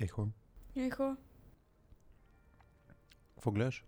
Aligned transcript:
Ехо. 0.00 0.28
Ехо. 0.76 1.16
Какво 3.34 3.50
гледаш? 3.50 3.84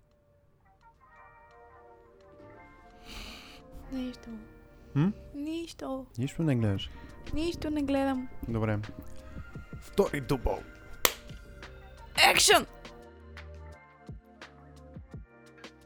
Нищо. 3.93 4.30
М? 4.95 5.12
Нищо. 5.34 6.06
Нищо 6.19 6.42
не 6.42 6.56
гледаш. 6.56 6.90
Нищо 7.34 7.71
не 7.71 7.82
гледам. 7.82 8.29
Добре. 8.48 8.79
Втори 9.80 10.21
дубъл. 10.21 10.58
Екшън! 12.32 12.66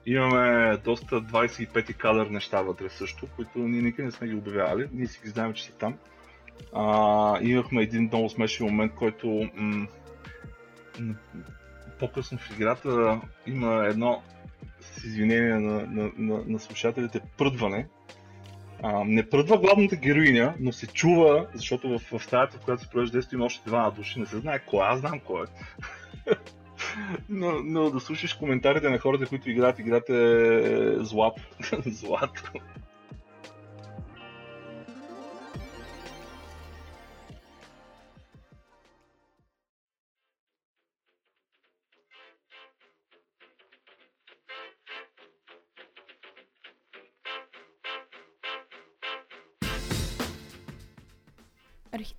Имаме 0.07 0.77
доста 0.77 1.23
25 1.23 1.96
кадър 1.96 2.27
неща 2.27 2.62
вътре 2.62 2.89
също, 2.89 3.27
които 3.37 3.59
ние 3.59 3.82
никъде 3.82 4.07
не 4.07 4.12
сме 4.12 4.29
ги 4.29 4.34
обявявали. 4.34 4.89
Ние 4.93 5.07
си 5.07 5.21
ги 5.25 5.29
знаем, 5.29 5.52
че 5.52 5.64
са 5.64 5.73
там. 5.73 5.98
А, 6.75 7.39
имахме 7.43 7.82
един 7.82 8.02
много 8.02 8.29
смешен 8.29 8.66
момент, 8.66 8.95
който 8.95 9.27
м- 9.27 9.50
м- 9.55 9.87
по-късно 11.98 12.38
в 12.38 12.51
играта 12.51 13.20
има 13.47 13.87
едно 13.87 14.23
с 14.80 15.05
извинение 15.05 15.55
на, 15.55 15.87
на, 15.87 16.11
на, 16.19 16.43
на 16.47 16.59
слушателите 16.59 17.20
пръдване. 17.38 17.88
А, 18.83 19.05
не 19.05 19.29
пръдва 19.29 19.59
главната 19.59 19.97
героиня, 19.97 20.55
но 20.60 20.73
се 20.73 20.87
чува, 20.87 21.47
защото 21.55 21.98
в, 21.98 22.19
в 22.19 22.24
стаята, 22.24 22.59
в 22.59 22.60
която 22.60 22.83
се 22.83 22.91
провежда 22.91 23.12
действието, 23.12 23.34
има 23.34 23.45
още 23.45 23.69
двама 23.69 23.91
души, 23.91 24.21
не 24.21 24.27
се 24.27 24.38
знае 24.38 24.59
кой, 24.59 24.87
аз 24.87 25.01
знам 25.01 25.21
кой 25.21 25.43
е. 25.43 25.47
но, 27.29 27.52
но 27.65 27.91
да 27.91 28.01
слушаш 28.01 28.35
коментарите 28.35 28.91
на 28.91 28.98
хората, 28.98 29.27
които 29.27 29.51
играят 29.51 29.79
играта 29.79 30.15
е 30.16 31.05
злато. 31.05 31.43
злато. 31.87 32.52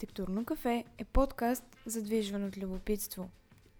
Архитектурно 0.02 0.45
кафе 0.45 0.85
е 0.97 1.05
подкаст, 1.05 1.63
задвижван 1.85 2.44
от 2.44 2.57
любопитство. 2.57 3.30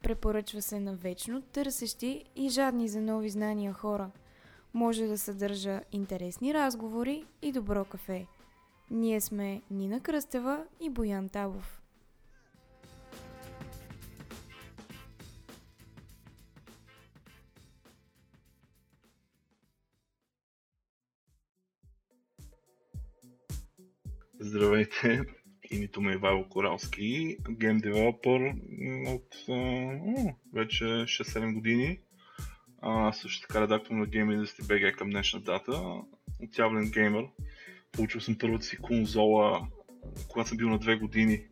Препоръчва 0.04 0.62
се 0.62 0.80
на 0.80 0.96
вечно 0.96 1.42
търсещи 1.42 2.26
и 2.36 2.50
жадни 2.50 2.88
за 2.88 3.02
нови 3.02 3.30
знания 3.30 3.74
хора. 3.74 4.12
Може 4.74 5.08
да 5.08 5.18
съдържа 5.18 5.82
интересни 5.92 6.54
разговори 6.54 7.26
и 7.42 7.52
добро 7.52 7.86
кафе. 7.86 8.28
Ние 8.92 9.22
сме 9.22 9.62
Нина 9.72 10.00
Кръстева 10.00 10.66
и 10.82 10.90
Боян 10.90 11.30
Табов. 11.30 11.82
Здравейте, 24.40 25.41
името 25.72 26.02
ми 26.02 26.12
е 26.12 26.16
Ивайло 26.16 26.50
Коралски, 26.50 27.38
гейм 27.50 27.78
девелопър 27.78 28.54
от 29.08 29.36
а, 29.50 29.54
вече 30.54 30.84
6-7 30.84 31.54
години. 31.54 32.00
А, 32.82 33.14
също 33.14 33.48
така 33.48 33.62
редактор 33.62 33.96
на 33.96 34.06
Game 34.06 34.38
Industry 34.38 34.62
BG 34.62 34.96
към 34.96 35.10
днешна 35.10 35.40
дата. 35.40 35.72
Отявлен 36.44 36.92
геймер. 36.92 37.26
Получил 37.92 38.22
съм 38.22 38.38
първата 38.40 38.66
си 38.66 38.78
конзола, 38.78 39.68
когато 40.30 40.50
съм 40.50 40.58
бил 40.58 40.70
на 40.70 40.80
2 40.80 41.00
години. 41.00 41.46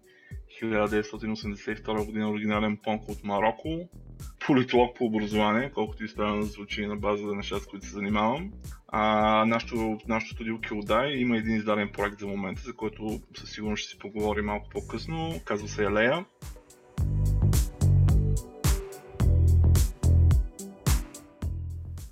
1982 0.63 2.05
година 2.05 2.31
оригинален 2.31 2.77
понк 2.83 3.09
от 3.09 3.23
Марокко. 3.23 3.89
Политолог 4.45 4.97
по 4.97 5.05
образование, 5.05 5.71
колкото 5.71 6.03
и 6.03 6.07
странно 6.07 6.43
звучи 6.43 6.85
на 6.85 6.95
база 6.95 7.25
на 7.25 7.35
нещата, 7.35 7.63
с 7.63 7.67
които 7.67 7.85
се 7.85 7.91
занимавам. 7.91 8.51
А, 8.91 9.45
нашото, 9.45 9.97
нашото 10.07 10.33
студио 10.33 10.61
Килдай 10.61 11.11
има 11.11 11.37
един 11.37 11.55
издаден 11.55 11.89
проект 11.93 12.19
за 12.19 12.27
момента, 12.27 12.61
за 12.61 12.73
който 12.73 13.19
със 13.37 13.51
сигурност 13.51 13.83
ще 13.83 13.91
си 13.91 13.99
поговорим 13.99 14.45
малко 14.45 14.69
по-късно. 14.69 15.33
Казва 15.45 15.67
се 15.67 15.83
Елея. 15.83 16.25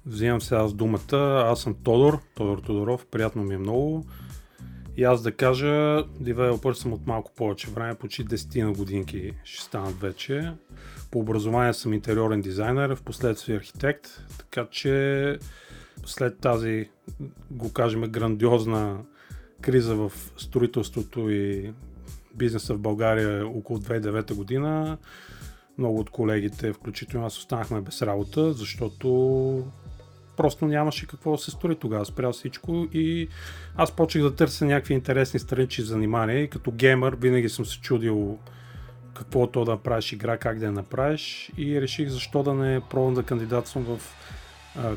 Взимам 0.06 0.42
се 0.42 0.56
аз 0.56 0.74
думата. 0.74 1.44
Аз 1.46 1.62
съм 1.62 1.76
Тодор, 1.84 2.20
Тодор 2.36 2.58
Тодоров. 2.58 3.06
Приятно 3.06 3.44
ми 3.44 3.54
е 3.54 3.58
много. 3.58 4.06
И 4.98 5.04
аз 5.04 5.24
да 5.24 5.32
кажа, 5.32 6.04
девелопър 6.20 6.74
съм 6.74 6.94
от 6.94 7.08
малко 7.08 7.32
повече 7.36 7.68
време, 7.72 7.96
почти 7.96 8.26
10 8.26 8.64
на 8.64 8.72
годинки 8.74 9.34
ще 9.44 9.64
станат 9.64 10.00
вече. 10.00 10.52
По 11.12 11.20
образование 11.20 11.74
съм 11.74 11.94
интериорен 11.94 12.42
дизайнер, 12.42 12.96
в 12.96 13.04
последствие 13.04 13.58
архитект, 13.58 14.08
така 14.38 14.68
че 14.72 15.38
след 16.08 16.40
тази, 16.40 16.90
го 17.52 17.74
кажем, 17.74 18.02
грандиозна 18.02 19.00
криза 19.62 19.96
в 19.96 20.12
строителството 20.38 21.30
и 21.30 21.74
бизнеса 22.36 22.74
в 22.74 22.80
България 22.80 23.48
около 23.48 23.80
2009 23.80 24.34
година, 24.34 24.98
много 25.78 26.00
от 26.00 26.10
колегите, 26.10 26.74
включително 26.74 27.26
аз, 27.26 27.38
останахме 27.38 27.82
без 27.82 28.02
работа, 28.02 28.54
защото 28.54 29.68
просто 30.38 30.66
нямаше 30.66 31.08
какво 31.08 31.32
да 31.32 31.38
се 31.38 31.52
строи 31.52 31.76
тогава, 31.76 32.06
спря 32.06 32.32
всичко 32.32 32.88
и 32.94 33.28
аз 33.76 33.92
почех 33.92 34.22
да 34.22 34.36
търся 34.36 34.66
някакви 34.66 34.94
интересни 34.94 35.40
странични 35.40 35.84
занимания 35.84 36.44
и 36.44 36.50
като 36.50 36.72
геймър 36.72 37.16
винаги 37.16 37.50
съм 37.50 37.66
се 37.66 37.80
чудил 37.80 38.38
какво 39.14 39.48
то 39.48 39.66
да 39.66 39.78
правиш 39.78 40.12
игра, 40.12 40.38
как 40.38 40.60
да 40.60 40.66
я 40.66 40.72
направиш 40.72 41.52
и 41.58 41.82
реших 41.82 42.10
защо 42.10 42.44
да 42.44 42.54
не 42.54 42.82
пробвам 42.90 43.14
да 43.14 43.24
кандидатствам 43.24 43.84
в 43.84 44.00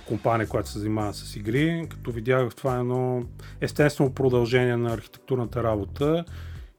компания, 0.07 0.49
която 0.49 0.69
се 0.69 0.79
занимава 0.79 1.15
с 1.15 1.37
игри, 1.37 1.87
като 1.91 2.13
видях 2.13 2.51
в 2.51 2.55
това 2.55 2.77
едно 2.77 3.23
естествено 3.61 4.15
продължение 4.15 4.77
на 4.77 4.93
архитектурната 4.93 5.63
работа 5.63 6.25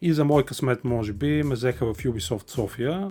и 0.01 0.13
за 0.13 0.25
мой 0.25 0.45
късмет 0.45 0.84
може 0.84 1.13
би 1.13 1.44
ме 1.44 1.56
взеха 1.56 1.94
в 1.94 1.97
Ubisoft 1.97 2.50
София, 2.50 3.09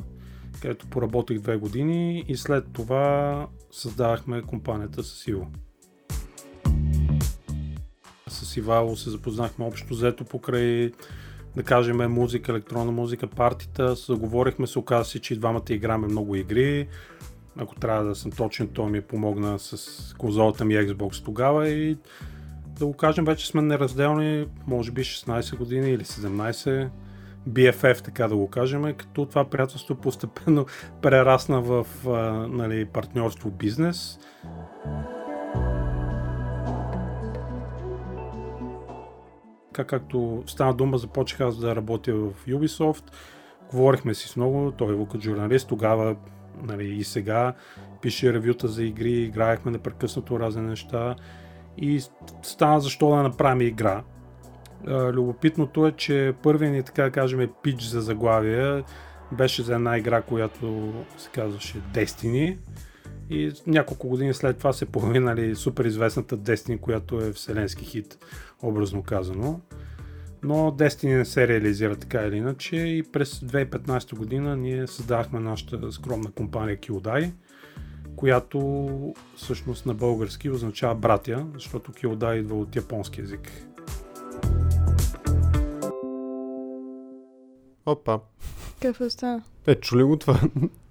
където 0.63 0.87
поработих 0.87 1.39
две 1.39 1.57
години 1.57 2.25
и 2.29 2.37
след 2.37 2.65
това 2.73 3.47
създавахме 3.71 4.43
компанията 4.43 5.03
с 5.03 5.27
Иво. 5.27 5.47
С 8.29 8.57
Ивало 8.57 8.97
се 8.97 9.11
запознахме 9.11 9.65
общо 9.65 9.95
взето 9.95 10.25
покрай 10.25 10.93
да 11.57 11.63
кажем 11.63 11.97
музика, 11.97 12.53
електронна 12.53 12.93
музика, 12.93 13.27
партита, 13.27 13.95
заговорихме 13.95 14.67
се, 14.67 14.79
оказа 14.79 15.11
се, 15.11 15.21
че 15.21 15.35
и 15.35 15.37
двамата 15.37 15.63
играме 15.71 16.09
много 16.09 16.37
игри. 16.37 16.89
Ако 17.61 17.75
трябва 17.75 18.05
да 18.05 18.15
съм 18.15 18.31
точен, 18.31 18.69
той 18.69 18.91
ми 18.91 19.01
помогна 19.01 19.59
с 19.59 20.15
конзолата 20.19 20.65
ми 20.65 20.75
Xbox 20.75 21.25
тогава 21.25 21.69
и 21.69 21.97
да 22.79 22.87
го 22.87 22.93
кажем, 22.93 23.25
вече 23.25 23.47
сме 23.47 23.63
неразделни, 23.63 24.47
може 24.67 24.91
би 24.91 25.01
16 25.01 25.57
години 25.57 25.91
или 25.91 26.05
17. 26.05 26.89
BFF, 27.49 28.05
така 28.05 28.29
да 28.29 28.37
го 28.37 28.49
кажем, 28.49 28.95
като 28.97 29.27
това 29.27 29.45
приятелство 29.45 29.95
постепенно 29.95 30.67
прерасна 31.03 31.61
в 31.61 31.87
нали, 32.49 32.85
партньорство 32.85 33.51
бизнес. 33.51 34.19
Така 39.73 39.85
както 39.85 40.43
стана 40.47 40.75
дума, 40.75 40.99
започнах 40.99 41.41
аз 41.41 41.57
да 41.57 41.77
работя 41.77 42.15
в 42.15 42.33
Ubisoft. 42.49 43.05
Говорихме 43.71 44.15
си 44.15 44.29
с 44.29 44.37
много, 44.37 44.71
той 44.71 44.95
е 44.95 45.21
журналист, 45.21 45.69
тогава 45.69 46.17
нали, 46.63 46.89
и 46.89 47.05
сега 47.05 47.55
пише 48.03 48.33
ревюта 48.33 48.69
за 48.69 48.85
игри, 48.85 49.13
играехме 49.13 49.71
непрекъснато 49.71 50.41
разни 50.41 50.63
неща 50.63 51.17
и 51.79 52.01
стана 52.43 52.81
защо 52.81 53.11
да 53.11 53.23
направим 53.23 53.61
игра. 53.61 54.03
Любопитното 54.89 55.87
е, 55.87 55.93
че 55.93 56.35
първият 56.43 56.75
ни, 56.75 56.83
така 56.83 57.03
да 57.03 57.11
кажем, 57.11 57.51
пич 57.63 57.83
за 57.83 58.01
заглавие 58.01 58.83
беше 59.33 59.63
за 59.63 59.75
една 59.75 59.99
игра, 59.99 60.23
която 60.23 60.93
се 61.17 61.31
казваше 61.31 61.83
Destiny. 61.95 62.59
И 63.31 63.53
няколко 63.67 64.09
години 64.09 64.35
след 64.35 64.59
това 64.59 64.73
се 64.73 64.87
появи 64.87 65.19
нали, 65.19 65.57
супер 65.57 65.85
известната 65.85 66.39
Destiny, 66.39 66.81
която 66.81 67.21
е 67.21 67.33
вселенски 67.33 67.85
хит, 67.85 68.19
образно 68.63 69.03
казано. 69.03 69.61
Но 70.43 70.71
Destiny 70.71 71.17
не 71.17 71.25
се 71.25 71.49
реализира 71.49 71.97
така 71.97 72.23
или 72.23 72.37
иначе 72.37 72.77
и 72.77 73.03
през 73.03 73.41
2015 73.41 74.15
година 74.15 74.57
ние 74.57 74.87
създахме 74.87 75.41
нашата 75.41 75.93
скромна 75.93 76.31
компания 76.31 76.79
Kildai, 76.79 77.33
която 78.17 79.15
всъщност 79.37 79.87
на 79.87 79.95
български 79.95 80.51
означава 80.51 80.95
братя, 80.95 81.47
защото 81.55 81.93
Kildai 81.93 82.39
идва 82.39 82.59
от 82.59 82.77
японски 82.77 83.21
язик. 83.21 83.53
Опа. 87.87 88.21
Какво 88.83 89.11
стана? 89.11 89.43
Е, 89.67 89.75
чули 89.75 90.03
го 90.03 90.17
това? 90.17 90.41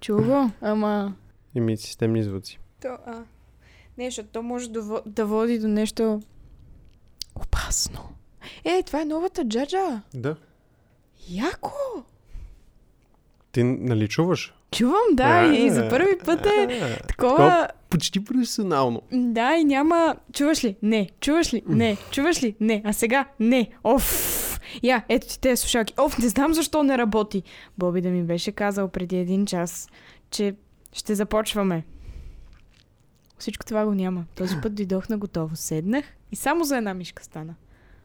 Чува, 0.00 0.50
ама... 0.60 1.14
Ими 1.54 1.76
системни 1.76 2.22
звуци. 2.22 2.60
То, 2.82 2.88
а... 2.88 3.22
Не, 3.98 4.04
защото 4.04 4.28
то 4.28 4.42
може 4.42 4.70
да 5.06 5.26
води 5.26 5.58
до 5.58 5.68
нещо 5.68 6.22
опасно. 7.34 8.00
Е, 8.64 8.82
това 8.82 9.00
е 9.02 9.04
новата 9.04 9.44
джаджа. 9.44 10.02
Да. 10.14 10.36
Яко! 11.28 11.72
Ти 13.52 13.62
нали 13.64 14.08
чуваш? 14.08 14.54
Чувам, 14.70 15.14
да, 15.14 15.46
Е, 15.46 15.52
и 15.52 15.70
за 15.70 15.88
първи 15.88 16.18
път 16.24 16.46
е 16.46 16.66
е, 16.70 16.98
такова... 17.08 17.68
Почти 17.90 18.24
професионално. 18.24 19.02
Да, 19.12 19.56
и 19.56 19.64
няма... 19.64 20.16
Чуваш 20.32 20.64
ли? 20.64 20.76
Не. 20.82 21.10
Чуваш 21.20 21.54
ли? 21.54 21.62
Не. 21.66 21.96
Чуваш 22.10 22.42
ли? 22.42 22.54
Не. 22.60 22.82
А 22.84 22.92
сега? 22.92 23.28
Не. 23.40 23.70
Оф! 23.84 24.60
Я, 24.82 25.04
ето 25.08 25.28
ти 25.28 25.40
тези 25.40 25.60
слушалки. 25.60 25.94
Оф, 25.98 26.18
не 26.18 26.28
знам 26.28 26.54
защо 26.54 26.82
не 26.82 26.98
работи. 26.98 27.42
Боби 27.78 28.00
да 28.00 28.08
ми 28.08 28.22
беше 28.22 28.52
казал 28.52 28.88
преди 28.88 29.16
един 29.16 29.46
час, 29.46 29.88
че 30.30 30.54
ще 30.92 31.14
започваме. 31.14 31.84
Всичко 33.38 33.64
това 33.64 33.84
го 33.84 33.94
няма. 33.94 34.24
Този 34.34 34.56
път 34.62 34.74
дойдох 34.74 35.08
на 35.08 35.18
готово. 35.18 35.56
Седнах 35.56 36.04
и 36.32 36.36
само 36.36 36.64
за 36.64 36.76
една 36.76 36.94
мишка 36.94 37.24
стана. 37.24 37.54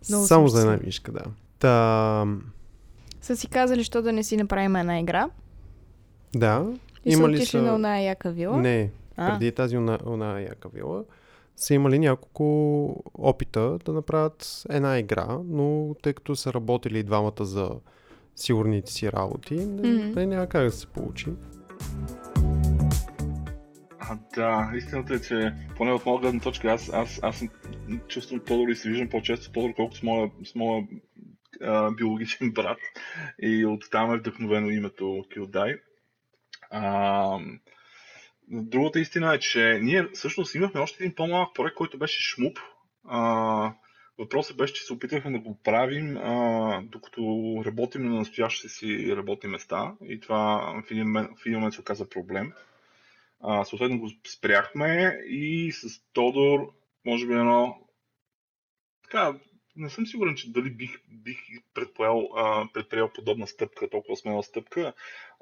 Много 0.09 0.25
Само 0.25 0.47
за 0.47 0.61
една 0.61 0.77
мишка, 0.77 1.11
да. 1.11 1.21
Та, 1.59 2.25
Са 3.21 3.37
си 3.37 3.47
казали, 3.47 3.83
що 3.83 4.01
да 4.01 4.11
не 4.13 4.23
си 4.23 4.37
направим 4.37 4.75
една 4.75 4.99
игра. 4.99 5.29
да. 6.35 6.65
И 7.05 7.11
Има 7.11 7.21
са 7.21 7.29
ли 7.29 7.35
отишли 7.35 7.45
са- 7.49 7.61
на 7.61 7.75
оная 7.75 8.01
яка 8.01 8.31
вила. 8.31 8.57
Не, 8.57 8.91
а, 9.17 9.29
преди 9.29 9.51
тази 9.51 9.77
она, 9.77 9.99
она 10.05 10.39
яка 10.39 10.69
вила, 10.69 11.03
са 11.55 11.73
имали 11.73 11.99
няколко 11.99 12.45
опита 13.13 13.77
да 13.85 13.93
направят 13.93 14.63
една 14.69 14.99
игра, 14.99 15.37
но 15.45 15.95
тъй 16.01 16.13
като 16.13 16.35
са 16.35 16.53
работили 16.53 16.99
и 16.99 17.03
двамата 17.03 17.31
за 17.39 17.69
сигурните 18.35 18.91
си 18.91 19.11
работи, 19.11 19.55
не, 19.55 19.89
Мгм. 19.89 20.11
не 20.15 20.25
няма 20.25 20.47
как 20.47 20.63
да 20.63 20.71
се 20.71 20.87
получи. 20.87 21.27
А, 24.09 24.17
да, 24.35 24.71
истината 24.77 25.13
е, 25.13 25.21
че 25.21 25.53
поне 25.77 25.91
от 25.91 26.05
моя 26.05 26.19
гледна 26.19 26.39
точка, 26.39 26.71
аз, 26.71 26.89
аз, 26.93 27.19
аз 27.23 27.37
съм- 27.37 27.49
чувствам 28.07 28.39
Тодор 28.39 28.67
и 28.67 28.75
се 28.75 28.89
виждам 28.89 29.09
по-често 29.09 29.51
Тодор, 29.51 29.73
колкото 29.75 29.97
с 29.97 30.03
моя, 30.03 30.31
с 30.45 30.55
моя 30.55 30.87
а, 31.61 31.91
биологичен 31.91 32.51
брат. 32.53 32.77
И 33.41 33.65
оттам 33.65 34.13
е 34.13 34.17
вдъхновено 34.17 34.69
името 34.69 35.25
Килдай. 35.33 35.75
Другата 38.47 38.99
истина 38.99 39.35
е, 39.35 39.39
че 39.39 39.79
ние 39.81 40.07
всъщност 40.13 40.55
имахме 40.55 40.79
още 40.79 41.03
един 41.03 41.15
по-малък 41.15 41.55
проект, 41.55 41.75
който 41.75 41.97
беше 41.97 42.23
Шмуп. 42.23 42.59
А, 43.07 43.73
въпросът 44.19 44.57
беше, 44.57 44.73
че 44.73 44.83
се 44.83 44.93
опитахме 44.93 45.31
да 45.31 45.39
го 45.39 45.59
правим, 45.63 46.17
а, 46.17 46.81
докато 46.83 47.21
работим 47.65 48.09
на 48.09 48.15
настоящите 48.15 48.69
си 48.69 49.15
работни 49.15 49.49
места. 49.49 49.93
И 50.07 50.19
това 50.19 50.73
в 50.87 50.91
един 50.91 51.03
момент, 51.03 51.29
в 51.37 51.45
един 51.45 51.57
момент 51.57 51.73
се 51.73 51.81
оказа 51.81 52.09
проблем. 52.09 52.53
А, 53.47 53.65
съответно 53.65 53.99
го 53.99 54.09
спряхме 54.27 55.19
и 55.27 55.71
с 55.71 56.01
Тодор, 56.13 56.73
може 57.05 57.27
би 57.27 57.33
едно... 57.33 57.77
Така, 59.03 59.33
не 59.75 59.89
съм 59.89 60.07
сигурен, 60.07 60.35
че 60.35 60.51
дали 60.51 60.69
бих, 60.69 60.97
бих 61.07 61.37
предприел, 61.73 62.29
а, 62.35 62.67
предприел 62.73 63.09
подобна 63.15 63.47
стъпка, 63.47 63.89
толкова 63.89 64.17
смела 64.17 64.43
стъпка. 64.43 64.93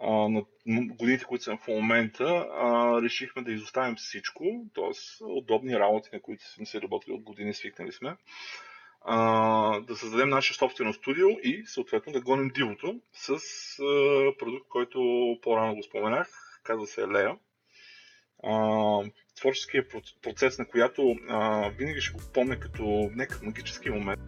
А, 0.01 0.11
на 0.11 0.43
годините, 0.65 1.25
които 1.25 1.43
съм 1.43 1.57
в 1.57 1.67
момента, 1.67 2.47
а, 2.51 3.01
решихме 3.01 3.41
да 3.41 3.51
изоставим 3.51 3.95
всичко, 3.95 4.65
т.е. 4.75 5.23
удобни 5.23 5.79
работи, 5.79 6.09
на 6.13 6.21
които 6.21 6.51
сме 6.51 6.65
се 6.65 6.81
работили 6.81 7.13
от 7.13 7.23
години, 7.23 7.53
свикнали 7.53 7.91
сме. 7.91 8.15
А, 9.01 9.79
да 9.79 9.95
създадем 9.95 10.29
наше 10.29 10.53
собствено 10.53 10.93
студио 10.93 11.29
и 11.29 11.63
съответно 11.65 12.13
да 12.13 12.21
гоним 12.21 12.51
дивото 12.55 12.99
с 13.13 13.29
а, 13.29 13.37
продукт, 14.39 14.67
който 14.69 14.99
по-рано 15.41 15.75
го 15.75 15.83
споменах, 15.83 16.29
казва 16.63 16.87
се 16.87 17.07
Лея 17.07 17.37
а, 18.43 18.99
творческия 19.39 19.87
проц- 19.87 20.21
процес, 20.21 20.59
на 20.59 20.65
която 20.65 21.15
а, 21.29 21.69
винаги 21.69 22.01
ще 22.01 22.13
го 22.13 22.19
помня 22.33 22.59
като 22.59 22.83
някакъв 23.15 23.41
магически 23.41 23.89
момент. 23.89 24.21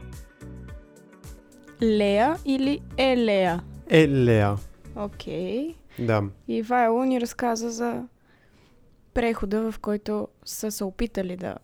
Лея 1.84 2.36
или 2.46 2.82
Елея? 2.98 3.64
Е, 3.90 4.08
Лея. 4.08 4.56
Окей. 4.96 5.76
Да. 6.00 6.24
И 6.48 6.62
Вайло 6.62 7.04
ни 7.04 7.22
разказа 7.22 7.72
за 7.72 8.04
прехода, 9.14 9.72
в 9.72 9.80
който 9.80 10.28
са 10.46 10.72
се 10.72 10.84
опитали 10.84 11.36
да 11.36 11.56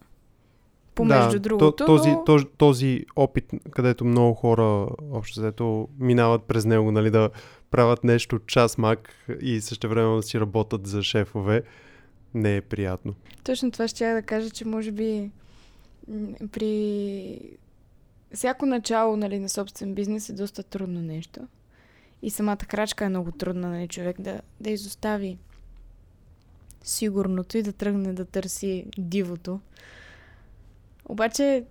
помежду 0.95 1.31
да, 1.31 1.39
другото, 1.39 1.71
то- 1.71 1.86
този, 1.86 2.12
но... 2.12 2.24
този, 2.24 2.45
този 2.57 3.06
опит, 3.15 3.51
където 3.71 4.06
много 4.06 4.33
хора 4.33 4.88
общо 5.12 5.39
взето 5.39 5.88
минават 6.00 6.44
през 6.44 6.65
него, 6.65 6.92
нали, 6.92 7.09
да 7.09 7.30
правят 7.71 8.03
нещо 8.03 8.39
час 8.39 8.77
мак 8.77 9.09
и 9.42 9.62
също 9.62 9.89
време 9.89 10.15
да 10.15 10.24
си 10.24 10.39
работят 10.39 10.88
за 10.88 11.03
шефове, 11.03 11.63
не 12.33 12.55
е 12.55 12.61
приятно. 12.61 13.15
Точно 13.43 13.71
това 13.71 13.87
ще 13.87 14.05
я 14.05 14.15
да 14.15 14.21
кажа, 14.21 14.49
че 14.49 14.67
може 14.67 14.91
би 14.91 15.31
при 16.51 17.39
всяко 18.33 18.65
начало 18.65 19.17
нали, 19.17 19.39
на 19.39 19.49
собствен 19.49 19.95
бизнес 19.95 20.29
е 20.29 20.33
доста 20.33 20.63
трудно 20.63 21.01
нещо. 21.01 21.47
И 22.21 22.29
самата 22.29 22.57
крачка 22.57 23.05
е 23.05 23.09
много 23.09 23.31
трудна, 23.31 23.69
нали, 23.69 23.87
човек 23.87 24.21
да, 24.21 24.41
да 24.59 24.69
изостави 24.69 25.37
сигурното 26.83 27.57
и 27.57 27.63
да 27.63 27.73
тръгне 27.73 28.13
да 28.13 28.25
търси 28.25 28.85
дивото. 28.97 29.59
Обаче, 31.05 31.65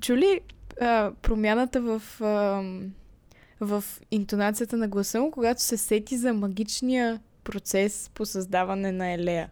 чули 0.00 0.40
а, 0.80 1.12
промяната 1.22 1.80
в, 1.80 2.02
а, 2.20 2.62
в 3.60 3.84
интонацията 4.10 4.76
на 4.76 4.88
гласа 4.88 5.20
му, 5.20 5.30
когато 5.30 5.62
се 5.62 5.76
сети 5.76 6.16
за 6.16 6.34
магичния 6.34 7.20
процес 7.44 8.10
по 8.14 8.26
създаване 8.26 8.92
на 8.92 9.12
Елея. 9.12 9.50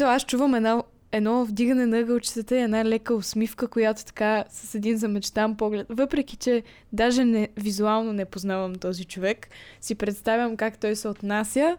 Аз 0.00 0.26
чувам 0.26 0.54
една, 0.54 0.82
едно 1.12 1.44
вдигане 1.44 1.86
на 1.86 1.98
ъгълчетата 1.98 2.56
и 2.56 2.62
една 2.62 2.84
лека 2.84 3.14
усмивка, 3.14 3.68
която 3.68 4.04
така 4.04 4.44
с 4.50 4.74
един 4.74 4.96
замечтан 4.96 5.56
поглед. 5.56 5.86
Въпреки, 5.90 6.36
че 6.36 6.62
даже 6.92 7.24
не, 7.24 7.48
визуално 7.56 8.12
не 8.12 8.24
познавам 8.24 8.74
този 8.74 9.04
човек, 9.04 9.48
си 9.80 9.94
представям 9.94 10.56
как 10.56 10.78
той 10.78 10.96
се 10.96 11.08
отнася 11.08 11.76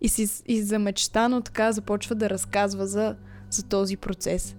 и, 0.00 0.08
си, 0.08 0.42
и 0.46 0.62
замечтано 0.62 1.40
така 1.40 1.72
започва 1.72 2.14
да 2.14 2.30
разказва 2.30 2.86
за, 2.86 3.16
за 3.50 3.68
този 3.68 3.96
процес. 3.96 4.56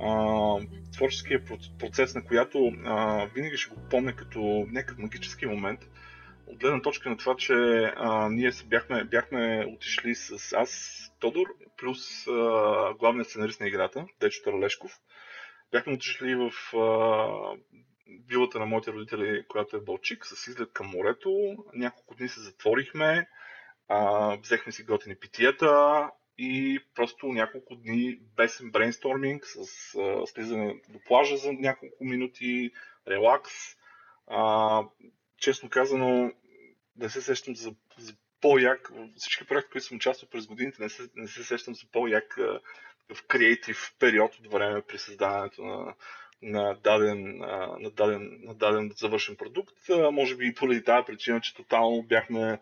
А, 0.00 0.58
творческия 0.92 1.44
проц- 1.44 1.78
процес, 1.78 2.14
на 2.14 2.24
която 2.24 2.72
а, 2.84 3.26
винаги 3.34 3.56
ще 3.56 3.74
го 3.74 3.80
помня 3.90 4.12
като 4.12 4.38
някакъв 4.70 4.98
магически 4.98 5.46
момент. 5.46 5.80
От 6.46 6.58
гледна 6.58 6.82
точка 6.82 7.10
на 7.10 7.16
това, 7.16 7.36
че 7.36 7.54
а, 7.96 8.28
ние 8.28 8.50
бяхме, 8.66 9.04
бяхме 9.04 9.66
отишли 9.74 10.14
с 10.14 10.52
аз, 10.52 11.00
Тодор, 11.20 11.46
плюс 11.76 12.26
а, 12.26 12.94
главният 12.98 13.28
сценарист 13.28 13.60
на 13.60 13.68
играта, 13.68 14.06
Дечо 14.20 14.42
Таралешков. 14.44 14.92
Бяхме 15.72 15.92
отишли 15.92 16.34
в 16.34 16.76
а, 16.76 17.58
вилата 18.28 18.58
на 18.58 18.66
моите 18.66 18.92
родители, 18.92 19.44
която 19.48 19.76
е 19.76 19.80
в 19.80 19.84
Балчик, 19.84 20.26
с 20.26 20.46
изглед 20.46 20.72
към 20.72 20.86
морето. 20.86 21.56
Няколко 21.74 22.14
дни 22.14 22.28
се 22.28 22.40
затворихме, 22.40 23.28
а, 23.88 24.36
взехме 24.36 24.72
си 24.72 24.84
готини 24.84 25.16
питията 25.16 26.10
и 26.38 26.80
просто 26.94 27.26
няколко 27.26 27.76
дни 27.76 28.18
бесен 28.36 28.70
брейнсторминг 28.70 29.44
с 29.46 29.58
а, 29.98 30.26
слизане 30.26 30.80
до 30.88 30.98
плажа 31.06 31.36
за 31.36 31.52
няколко 31.52 32.04
минути, 32.04 32.70
релакс. 33.08 33.52
А, 34.26 34.82
честно 35.38 35.70
казано, 35.70 36.32
не 36.96 37.08
се 37.08 37.22
сещам 37.22 37.56
за, 37.56 37.74
за 37.98 38.14
по-як, 38.40 38.90
всички 39.16 39.46
проекти, 39.46 39.70
които 39.70 39.86
съм 39.86 39.96
участвал 39.96 40.28
през 40.30 40.46
годините, 40.46 40.82
не 40.82 40.88
се, 40.88 41.02
не 41.14 41.28
се 41.28 41.44
сещам 41.44 41.74
за 41.74 41.86
по-як 41.92 42.36
в 43.14 43.26
креатив 43.28 43.94
период 43.98 44.34
от 44.34 44.52
време 44.52 44.82
при 44.82 44.98
създаването 44.98 45.64
на, 45.64 45.94
на, 46.42 46.74
даден, 46.74 47.38
на, 47.78 47.90
даден, 47.90 48.40
на 48.42 48.54
даден 48.54 48.92
завършен 48.96 49.36
продукт. 49.36 49.74
Може 50.12 50.36
би 50.36 50.46
и 50.46 50.54
поради 50.54 50.84
тази 50.84 51.06
причина, 51.06 51.40
че 51.40 51.54
тотално 51.54 52.02
бяхме 52.02 52.58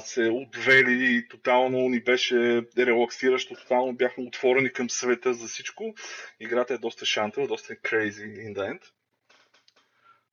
се 0.00 0.28
отвели 0.28 1.16
и 1.16 1.28
тотално 1.28 1.88
ни 1.88 2.00
беше 2.02 2.62
релаксиращо, 2.78 3.54
тотално 3.54 3.92
бяхме 3.92 4.24
отворени 4.24 4.72
към 4.72 4.90
света 4.90 5.34
за 5.34 5.48
всичко. 5.48 5.94
Играта 6.40 6.74
е 6.74 6.78
доста 6.78 7.06
шантова, 7.06 7.46
доста 7.46 7.72
е 7.72 7.76
crazy 7.76 8.48
in 8.48 8.54
the 8.54 8.72
end. 8.72 8.82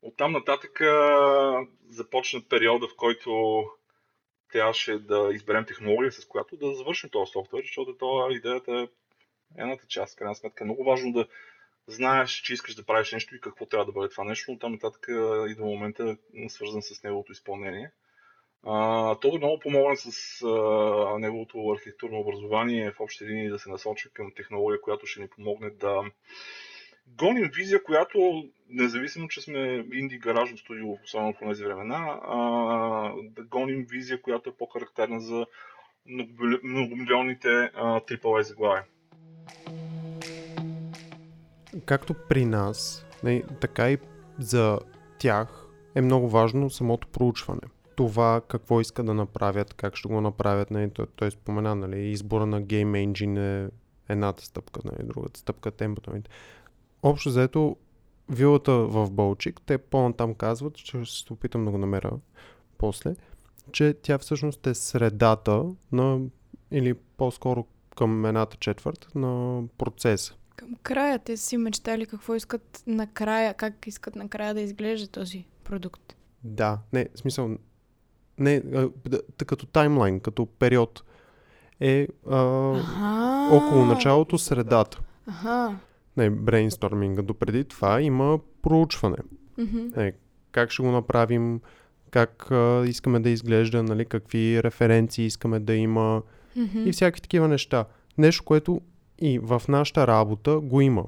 Оттам 0.01 0.31
нататък 0.31 0.81
започна 1.89 2.41
периода, 2.49 2.87
в 2.87 2.95
който 2.95 3.63
трябваше 4.51 4.99
да 4.99 5.29
изберем 5.33 5.65
технология, 5.65 6.11
с 6.11 6.25
която 6.25 6.57
да 6.57 6.73
завършим 6.73 7.09
този 7.09 7.31
софтуер, 7.31 7.61
защото 7.61 7.97
това 7.97 8.27
идеята 8.31 8.71
е 8.71 8.87
едната 9.61 9.87
част. 9.87 10.15
Крайна 10.15 10.35
сметка 10.35 10.63
е 10.63 10.65
много 10.65 10.83
важно 10.83 11.11
да 11.11 11.27
знаеш, 11.87 12.31
че 12.31 12.53
искаш 12.53 12.75
да 12.75 12.85
правиш 12.85 13.11
нещо 13.11 13.35
и 13.35 13.41
какво 13.41 13.65
трябва 13.65 13.85
да 13.85 13.91
бъде 13.91 14.09
това 14.09 14.23
нещо, 14.23 14.51
но 14.51 14.59
там 14.59 14.71
нататък 14.71 15.07
идва 15.49 15.65
момента 15.65 16.17
свързан 16.47 16.81
с 16.81 17.03
неговото 17.03 17.31
изпълнение. 17.31 17.91
А, 18.63 19.15
Тодор 19.15 19.37
много 19.37 19.59
помогна 19.59 19.97
с 19.97 20.41
а, 20.43 21.19
неговото 21.19 21.69
архитектурно 21.69 22.19
образование 22.19 22.91
в 22.91 22.99
общи 22.99 23.25
линии 23.25 23.49
да 23.49 23.59
се 23.59 23.69
насочи 23.69 24.09
към 24.13 24.31
технология, 24.35 24.81
която 24.81 25.05
ще 25.05 25.21
ни 25.21 25.29
помогне 25.29 25.69
да 25.69 26.03
гоним 27.17 27.49
визия, 27.55 27.83
която, 27.83 28.43
независимо, 28.69 29.27
че 29.27 29.41
сме 29.41 29.85
инди 29.93 30.17
гаражно 30.17 30.57
студио, 30.57 30.91
особено 31.03 31.33
в 31.33 31.39
тези 31.39 31.63
времена, 31.63 32.19
а, 32.23 32.39
да 33.35 33.43
гоним 33.43 33.85
визия, 33.89 34.21
която 34.21 34.49
е 34.49 34.57
по-характерна 34.57 35.19
за 35.19 35.45
многомили- 36.05 36.59
многомилионните 36.63 37.47
AAA 37.75 38.41
заглавия. 38.41 38.83
Както 41.85 42.13
при 42.29 42.45
нас, 42.45 43.05
така 43.61 43.91
и 43.91 43.97
за 44.39 44.79
тях 45.19 45.65
е 45.95 46.01
много 46.01 46.29
важно 46.29 46.69
самото 46.69 47.07
проучване. 47.07 47.61
Това 47.95 48.41
какво 48.47 48.81
иска 48.81 49.03
да 49.03 49.13
направят, 49.13 49.73
как 49.73 49.95
ще 49.95 50.07
го 50.07 50.21
направят. 50.21 50.71
Нали, 50.71 50.89
той, 50.89 51.05
той 51.15 51.31
спомена, 51.31 51.75
нали, 51.75 51.99
избора 51.99 52.45
на 52.45 52.61
Game 52.63 53.07
Engine 53.07 53.65
е 53.65 53.69
едната 54.09 54.45
стъпка, 54.45 54.81
нали, 54.85 55.07
другата 55.07 55.39
стъпка, 55.39 55.71
темпото. 55.71 56.11
Нали. 56.11 56.21
Общо 57.03 57.29
заето, 57.29 57.75
вилата 58.29 58.71
в 58.71 59.11
Болчик, 59.11 59.61
те 59.65 59.77
по-натам 59.77 60.33
казват, 60.33 60.75
че 60.75 61.03
ще 61.03 61.27
се 61.27 61.33
опитам 61.33 61.65
да 61.65 61.71
го 61.71 61.77
намеря 61.77 62.11
после, 62.77 63.15
че 63.71 63.95
тя 64.01 64.17
всъщност 64.17 64.67
е 64.67 64.73
средата 64.73 65.65
на, 65.91 66.19
или 66.71 66.93
по-скоро 66.93 67.65
към 67.97 68.25
едната 68.25 68.57
четвърт 68.57 69.07
на 69.15 69.63
процеса. 69.77 70.33
Към 70.55 70.75
края 70.83 71.19
те 71.19 71.37
си 71.37 71.57
мечтали 71.57 72.05
какво 72.05 72.35
искат 72.35 72.83
накрая, 72.87 73.53
как 73.53 73.87
искат 73.87 74.15
накрая 74.15 74.53
да 74.53 74.61
изглежда 74.61 75.07
този 75.07 75.45
продукт. 75.63 76.15
Да, 76.43 76.79
не, 76.93 77.09
смисъл, 77.15 77.57
не, 78.37 78.63
а, 78.75 78.89
като 79.45 79.65
таймлайн, 79.65 80.19
като 80.19 80.45
период 80.45 81.03
е 81.79 82.07
а, 82.29 82.37
Ага. 82.37 83.55
около 83.55 83.85
началото, 83.85 84.37
средата. 84.37 85.01
Ага. 85.27 85.79
Не, 86.19 86.29
брейнсторминга. 86.29 87.21
Допреди 87.21 87.63
това 87.63 88.01
има 88.01 88.39
проучване. 88.61 89.17
Мгм. 89.57 90.01
Е, 90.01 90.13
как 90.51 90.71
ще 90.71 90.83
го 90.83 90.91
направим, 90.91 91.61
как 92.11 92.51
а, 92.51 92.83
искаме 92.87 93.19
да 93.19 93.29
изглежда, 93.29 93.83
нали, 93.83 94.05
какви 94.05 94.63
референции 94.63 95.25
искаме 95.25 95.59
да 95.59 95.75
има 95.75 96.21
Мгм. 96.55 96.87
и 96.87 96.91
всякакви 96.91 97.21
такива 97.21 97.47
неща. 97.47 97.85
Нещо, 98.17 98.43
което 98.43 98.81
и 99.19 99.39
в 99.39 99.61
нашата 99.67 100.07
работа 100.07 100.59
го 100.59 100.81
има. 100.81 101.05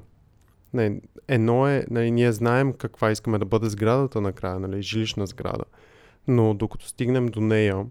Не, 0.74 1.00
едно 1.28 1.68
е, 1.68 1.86
нали, 1.90 2.10
ние 2.10 2.32
знаем 2.32 2.72
каква 2.72 3.10
искаме 3.10 3.38
да 3.38 3.44
бъде 3.44 3.68
сградата 3.68 4.20
накрая, 4.20 4.60
нали, 4.60 4.82
жилищна 4.82 5.26
сграда. 5.26 5.64
Но 6.28 6.54
докато 6.54 6.86
стигнем 6.86 7.26
до 7.26 7.40
нея, 7.40 7.86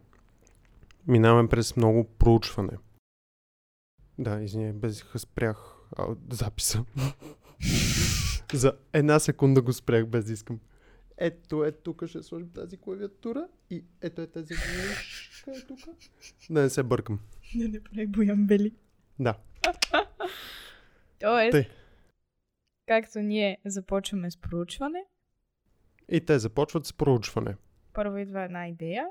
минаваме 1.08 1.50
през 1.50 1.76
много 1.76 2.04
проучване. 2.04 2.74
Да, 4.18 4.42
извиня, 4.42 4.74
без 4.74 5.06
спрях 5.18 5.81
а, 5.98 6.16
записа. 6.32 6.86
За 8.54 8.78
една 8.94 9.20
секунда 9.20 9.62
го 9.62 9.74
спрях 9.74 10.08
без 10.08 10.26
да 10.26 10.34
искам. 10.34 10.60
Ето 11.18 11.64
е 11.66 11.72
тук, 11.72 12.08
ще 12.08 12.24
сложим 12.24 12.50
тази 12.50 12.78
клавиатура 12.78 13.48
и 13.70 13.86
ето 14.02 14.22
е 14.22 14.28
тази 14.28 14.54
мишка 14.54 15.52
е 15.52 15.68
тук. 15.68 15.80
Да 16.50 16.62
не 16.62 16.70
се 16.70 16.84
бъркам. 16.84 17.20
Да 17.56 17.68
не 17.68 17.84
прави 17.84 18.08
боян 18.08 18.48
бели. 18.48 18.74
Да. 19.20 19.38
Тоест, 21.20 21.52
Тъй. 21.52 21.68
както 22.88 23.20
ние 23.20 23.58
започваме 23.66 24.32
с 24.32 24.38
проучване, 24.38 25.04
И 26.10 26.26
те 26.26 26.40
започват 26.40 26.86
с 26.86 26.94
проучване. 26.94 27.56
първо 27.94 28.18
идва 28.18 28.42
една 28.42 28.68
идея, 28.68 29.06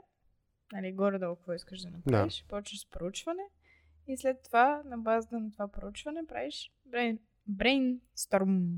нали, 0.72 0.92
горе-долу 0.92 1.36
какво 1.36 1.52
искаш 1.52 1.80
да 1.80 1.90
направиш, 1.90 2.44
почваш 2.48 2.80
с 2.80 2.86
проучване 2.86 3.42
и 4.12 4.16
след 4.16 4.42
това, 4.42 4.82
на 4.84 4.98
базата 4.98 5.40
на 5.40 5.52
това 5.52 5.68
проучване, 5.68 6.26
правиш 6.28 6.72
брейн, 6.86 7.18
брейнсторм. 7.46 8.68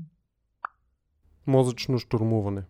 Мозъчно 1.47 1.99
штурмуване. 1.99 2.63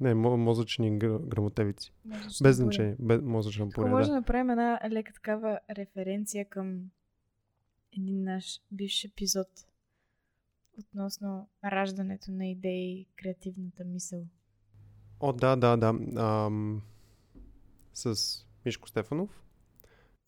Не, 0.00 0.14
мо- 0.14 0.36
мозъчни 0.36 0.98
гр- 0.98 1.28
грамотевици. 1.28 1.92
Мозъчна 2.04 2.44
Без 2.44 2.56
значение. 2.56 2.96
Без 2.98 3.22
мозъчна 3.22 3.66
буря, 3.66 3.88
може 3.90 4.06
да 4.06 4.12
да. 4.12 4.20
направим 4.20 4.50
една 4.50 4.80
лека 4.90 5.12
такава 5.12 5.58
референция 5.70 6.48
към 6.48 6.90
един 7.96 8.22
наш 8.24 8.60
бивш 8.72 9.04
епизод 9.04 9.48
относно 10.78 11.48
раждането 11.64 12.32
на 12.32 12.46
идеи 12.46 13.00
и 13.00 13.06
креативната 13.16 13.84
мисъл. 13.84 14.20
О, 15.20 15.32
да, 15.32 15.56
да, 15.56 15.76
да. 15.76 15.86
Ам, 16.16 16.82
с 17.94 18.16
Мишко 18.64 18.88
Стефанов. 18.88 19.42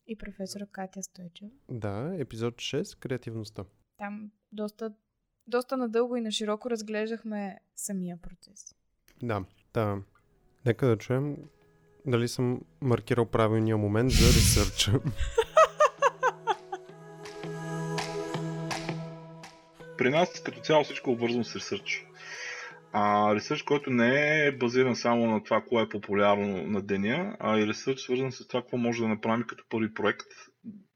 И 0.06 0.18
професора 0.18 0.66
Катя 0.66 1.02
Стойчева. 1.02 1.50
Да, 1.68 2.14
епизод 2.18 2.54
6. 2.54 2.99
Креативността. 2.99 3.64
Там 3.99 4.30
доста, 4.52 4.92
доста 5.47 5.76
надълго 5.76 6.16
и 6.16 6.21
на 6.21 6.32
широко 6.32 6.71
разглеждахме 6.71 7.59
самия 7.76 8.16
процес. 8.16 8.75
Да. 9.23 9.44
Да. 9.75 10.02
Нека 10.66 10.87
да 10.87 10.99
чуем 10.99 11.37
дали 12.06 12.28
съм 12.28 12.61
маркирал 12.80 13.26
правилния 13.26 13.76
момент 13.76 14.11
за 14.11 14.26
ресърча. 14.26 14.92
При 19.99 20.11
нас 20.11 20.42
като 20.42 20.61
цяло 20.61 20.85
всичко 20.85 21.11
е 21.11 21.12
обвързано 21.12 21.44
с 21.44 21.56
ресърч. 21.56 22.06
А, 22.92 23.34
ресърч, 23.34 23.62
който 23.62 23.90
не 23.90 24.46
е 24.46 24.52
базиран 24.52 24.96
само 24.96 25.26
на 25.26 25.42
това, 25.42 25.64
кое 25.68 25.82
е 25.82 25.88
популярно 25.88 26.66
на 26.66 26.82
деня, 26.82 27.37
а 27.40 27.58
и 27.58 27.66
ресърч 27.66 28.00
свързан 28.00 28.32
с 28.32 28.49
това, 28.49 28.61
какво 28.62 28.76
може 28.76 29.02
да 29.02 29.08
направим 29.08 29.46
като 29.46 29.64
първи 29.68 29.94
проект. 29.94 30.26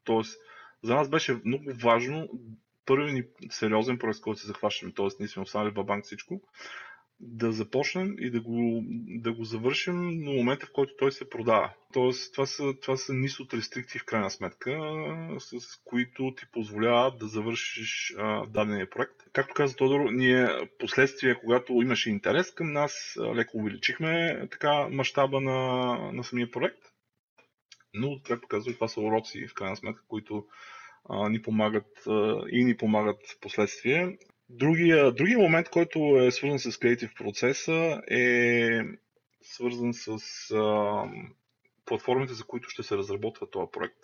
Тоест, 0.05 0.39
за 0.85 0.95
нас 0.95 1.09
беше 1.09 1.41
много 1.45 1.65
важно 1.83 2.29
първи 2.87 3.13
ни 3.13 3.23
сериозен 3.51 3.99
проект, 3.99 4.21
който 4.21 4.41
се 4.41 4.47
захващаме, 4.47 4.93
т.е. 4.97 5.07
ние 5.21 5.29
сме 5.29 5.43
останали 5.43 5.71
в 5.71 5.85
банк 5.85 6.05
всичко, 6.05 6.41
да 7.21 7.53
започнем 7.53 8.17
и 8.19 8.31
да 8.31 8.41
го, 8.41 8.85
да 9.07 9.33
го 9.33 9.45
завършим 9.45 10.25
на 10.25 10.31
момента, 10.31 10.67
в 10.67 10.73
който 10.73 10.97
той 10.99 11.13
се 11.13 11.31
продава. 11.31 11.73
Тоест, 11.93 12.33
това 12.33 12.47
са, 12.47 12.75
това 12.83 12.97
са 12.97 13.15
низ 13.15 13.41
от 13.41 13.55
рестрикции 13.55 14.01
в 14.01 14.05
крайна 14.05 14.31
сметка, 14.31 14.79
с 15.39 15.77
които 15.85 16.35
ти 16.37 16.45
позволяват 16.53 17.19
да 17.19 17.27
завършиш 17.27 18.15
а, 18.19 18.47
дадения 18.47 18.91
проект. 18.91 19.15
Както 19.33 19.55
каза 19.55 19.77
Тодор, 19.77 20.11
ние 20.11 20.49
последствие, 20.79 21.35
когато 21.35 21.73
имаше 21.73 22.11
интерес 22.11 22.55
към 22.55 22.73
нас, 22.73 23.17
леко 23.35 23.59
увеличихме 23.59 24.43
така 24.51 24.89
мащаба 24.89 25.41
на, 25.41 25.95
на 26.13 26.25
самия 26.25 26.51
проект. 26.51 26.83
Но, 27.95 28.21
както 28.27 28.49
казвам, 28.49 28.75
това 28.75 28.89
са 28.89 29.01
уроци 29.01 29.47
в 29.49 29.55
крайна 29.55 29.77
сметка, 29.77 30.03
които 30.09 30.47
а, 31.09 31.29
ни 31.29 31.43
помагат 31.43 32.07
а, 32.07 32.43
и 32.51 32.65
ни 32.65 32.77
помагат 32.77 33.17
в 33.17 33.41
последствие. 33.41 34.19
Другия, 34.49 35.13
другия 35.13 35.39
момент, 35.39 35.69
който 35.69 35.99
е 36.21 36.31
свързан 36.31 36.59
с 36.59 36.79
креатив 36.79 37.15
процеса 37.15 38.03
е 38.11 38.81
свързан 39.43 39.95
с 39.95 40.09
а, 40.55 41.05
платформите, 41.85 42.35
за 42.35 42.45
които 42.45 42.69
ще 42.69 42.83
се 42.83 42.97
разработва 42.97 43.51
този 43.51 43.71
проект. 43.73 43.99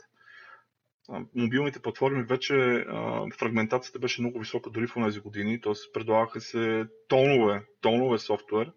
А, 1.08 1.20
мобилните 1.34 1.82
платформи 1.82 2.22
вече 2.22 2.54
а, 2.54 3.26
фрагментацията 3.38 3.99
беше 3.99 4.22
много 4.22 4.38
висока 4.38 4.70
дори 4.70 4.87
в 4.87 4.94
тези 5.04 5.20
години, 5.20 5.61
т.е. 5.61 5.72
предлагаха 5.94 6.40
се 6.40 6.87
тонове, 7.08 7.64
тонове 7.80 8.18
софтуер. 8.18 8.72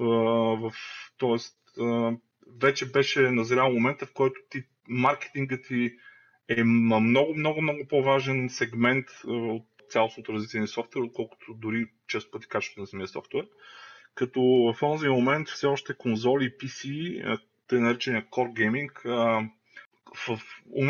А, 0.00 0.04
в, 0.04 0.72
тоест, 1.18 1.58
а, 1.80 2.12
вече 2.60 2.90
беше 2.90 3.20
назрял 3.30 3.72
момента, 3.72 4.06
в 4.06 4.12
който 4.12 4.40
ти, 4.50 4.64
маркетингът 4.88 5.64
ти 5.68 5.96
е 6.48 6.64
много, 6.64 7.34
много, 7.34 7.62
много 7.62 7.88
по-важен 7.88 8.48
сегмент 8.48 9.06
от 9.24 9.66
цялостното 9.88 10.32
развитие 10.32 10.60
на 10.60 10.68
софтуер, 10.68 11.02
отколкото 11.02 11.54
дори 11.54 11.86
често 12.08 12.30
пъти 12.30 12.48
качеството 12.48 12.80
на 12.80 12.86
самия 12.86 13.08
софтуер. 13.08 13.46
Като 14.14 14.40
в 14.42 14.76
този 14.80 15.08
момент 15.08 15.48
все 15.48 15.66
още 15.66 15.94
конзоли 15.94 16.44
и 16.44 16.58
PC, 16.58 17.38
те 17.68 17.74
наречения 17.74 18.22
Core 18.22 18.52
Gaming, 18.52 18.90
в 20.26 20.40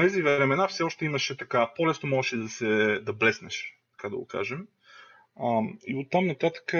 тези 0.00 0.22
времена 0.22 0.68
все 0.68 0.82
още 0.82 1.04
имаше 1.04 1.36
така, 1.36 1.70
по-лесно 1.76 2.08
можеше 2.08 2.36
да 2.36 2.48
се 2.48 3.00
да 3.02 3.12
блеснеш, 3.12 3.78
така 3.92 4.08
да 4.08 4.16
го 4.16 4.26
кажем. 4.26 4.66
И 5.86 5.96
оттам 5.96 6.26
нататък 6.26 6.72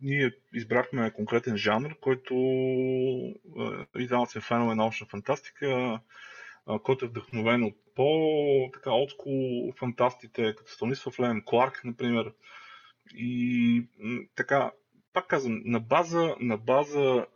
ние 0.00 0.30
избрахме 0.54 1.12
конкретен 1.12 1.56
жанр, 1.56 1.94
който 2.00 2.34
идеалната 3.98 4.32
се 4.32 4.40
фенове 4.40 4.74
научна 4.74 5.06
фантастика, 5.06 6.00
който 6.82 7.04
е 7.04 7.08
вдъхновен 7.08 7.64
от 7.64 7.74
по-така 7.94 8.92
отскул 8.92 9.72
фантастите, 9.72 10.54
като 10.54 10.72
Станислав 10.72 11.20
Лен, 11.20 11.42
Кларк, 11.46 11.80
например. 11.84 12.32
И 13.14 13.82
така, 14.36 14.72
пак 15.12 15.26
казвам, 15.26 15.62
на 15.64 15.80
база, 15.80 16.36
на 16.40 16.56
база 16.56 17.26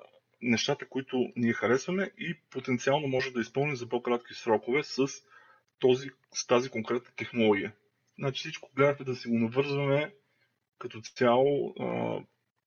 нещата, 0.42 0.88
които 0.88 1.32
ние 1.36 1.52
харесваме 1.52 2.10
и 2.18 2.36
потенциално 2.50 3.08
може 3.08 3.32
да 3.32 3.40
изпълним 3.40 3.76
за 3.76 3.88
по-кратки 3.88 4.34
срокове 4.34 4.82
с, 4.82 5.06
този, 5.78 6.10
с 6.34 6.46
тази 6.46 6.70
конкретна 6.70 7.10
технология. 7.16 7.72
Значи 8.18 8.38
всичко 8.40 8.70
гледахме 8.76 9.04
да 9.04 9.16
си 9.16 9.28
го 9.28 9.38
навързваме 9.38 10.14
като 10.78 11.00
цяло, 11.00 11.74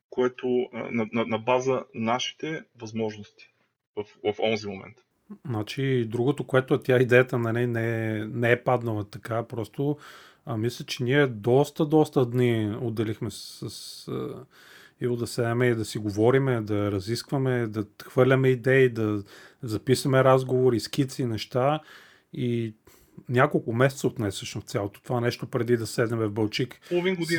което 0.09 0.47
на, 0.73 1.07
на, 1.11 1.25
на 1.25 1.37
база 1.37 1.85
нашите 1.93 2.63
възможности 2.75 3.53
в, 3.95 4.05
в 4.23 4.39
онзи 4.39 4.67
момент. 4.67 4.97
Значи, 5.45 6.05
другото, 6.11 6.43
което 6.43 6.73
е 6.73 6.81
тя 6.83 6.97
идеята 6.97 7.37
на 7.39 7.53
нея 7.53 7.67
не 7.67 8.17
е, 8.17 8.25
не 8.25 8.51
е 8.51 8.63
паднала 8.63 9.03
така, 9.03 9.43
просто 9.43 9.97
а, 10.45 10.57
мисля, 10.57 10.85
че 10.85 11.03
ние 11.03 11.27
доста, 11.27 11.85
доста 11.85 12.25
дни 12.25 12.77
отделихме 12.81 13.31
с, 13.31 13.69
с 13.69 14.11
Иво 15.01 15.15
да 15.15 15.27
седеме 15.27 15.67
и 15.67 15.75
да 15.75 15.85
си 15.85 15.97
говориме, 15.97 16.61
да 16.61 16.91
разискваме, 16.91 17.67
да 17.67 17.85
хвърляме 18.03 18.47
идеи, 18.47 18.89
да 18.89 19.23
записваме 19.63 20.23
разговори, 20.23 20.79
скици, 20.79 21.25
неща 21.25 21.79
и 22.33 22.73
няколко 23.29 23.73
месеца 23.73 24.07
отне 24.07 24.31
всъщност 24.31 24.67
цялото 24.67 25.01
това 25.01 25.21
нещо 25.21 25.47
преди 25.47 25.77
да 25.77 25.87
седнем 25.87 26.19
в 26.19 26.31
Бълчик 26.31 26.79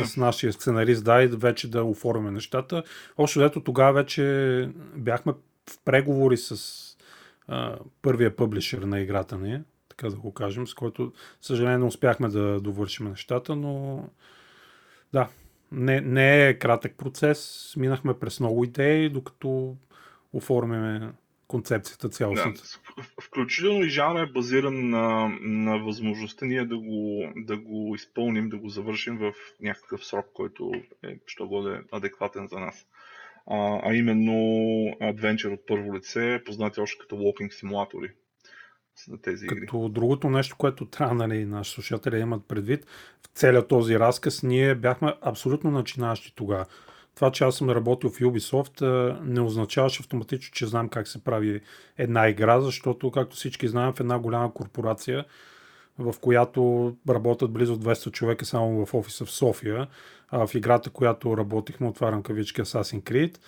с 0.04 0.16
нашия 0.16 0.52
сценарист, 0.52 1.04
да, 1.04 1.22
и 1.22 1.26
вече 1.26 1.70
да 1.70 1.84
оформяме 1.84 2.30
нещата. 2.30 2.82
Още 3.16 3.40
дето 3.40 3.60
тогава 3.60 3.92
вече 3.92 4.70
бяхме 4.96 5.32
в 5.70 5.78
преговори 5.84 6.36
с 6.36 6.82
а, 7.48 7.78
първия 8.02 8.36
пъблишер 8.36 8.78
на 8.78 9.00
играта 9.00 9.38
ни, 9.38 9.60
така 9.88 10.08
да 10.08 10.16
го 10.16 10.34
кажем, 10.34 10.66
с 10.66 10.74
който, 10.74 11.12
съжаление, 11.40 11.78
не 11.78 11.84
успяхме 11.84 12.28
да 12.28 12.60
довършим 12.60 13.08
нещата, 13.08 13.56
но 13.56 14.04
да, 15.12 15.28
не, 15.72 16.00
не 16.00 16.48
е 16.48 16.58
кратък 16.58 16.96
процес. 16.96 17.72
Минахме 17.76 18.18
през 18.18 18.40
много 18.40 18.64
идеи, 18.64 19.08
докато 19.08 19.76
оформяме 20.32 21.12
концепцията 21.48 22.08
цялостната. 22.08 22.62
Да, 22.96 23.02
включително 23.22 23.84
и 23.84 23.88
жанра 23.88 24.20
е 24.20 24.26
базиран 24.26 24.90
на, 24.90 25.38
на 25.40 25.78
възможността 25.78 26.46
ние 26.46 26.64
да 26.64 26.78
го, 26.78 27.32
да 27.36 27.56
го 27.56 27.94
изпълним, 27.94 28.48
да 28.48 28.58
го 28.58 28.68
завършим 28.68 29.18
в 29.18 29.32
някакъв 29.60 30.04
срок, 30.04 30.26
който 30.32 30.72
е, 31.04 31.18
що 31.26 31.48
бъде 31.48 31.80
адекватен 31.92 32.48
за 32.48 32.58
нас. 32.58 32.86
А, 33.50 33.80
а 33.82 33.94
именно 33.94 34.96
адвенчър 35.00 35.50
от 35.50 35.66
първо 35.66 35.94
лице, 35.94 36.42
познати 36.46 36.80
още 36.80 36.98
като 37.00 37.14
walking 37.16 37.50
симулатори 37.50 38.10
на 39.08 39.20
тези 39.20 39.44
игри. 39.44 39.60
Като 39.60 39.88
другото 39.88 40.30
нещо, 40.30 40.56
което 40.56 40.86
трябва 40.86 41.14
нали, 41.14 41.44
наши 41.44 41.72
слушатели 41.72 42.18
имат 42.18 42.48
предвид, 42.48 42.86
в 43.22 43.38
целият 43.38 43.68
този 43.68 43.98
разказ 43.98 44.42
ние 44.42 44.74
бяхме 44.74 45.14
абсолютно 45.22 45.70
начинащи 45.70 46.34
тогава. 46.34 46.66
Това, 47.14 47.32
че 47.32 47.44
аз 47.44 47.56
съм 47.56 47.70
работил 47.70 48.10
в 48.10 48.18
Ubisoft, 48.18 48.82
не 49.24 49.40
означаваше 49.40 50.02
автоматично, 50.02 50.52
че 50.54 50.66
знам 50.66 50.88
как 50.88 51.08
се 51.08 51.24
прави 51.24 51.60
една 51.98 52.28
игра, 52.28 52.60
защото, 52.60 53.10
както 53.10 53.36
всички 53.36 53.68
знаем, 53.68 53.92
в 53.92 54.00
една 54.00 54.18
голяма 54.18 54.54
корпорация, 54.54 55.24
в 55.98 56.14
която 56.20 56.94
работят 57.08 57.50
близо 57.50 57.76
200 57.76 58.10
човека 58.10 58.44
само 58.44 58.86
в 58.86 58.94
офиса 58.94 59.24
в 59.24 59.30
София, 59.30 59.86
а 60.30 60.46
в 60.46 60.54
играта, 60.54 60.90
която 60.90 61.36
работихме, 61.36 61.88
отварям 61.88 62.22
кавички 62.22 62.62
Assassin's 62.62 63.02
Creed, 63.02 63.38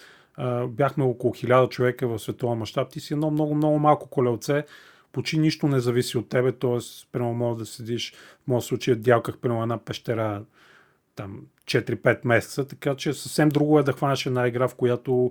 бяхме 0.66 1.04
около 1.04 1.34
1000 1.34 1.68
човека 1.68 2.08
в 2.08 2.18
световен 2.18 2.58
мащаб. 2.58 2.90
Ти 2.90 3.00
си 3.00 3.12
едно 3.12 3.30
много, 3.30 3.54
много 3.54 3.78
малко 3.78 4.08
колелце, 4.08 4.64
почти 5.12 5.38
нищо 5.38 5.68
не 5.68 5.80
зависи 5.80 6.18
от 6.18 6.28
тебе, 6.28 6.52
т.е. 6.52 6.78
прямо 7.12 7.34
може 7.34 7.58
да 7.58 7.66
седиш, 7.66 8.14
в 8.44 8.46
моят 8.46 8.64
случай 8.64 8.94
дялках 8.94 9.38
прямо 9.38 9.62
една 9.62 9.78
пещера 9.78 10.44
там 11.16 11.40
4-5 11.64 12.18
месеца, 12.24 12.68
така 12.68 12.94
че 12.94 13.12
съвсем 13.12 13.48
друго 13.48 13.78
е 13.78 13.82
да 13.82 13.92
хванеш 13.92 14.26
една 14.26 14.48
игра, 14.48 14.68
в 14.68 14.74
която 14.74 15.30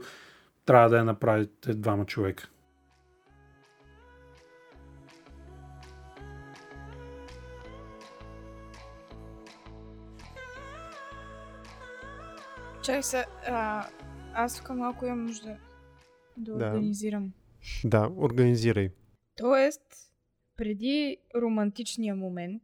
трябва 0.65 0.89
да 0.89 0.97
я 0.97 1.03
направите 1.03 1.74
двама 1.74 2.05
човека. 2.05 2.50
Чай 12.88 13.03
се, 13.03 13.25
а, 13.48 13.88
аз 14.34 14.58
тук 14.58 14.70
малко 14.70 15.06
имам 15.06 15.25
нужда 15.25 15.58
да, 16.38 16.58
Да. 16.58 16.65
организирам. 16.65 17.34
Да, 17.84 18.12
организирай. 18.17 18.89
Тоест, 19.38 19.82
преди 20.58 21.17
романтичния 21.36 22.15
момент, 22.15 22.63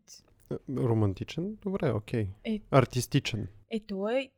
Е, 0.51 0.55
Романтичен? 0.77 1.55
Добре, 1.61 1.91
окей. 1.91 2.27
Е. 2.43 2.61
Артистичен. 2.71 3.47
е 3.69 3.79
то 3.79 4.09
е... 4.09 4.29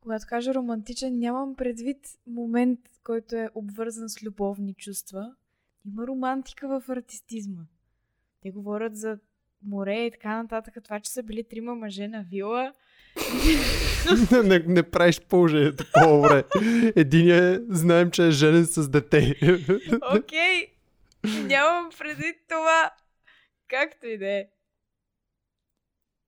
Когато 0.00 0.26
кажа 0.28 0.54
романтичен, 0.54 1.18
нямам 1.18 1.56
предвид 1.56 1.98
момент, 2.26 2.80
който 3.04 3.36
е 3.36 3.50
обвързан 3.54 4.08
с 4.08 4.22
любовни 4.22 4.74
чувства. 4.74 5.34
Има 5.84 6.06
романтика 6.06 6.80
в 6.80 6.88
артистизма. 6.88 7.62
Те 8.42 8.50
говорят 8.50 8.96
за 8.96 9.18
море 9.62 10.06
и 10.06 10.10
така 10.10 10.42
нататък. 10.42 10.74
Това, 10.84 11.00
че 11.00 11.10
са 11.10 11.22
били 11.22 11.44
трима 11.44 11.74
мъже 11.74 12.08
на 12.08 12.22
вила. 12.22 12.72
Не, 14.44 14.58
не 14.58 14.82
правиш 14.82 15.20
положението 15.20 15.84
по-добре. 15.92 16.44
Единият 16.96 17.64
знаем, 17.68 18.10
че 18.10 18.26
е 18.26 18.30
женен 18.30 18.64
с 18.64 18.88
дете. 18.88 19.34
Окей, 20.18 20.72
нямам 21.24 21.90
предвид 21.98 22.36
това. 22.48 22.90
Както 23.68 24.06
и 24.06 24.18
да 24.18 24.28
е. 24.28 24.46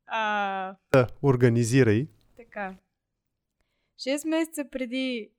А, 0.06 0.76
да, 0.92 1.08
организирай. 1.22 2.06
така. 2.36 2.74
Шест 4.02 4.24
месеца 4.24 4.64
преди 4.70 5.30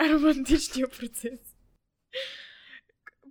романтичния 0.00 0.88
процес. 0.88 1.40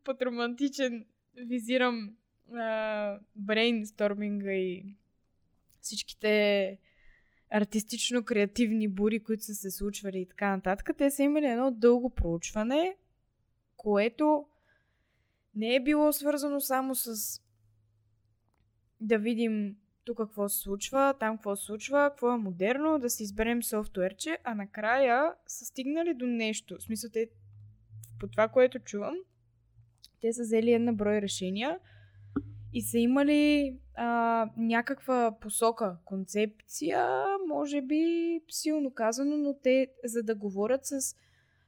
Под 0.03 0.21
романтичен 0.21 1.05
визирам 1.35 2.15
а, 2.53 3.19
брейнсторминга 3.35 4.51
и 4.51 4.95
всичките 5.83 6.77
артистично-креативни 7.53 8.87
бури, 8.87 9.23
които 9.23 9.43
са 9.43 9.55
се 9.55 9.71
случвали 9.71 10.19
и 10.19 10.27
така 10.27 10.55
нататък. 10.55 10.89
Те 10.97 11.11
са 11.11 11.23
имали 11.23 11.45
едно 11.45 11.71
дълго 11.71 12.09
проучване, 12.09 12.95
което 13.77 14.45
не 15.55 15.75
е 15.75 15.83
било 15.83 16.13
свързано 16.13 16.61
само 16.61 16.95
с 16.95 17.41
да 19.01 19.17
видим 19.17 19.75
тук 20.05 20.17
какво 20.17 20.49
се 20.49 20.59
случва, 20.59 21.15
там 21.19 21.37
какво 21.37 21.55
се 21.55 21.65
случва, 21.65 22.09
какво 22.09 22.33
е 22.33 22.37
модерно, 22.37 22.99
да 22.99 23.09
си 23.09 23.23
изберем 23.23 23.63
софтуерче, 23.63 24.37
а 24.43 24.55
накрая 24.55 25.33
са 25.47 25.65
стигнали 25.65 26.13
до 26.13 26.25
нещо. 26.25 26.77
В 26.79 26.83
смисъл, 26.83 27.09
те, 27.13 27.29
по 28.19 28.27
това, 28.27 28.47
което 28.47 28.79
чувам, 28.79 29.15
те 30.21 30.33
са 30.33 30.41
взели 30.41 30.73
една 30.73 30.93
брой 30.93 31.21
решения 31.21 31.79
и 32.73 32.81
са 32.81 32.97
имали 32.97 33.75
а, 33.95 34.49
някаква 34.57 35.35
посока, 35.41 35.97
концепция, 36.05 37.25
може 37.47 37.81
би 37.81 38.03
силно 38.49 38.93
казано, 38.93 39.37
но 39.37 39.55
те, 39.63 39.87
за 40.05 40.23
да 40.23 40.35
говорят 40.35 40.81
с 40.83 41.15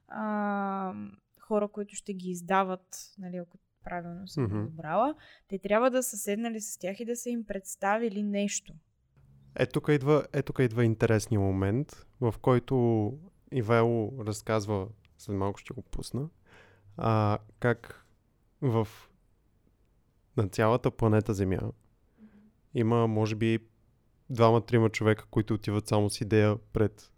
а, 0.08 0.94
хора, 1.40 1.68
които 1.68 1.96
ще 1.96 2.14
ги 2.14 2.30
издават, 2.30 2.88
нали, 3.18 3.38
ако 3.38 3.58
правилно 3.84 4.28
съм 4.28 4.44
Мгм. 4.44 4.58
разбрала, 4.58 5.16
те 5.48 5.60
трябва 5.60 5.92
да 5.92 6.04
са 6.04 6.18
седнали 6.18 6.62
с 6.62 6.78
тях 6.80 7.00
и 7.00 7.06
да 7.06 7.16
са 7.16 7.30
им 7.30 7.46
представили 7.46 8.24
нещо. 8.24 8.74
Е, 9.56 9.66
тук 9.66 9.88
идва, 9.92 10.26
е, 10.34 10.42
тук 10.42 10.60
идва 10.60 10.86
интересния 10.86 11.40
момент, 11.40 12.06
в 12.22 12.36
който 12.42 13.14
Ивайло 13.52 14.26
разказва, 14.26 14.88
след 15.18 15.36
малко 15.36 15.60
ще 15.60 15.74
го 15.74 15.82
пусна, 15.82 16.30
а, 16.98 17.38
как 17.60 18.06
в 18.62 18.88
на 20.38 20.48
цялата 20.48 20.92
планета 20.92 21.34
Земя 21.34 21.60
има, 22.74 23.08
може 23.08 23.36
би, 23.36 23.60
двама-трима 24.30 24.90
човека, 24.90 25.26
които 25.32 25.54
отиват 25.54 25.88
само 25.88 26.10
с 26.10 26.22
идея 26.22 26.58
пред 26.74 27.12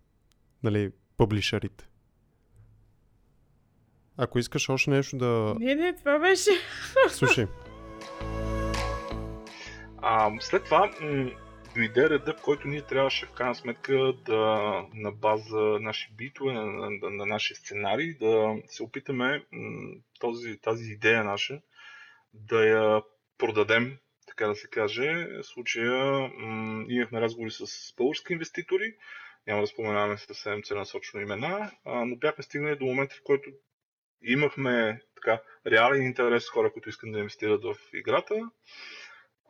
нали, 0.64 0.92
пъблишерите. 1.18 1.88
Ако 4.18 4.40
искаш 4.40 4.70
още 4.70 4.90
нещо 4.90 5.18
да... 5.18 5.56
Не, 5.60 5.76
не, 5.76 5.96
това 5.96 6.20
беше. 6.20 6.50
Слушай, 7.10 7.48
А, 10.02 10.32
след 10.40 10.64
това 10.64 10.92
м- 11.02 11.32
дойде 11.76 12.10
реда, 12.10 12.36
в 12.38 12.42
който 12.42 12.68
ние 12.68 12.82
трябваше 12.82 13.26
в 13.26 13.32
крайна 13.32 13.56
сметка 13.56 14.14
да 14.26 14.72
на 14.94 15.12
база 15.12 15.78
наши 15.82 16.14
битове, 16.18 16.54
на, 16.54 16.66
на, 16.66 16.90
на, 16.90 17.10
на 17.10 17.26
наши 17.26 17.56
сценарии, 17.56 18.14
да 18.14 18.56
се 18.68 18.84
опитаме 18.84 19.46
м- 19.52 19.96
този, 20.20 20.58
тази 20.58 20.92
идея 20.92 21.24
наша 21.24 21.62
да 22.40 22.66
я 22.66 23.02
продадем, 23.38 23.98
така 24.28 24.48
да 24.48 24.56
се 24.56 24.68
каже. 24.68 25.28
В 25.28 25.44
случая 25.44 26.30
м- 26.38 26.86
имахме 26.90 27.22
разговори 27.22 27.52
с 27.52 27.94
български 27.98 28.34
инвеститори, 28.34 28.94
няма 29.48 29.62
да 29.62 29.68
споменаваме 29.68 30.18
съвсем 30.18 30.64
целенасочно 30.64 31.22
имена, 31.22 31.72
а, 31.86 32.06
но 32.06 32.16
бяхме 32.16 32.44
стигнали 32.44 32.76
до 32.76 32.86
момента, 32.86 33.16
в 33.16 33.24
който 33.24 33.50
имахме 34.22 35.02
така 35.16 35.42
реален 35.68 36.02
интерес 36.02 36.50
хора, 36.50 36.74
които 36.74 36.90
искат 36.90 37.12
да 37.12 37.20
инвестират 37.20 37.64
в 37.64 37.76
играта. 37.94 38.50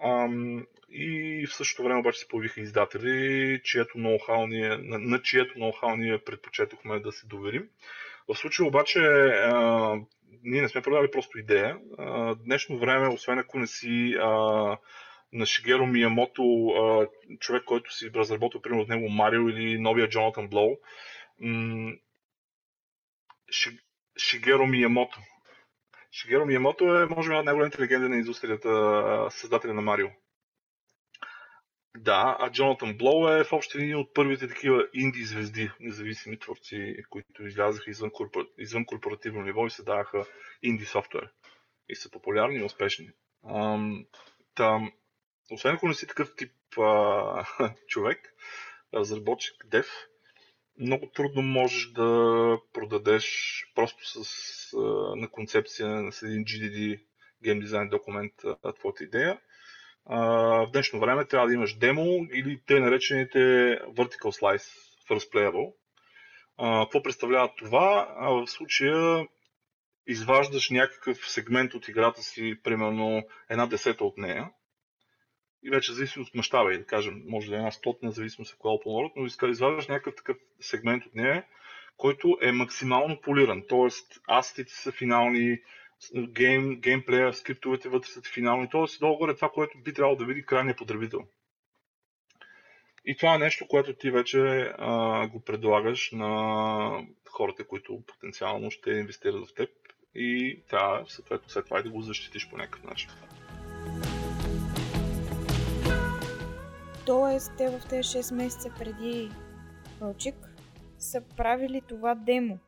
Ам, 0.03 0.65
и 0.89 1.45
в 1.47 1.53
същото 1.53 1.83
време 1.83 1.99
обаче 1.99 2.19
се 2.19 2.27
появиха 2.27 2.61
издатели, 2.61 3.61
чието 3.63 3.97
ноу-хау 3.97 4.47
ние, 4.47 4.77
на, 4.77 4.99
на 4.99 5.21
чието 5.21 5.59
ноу-хау 5.59 5.95
ние 5.95 6.23
предпочетохме 6.23 6.99
да 6.99 7.11
се 7.11 7.27
доверим. 7.27 7.69
В 8.27 8.35
случая 8.35 8.67
обаче 8.67 8.99
а, 8.99 9.95
ние 10.47 10.61
не 10.61 10.69
сме 10.69 10.81
продали 10.81 11.11
просто 11.11 11.39
идея. 11.39 11.77
А, 11.97 12.35
днешно 12.35 12.79
време, 12.79 13.07
освен 13.07 13.39
ако 13.39 13.59
не 13.59 13.67
си 13.67 14.15
а, 14.19 14.27
на 15.33 15.45
Шигеро 15.45 15.85
Миямото, 15.85 16.67
а, 16.67 17.07
човек, 17.39 17.63
който 17.63 17.93
си 17.93 18.11
разработил 18.15 18.61
примерно 18.61 18.81
от 18.81 18.89
него 18.89 19.09
Марио 19.09 19.49
или 19.49 19.79
новия 19.79 20.09
Джонатан 20.09 20.47
Блоу, 20.47 20.77
м- 21.39 21.93
Ши- 23.51 23.79
Шигеро 24.17 24.65
Миямото. 24.65 25.19
Шигеро 26.11 26.45
Миямото 26.45 26.95
е, 26.95 27.05
може 27.05 27.29
би, 27.29 27.35
една 27.35 27.39
от 27.39 27.45
най-големите 27.45 27.81
легенди 27.81 28.07
на 28.07 28.17
индустрията, 28.17 29.27
създателя 29.29 29.73
на 29.73 29.81
Марио. 29.81 30.07
Да, 31.97 32.37
а 32.39 32.51
Джонатан 32.51 32.97
Блоу 32.97 33.27
е 33.27 33.43
в 33.43 33.53
общи 33.53 33.77
линии 33.77 33.95
от 33.95 34.13
първите 34.13 34.47
такива 34.47 34.87
инди 34.93 35.23
звезди, 35.23 35.71
независими 35.79 36.39
творци, 36.39 36.97
които 37.09 37.47
излязаха 37.47 37.91
извън, 37.91 38.11
корпор... 38.11 38.47
извън 38.57 38.85
корпоративно 38.85 39.41
ниво 39.41 39.67
и 39.67 39.69
се 39.69 39.83
даваха 39.83 40.25
инди 40.63 40.85
софтуер. 40.85 41.29
и 41.89 41.95
са 41.95 42.11
популярни 42.11 42.57
и 42.57 42.63
успешни. 42.63 43.09
Ам, 43.49 44.05
там, 44.55 44.91
освен 45.51 45.75
ако 45.75 45.87
не 45.87 45.93
си 45.93 46.07
такъв 46.07 46.35
тип 46.35 46.51
а, 46.77 47.45
човек, 47.87 48.33
разработчик, 48.93 49.65
дев, 49.65 49.87
много 50.79 51.11
трудно 51.15 51.41
можеш 51.41 51.91
да 51.91 52.57
продадеш 52.73 53.27
просто 53.75 54.05
с, 54.05 54.73
а, 54.73 54.79
на 55.15 55.29
концепция 55.29 56.11
с 56.11 56.23
един 56.23 56.45
GDD 56.45 57.01
Game 57.43 57.65
Design 57.65 57.89
документ 57.89 58.33
а, 58.63 58.73
твоята 58.73 59.03
идея. 59.03 59.39
В 60.09 60.69
днешно 60.73 60.99
време 60.99 61.25
трябва 61.25 61.47
да 61.47 61.53
имаш 61.53 61.77
демо 61.77 62.27
или 62.33 62.61
те 62.67 62.79
наречените 62.79 63.39
Vertical 63.79 64.41
Slice 64.41 64.67
First 65.09 65.33
Playable. 65.33 65.73
А, 66.57 66.85
какво 66.85 67.03
представлява 67.03 67.49
това? 67.57 68.15
А, 68.17 68.29
в 68.29 68.47
случая 68.47 69.27
изваждаш 70.07 70.69
някакъв 70.69 71.17
сегмент 71.29 71.73
от 71.73 71.87
играта 71.87 72.21
си, 72.21 72.55
примерно 72.63 73.23
една 73.49 73.67
десета 73.67 74.03
от 74.03 74.17
нея, 74.17 74.49
и 75.63 75.69
вече 75.69 75.93
зависи 75.93 76.19
от 76.19 76.35
мащаба 76.35 76.73
и 76.73 76.77
да 76.77 76.85
кажем, 76.85 77.23
може 77.27 77.49
да 77.49 77.55
е 77.55 77.57
една 77.57 77.71
стотна, 77.71 78.11
зависимост 78.11 78.53
от 78.53 78.59
Open 78.59 78.85
World, 78.85 79.11
но 79.15 79.49
изваждаш 79.49 79.87
някакъв 79.87 80.15
такъв 80.15 80.37
сегмент 80.59 81.05
от 81.05 81.15
нея, 81.15 81.45
който 81.97 82.37
е 82.41 82.51
максимално 82.51 83.21
полиран. 83.21 83.63
Тоест, 83.69 84.21
астите 84.27 84.71
са 84.71 84.91
финални, 84.91 85.59
гейм, 86.27 86.79
геймплея, 86.79 87.33
скриптовете 87.33 87.89
вътре 87.89 88.09
са 88.09 88.21
финални. 88.21 88.69
Тоест, 88.69 88.99
долу-горе 88.99 89.35
това, 89.35 89.49
което 89.49 89.77
би 89.77 89.93
трябвало 89.93 90.15
да 90.15 90.25
види 90.25 90.45
крайния 90.45 90.75
потребител. 90.75 91.19
И 93.05 93.15
това 93.15 93.35
е 93.35 93.39
нещо, 93.39 93.67
което 93.67 93.93
ти 93.93 94.11
вече 94.11 94.39
а, 94.77 95.27
го 95.27 95.41
предлагаш 95.41 96.11
на 96.11 97.07
хората, 97.29 97.67
които 97.67 98.03
потенциално 98.07 98.71
ще 98.71 98.91
инвестират 98.91 99.47
в 99.47 99.53
теб 99.53 99.69
и 100.15 100.61
трябва 100.69 101.05
съответно 101.07 101.49
след 101.49 101.65
това 101.65 101.79
и 101.79 101.83
да 101.83 101.89
го 101.89 102.01
защитиш 102.01 102.49
по 102.49 102.57
някакъв 102.57 102.83
начин. 102.83 103.09
Тоест, 107.05 107.51
те 107.57 107.69
в 107.69 107.87
тези 107.89 108.03
6 108.03 108.35
месеца 108.35 108.73
преди 108.79 109.29
Вълчик 109.99 110.35
са 110.97 111.21
правили 111.37 111.81
това 111.81 112.15
демо. 112.15 112.59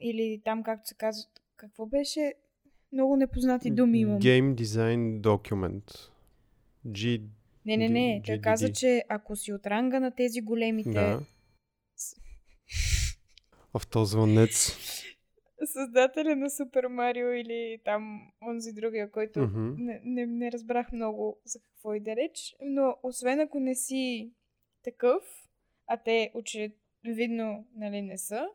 Или 0.00 0.40
там, 0.44 0.62
както 0.62 0.88
се 0.88 0.94
казва, 0.94 1.30
какво 1.56 1.86
беше? 1.86 2.34
Много 2.92 3.16
непознати 3.16 3.70
думи 3.70 4.00
имам. 4.00 4.20
Game 4.20 4.54
Design 4.54 5.20
Document. 5.20 6.10
G... 6.86 7.22
Не, 7.66 7.76
не, 7.76 7.88
не. 7.88 8.22
Той 8.26 8.38
каза, 8.38 8.72
че 8.72 9.04
ако 9.08 9.36
си 9.36 9.52
от 9.52 9.66
ранга 9.66 10.00
на 10.00 10.10
тези 10.10 10.40
големите... 10.40 10.90
Да. 10.90 11.20
В 13.78 13.86
този 13.90 14.10
звънец. 14.10 14.76
Създателя 15.64 16.36
на 16.36 16.50
Супер 16.50 16.84
Марио 16.84 17.28
или 17.28 17.78
там 17.84 18.20
онзи 18.48 18.72
другия, 18.72 19.10
който 19.10 19.40
Мгм. 19.40 19.74
не, 19.78 20.00
не, 20.04 20.26
не 20.26 20.52
разбрах 20.52 20.92
много 20.92 21.40
за 21.44 21.58
какво 21.60 21.94
и 21.94 22.00
да 22.00 22.16
реч, 22.16 22.56
но 22.62 22.96
освен 23.02 23.40
ако 23.40 23.60
не 23.60 23.74
си 23.74 24.32
такъв, 24.84 25.22
а 25.86 25.96
те 25.96 26.32
очевидно 26.34 27.66
нали, 27.76 28.02
не 28.02 28.18
са, 28.18 28.48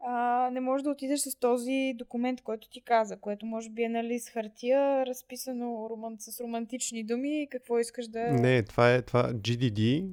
а, 0.00 0.50
не 0.52 0.60
можеш 0.60 0.82
да 0.82 0.90
отидеш 0.90 1.20
с 1.20 1.38
този 1.38 1.94
документ, 1.98 2.42
който 2.42 2.68
ти 2.68 2.80
каза, 2.80 3.16
което 3.16 3.46
може 3.46 3.70
би 3.70 3.82
е 3.82 3.88
нали, 3.88 4.18
с 4.18 4.30
хартия, 4.30 5.06
разписано 5.06 5.88
роман, 5.90 6.16
с 6.18 6.40
романтични 6.40 7.04
думи 7.04 7.42
и 7.42 7.48
какво 7.50 7.78
искаш 7.78 8.08
да... 8.08 8.20
Не, 8.20 8.62
това 8.62 8.94
е 8.94 9.02
това 9.02 9.32
GDD 9.32 10.08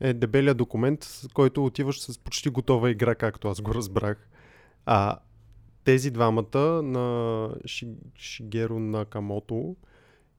е 0.00 0.12
дебелия 0.12 0.54
документ, 0.54 1.04
с 1.04 1.28
който 1.28 1.64
отиваш 1.64 2.00
с 2.00 2.18
почти 2.18 2.48
готова 2.48 2.90
игра, 2.90 3.14
както 3.14 3.48
аз 3.48 3.60
го 3.60 3.74
разбрах. 3.74 4.28
А 4.86 5.18
тези 5.84 6.10
двамата 6.10 6.82
на 6.82 7.48
Ши, 7.66 7.88
Шигеро 8.18 8.78
Накамото 8.78 9.76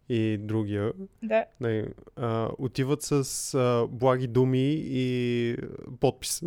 и 0.10 0.38
другия 0.38 0.94
Да, 1.24 1.46
не, 1.62 1.86
а, 2.16 2.50
отиват 2.58 3.02
с 3.02 3.54
а, 3.54 3.88
благи 3.88 4.28
думи 4.28 4.74
и 4.86 5.58
подпис. 6.00 6.44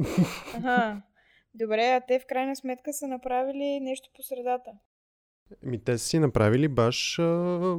ага. 0.55 1.03
Добре, 1.55 1.83
а 1.87 2.01
те 2.01 2.19
в 2.19 2.27
крайна 2.27 2.57
сметка 2.57 2.93
са 2.93 3.09
направили 3.09 3.81
нещо 3.81 4.11
по 4.14 4.23
средата. 4.23 4.71
Ми 5.62 5.79
те 5.79 5.99
са 5.99 6.07
си 6.07 6.19
направили 6.19 6.69
баш 6.69 7.19
а, 7.19 7.77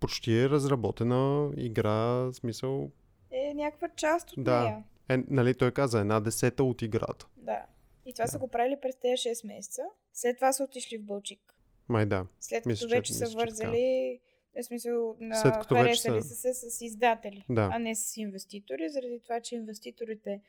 почти 0.00 0.34
е 0.34 0.48
разработена 0.48 1.52
игра, 1.56 2.32
смисъл, 2.32 2.90
Е 3.30 3.54
някаква 3.54 3.88
част 3.88 4.32
от 4.32 4.44
Да. 4.44 4.60
нея. 4.60 4.84
е, 5.10 5.24
нали 5.28 5.54
той 5.54 5.70
каза, 5.70 5.98
една 5.98 6.20
десета 6.20 6.64
от 6.64 6.82
играта. 6.82 7.26
Да. 7.36 7.66
И 8.06 8.14
това 8.14 8.26
са 8.26 8.38
го 8.38 8.48
правили 8.48 8.76
през 8.82 8.96
тези 8.96 9.12
6 9.18 9.46
месеца. 9.46 9.82
След 10.12 10.36
това 10.36 10.52
са 10.52 10.64
отишли 10.64 10.98
в 10.98 11.02
Бълчик. 11.02 11.54
Май 11.88 12.06
да. 12.06 12.26
След 12.40 12.58
като 12.58 12.68
Мисля, 12.68 12.88
че- 12.88 12.94
вече 12.96 13.12
са 13.14 13.24
мисля, 13.24 13.38
вързали, 13.38 14.20
в 14.54 14.62
смисъл, 14.62 15.16
на 15.20 15.36
След 15.36 15.52
като 15.52 15.74
вече 15.74 15.84
харесали 15.84 16.22
са- 16.22 16.28
са 16.28 16.54
се 16.54 16.70
с 16.70 16.80
издатели, 16.80 17.44
Да. 17.48 17.70
а 17.72 17.78
не 17.78 17.94
с 17.94 18.16
инвеститори, 18.16 18.88
заради 18.88 19.20
това, 19.22 19.40
че 19.40 19.54
инвеститорите 19.54 20.40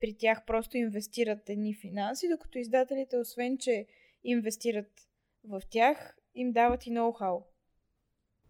при 0.00 0.14
тях 0.18 0.44
просто 0.46 0.76
инвестират 0.76 1.48
едни 1.48 1.74
финанси, 1.74 2.28
докато 2.28 2.58
издателите, 2.58 3.16
освен 3.16 3.58
че 3.58 3.86
инвестират 4.24 4.90
в 5.44 5.62
тях, 5.70 6.16
им 6.34 6.52
дават 6.52 6.86
и 6.86 6.90
ноу-хау. 6.90 7.42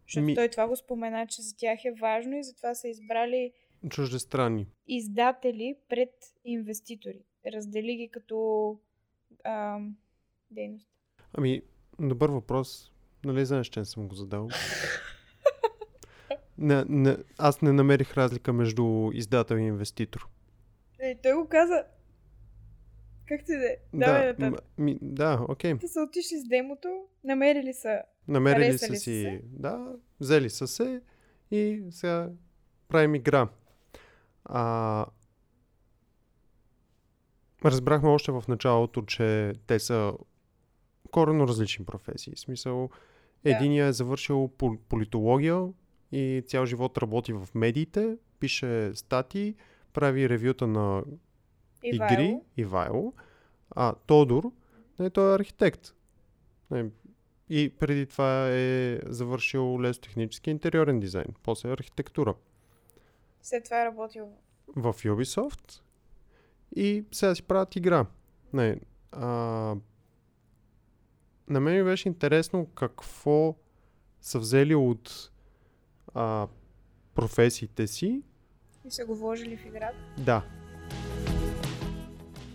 Защото 0.07 0.25
Ми- 0.25 0.35
той 0.35 0.49
това 0.49 0.67
го 0.67 0.75
спомена, 0.75 1.27
че 1.27 1.41
за 1.41 1.55
тях 1.57 1.85
е 1.85 1.91
важно 1.91 2.37
и 2.37 2.43
затова 2.43 2.75
са 2.75 2.87
избрали 2.87 3.51
Чуждестранни. 3.89 4.67
издатели 4.87 5.75
пред 5.89 6.13
инвеститори. 6.45 7.21
Раздели 7.53 7.95
ги 7.95 8.09
като 8.09 8.77
ам, 9.43 9.97
дейност. 10.51 10.87
Ами, 11.33 11.61
добър 11.99 12.29
въпрос. 12.29 12.91
Нали 13.25 13.45
знаеш, 13.45 13.67
че 13.67 13.79
не 13.79 13.85
съм 13.85 14.07
го 14.07 14.15
задал? 14.15 14.47
не, 16.57 16.83
не, 16.89 17.17
аз 17.37 17.61
не 17.61 17.71
намерих 17.71 18.17
разлика 18.17 18.53
между 18.53 19.11
издател 19.13 19.55
и 19.55 19.61
инвеститор. 19.61 20.27
Е, 21.11 21.15
той 21.23 21.33
го 21.33 21.47
каза. 21.47 21.83
Как 23.27 23.45
ти 23.45 23.51
да 23.51 23.65
е? 23.65 23.77
Да, 23.93 24.51
ми, 24.77 24.99
да, 25.01 25.45
окей. 25.49 25.77
Те 25.77 25.87
са 25.87 26.01
отишли 26.01 26.37
с 26.37 26.47
демото, 26.47 27.03
намерили 27.23 27.73
са. 27.73 28.01
Намерили 28.27 28.77
са 28.77 28.95
си, 28.95 28.95
се? 28.95 29.41
да, 29.45 29.95
взели 30.19 30.49
са 30.49 30.67
се 30.67 31.01
и 31.51 31.83
сега 31.91 32.29
правим 32.87 33.15
игра. 33.15 33.47
А, 34.45 35.05
разбрахме 37.65 38.09
още 38.09 38.31
в 38.31 38.43
началото, 38.47 39.01
че 39.01 39.53
те 39.67 39.79
са 39.79 40.13
коренно 41.11 41.47
различни 41.47 41.85
професии. 41.85 42.35
В 42.35 42.39
смисъл, 42.39 42.89
единия 43.45 43.85
е 43.85 43.93
завършил 43.93 44.51
пол- 44.57 44.79
политология 44.89 45.67
и 46.11 46.43
цял 46.47 46.65
живот 46.65 46.97
работи 46.97 47.33
в 47.33 47.47
медиите, 47.55 48.17
пише 48.39 48.91
статии, 48.95 49.55
прави 49.93 50.29
ревюта 50.29 50.67
на 50.67 51.03
Ивайло. 51.83 52.13
игри, 52.13 52.39
Ивайло. 52.57 53.13
А 53.75 53.93
Тодор, 53.93 54.51
не, 54.99 55.09
той 55.09 55.31
е 55.31 55.35
архитект. 55.35 55.93
Не, 56.71 56.89
и 57.49 57.69
преди 57.79 58.05
това 58.05 58.47
е 58.49 58.99
завършил 59.05 59.81
лесотехнически 59.81 60.51
интериорен 60.51 60.99
дизайн, 60.99 61.27
после 61.43 61.71
архитектура 61.71 62.35
След 63.41 63.63
това 63.63 63.81
е 63.81 63.85
работил. 63.85 64.29
в 64.67 64.93
Ubisoft 64.93 65.81
и 66.75 67.05
сега 67.11 67.35
си 67.35 67.43
правят 67.43 67.75
игра. 67.75 68.05
Не, 68.53 68.79
а, 69.11 69.27
на 71.49 71.59
мен 71.59 71.75
ми 71.77 71.83
беше 71.83 72.09
интересно 72.09 72.65
какво 72.65 73.55
са 74.21 74.39
взели 74.39 74.75
от 74.75 75.31
а, 76.13 76.47
професиите 77.15 77.87
си. 77.87 78.23
И 78.87 78.91
са 78.91 79.05
го 79.05 79.15
вложили 79.15 79.57
в 79.57 79.65
играта. 79.65 79.95
Да, 80.17 80.41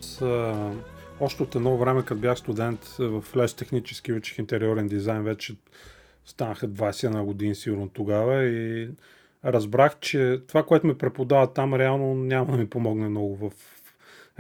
С, 0.01 0.23
а, 0.23 0.73
още 1.21 1.43
от 1.43 1.55
едно 1.55 1.77
време, 1.77 2.05
като 2.05 2.21
бях 2.21 2.39
студент 2.39 2.85
в 2.99 3.25
лес 3.37 3.55
технически 3.55 4.13
учих 4.13 4.39
интериорен 4.39 4.89
дизайн, 4.89 5.23
вече 5.23 5.57
станаха 6.25 6.69
21 6.69 7.25
години 7.25 7.55
сигурно 7.55 7.89
тогава 7.89 8.45
и 8.45 8.91
разбрах, 9.45 9.99
че 10.01 10.41
това, 10.49 10.63
което 10.63 10.87
ме 10.87 10.99
преподават 10.99 11.55
там, 11.55 11.75
реално 11.75 12.15
няма 12.15 12.53
да 12.53 12.59
ми 12.59 12.71
помогне 12.71 13.09
много 13.09 13.37
в 13.37 13.53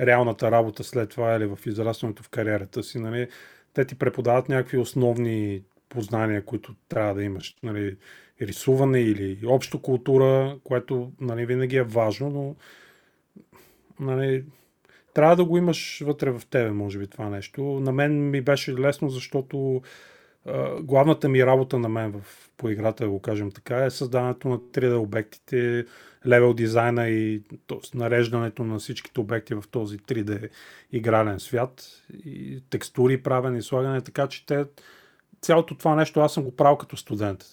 реалната 0.00 0.50
работа 0.50 0.84
след 0.84 1.10
това 1.10 1.34
или 1.34 1.46
в 1.46 1.58
израстването 1.66 2.22
в 2.22 2.28
кариерата 2.28 2.82
си. 2.82 2.98
Нали. 2.98 3.28
Те 3.74 3.84
ти 3.84 3.98
преподават 3.98 4.48
някакви 4.48 4.78
основни 4.78 5.62
познания, 5.88 6.44
които 6.44 6.74
трябва 6.88 7.14
да 7.14 7.22
имаш. 7.22 7.56
Нали, 7.62 7.96
рисуване 8.42 9.00
или 9.00 9.46
общо 9.46 9.82
култура, 9.82 10.58
което 10.64 11.12
нали, 11.20 11.46
винаги 11.46 11.76
е 11.76 11.82
важно, 11.82 12.30
но 12.30 12.56
нали, 14.00 14.44
трябва 15.14 15.36
да 15.36 15.44
го 15.44 15.58
имаш 15.58 16.02
вътре 16.06 16.30
в 16.30 16.42
тебе, 16.50 16.70
може 16.70 16.98
би, 16.98 17.06
това 17.06 17.28
нещо. 17.28 17.62
На 17.62 17.92
мен 17.92 18.30
ми 18.30 18.40
беше 18.40 18.74
лесно, 18.74 19.08
защото 19.08 19.82
а, 20.46 20.82
главната 20.82 21.28
ми 21.28 21.46
работа 21.46 21.78
на 21.78 21.88
мен 21.88 22.12
в, 22.12 22.50
по 22.56 22.68
играта, 22.68 23.04
да 23.04 23.10
го 23.10 23.20
кажем 23.20 23.50
така, 23.50 23.84
е 23.84 23.90
създаването 23.90 24.48
на 24.48 24.58
3D 24.58 24.96
обектите, 24.96 25.84
левел 26.26 26.54
дизайна 26.54 27.08
и 27.08 27.42
т.е. 27.66 27.96
нареждането 27.98 28.64
на 28.64 28.78
всичките 28.78 29.20
обекти 29.20 29.54
в 29.54 29.64
този 29.70 29.98
3D 29.98 30.48
игрален 30.92 31.40
свят 31.40 32.02
и 32.24 32.62
текстури 32.70 33.22
правене 33.22 33.58
и 33.58 33.62
слагане, 33.62 34.00
така 34.00 34.26
че 34.26 34.46
те 34.46 34.64
цялото 35.46 35.74
това 35.74 35.94
нещо 35.94 36.20
аз 36.20 36.34
съм 36.34 36.44
го 36.44 36.56
правил 36.56 36.76
като 36.76 36.96
студент 36.96 37.44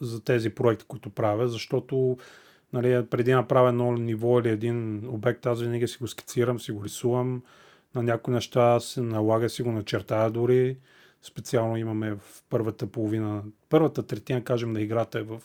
за 0.00 0.24
тези 0.24 0.50
проекти, 0.50 0.84
които 0.88 1.10
правя, 1.10 1.48
защото 1.48 2.18
нали, 2.72 3.06
преди 3.06 3.32
направя 3.32 3.68
едно 3.68 3.92
ниво 3.92 4.40
или 4.40 4.48
един 4.48 5.08
обект, 5.08 5.46
аз 5.46 5.60
винаги 5.60 5.88
си 5.88 5.98
го 5.98 6.08
скицирам, 6.08 6.60
си 6.60 6.72
го 6.72 6.84
рисувам, 6.84 7.42
на 7.94 8.02
някои 8.02 8.34
неща 8.34 8.80
се 8.80 9.00
налага 9.00 9.48
си 9.48 9.62
го 9.62 9.72
начертая 9.72 10.30
дори. 10.30 10.76
Специално 11.22 11.76
имаме 11.76 12.14
в 12.14 12.42
първата 12.50 12.86
половина, 12.86 13.42
първата 13.68 14.02
третина, 14.02 14.44
кажем, 14.44 14.72
на 14.72 14.80
играта 14.80 15.18
е 15.18 15.22
в 15.22 15.42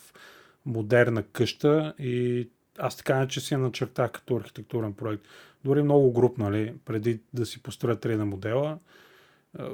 модерна 0.66 1.22
къща 1.22 1.94
и 1.98 2.48
аз 2.78 2.96
така 2.96 3.28
че 3.28 3.40
си 3.40 3.54
я 3.54 3.58
начертах 3.58 4.12
като 4.12 4.36
архитектурен 4.36 4.92
проект. 4.92 5.22
Дори 5.64 5.82
много 5.82 6.12
груп, 6.12 6.38
нали, 6.38 6.74
преди 6.84 7.20
да 7.34 7.46
си 7.46 7.62
построя 7.62 7.96
3D 7.96 8.22
модела. 8.22 8.78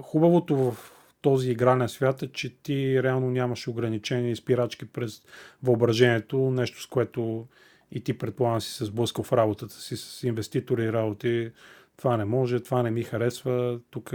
Хубавото 0.02 0.56
в 0.56 0.92
този 1.20 1.50
игрален 1.50 1.88
свят 1.88 2.22
е, 2.22 2.32
че 2.32 2.62
ти 2.62 3.02
реално 3.02 3.30
нямаш 3.30 3.68
ограничения 3.68 4.30
и 4.30 4.36
спирачки 4.36 4.84
през 4.84 5.22
въображението, 5.62 6.38
нещо 6.38 6.82
с 6.82 6.86
което 6.86 7.46
и 7.92 8.00
ти 8.00 8.18
предполагам 8.18 8.60
си 8.60 8.72
се 8.72 8.84
сблъскал 8.84 9.24
в 9.24 9.32
работата 9.32 9.74
си 9.74 9.96
с 9.96 10.22
инвеститори 10.22 10.82
и 10.82 10.92
работи. 10.92 11.50
Това 11.96 12.16
не 12.16 12.24
може, 12.24 12.60
това 12.60 12.82
не 12.82 12.90
ми 12.90 13.02
харесва, 13.02 13.80
тук 13.90 14.14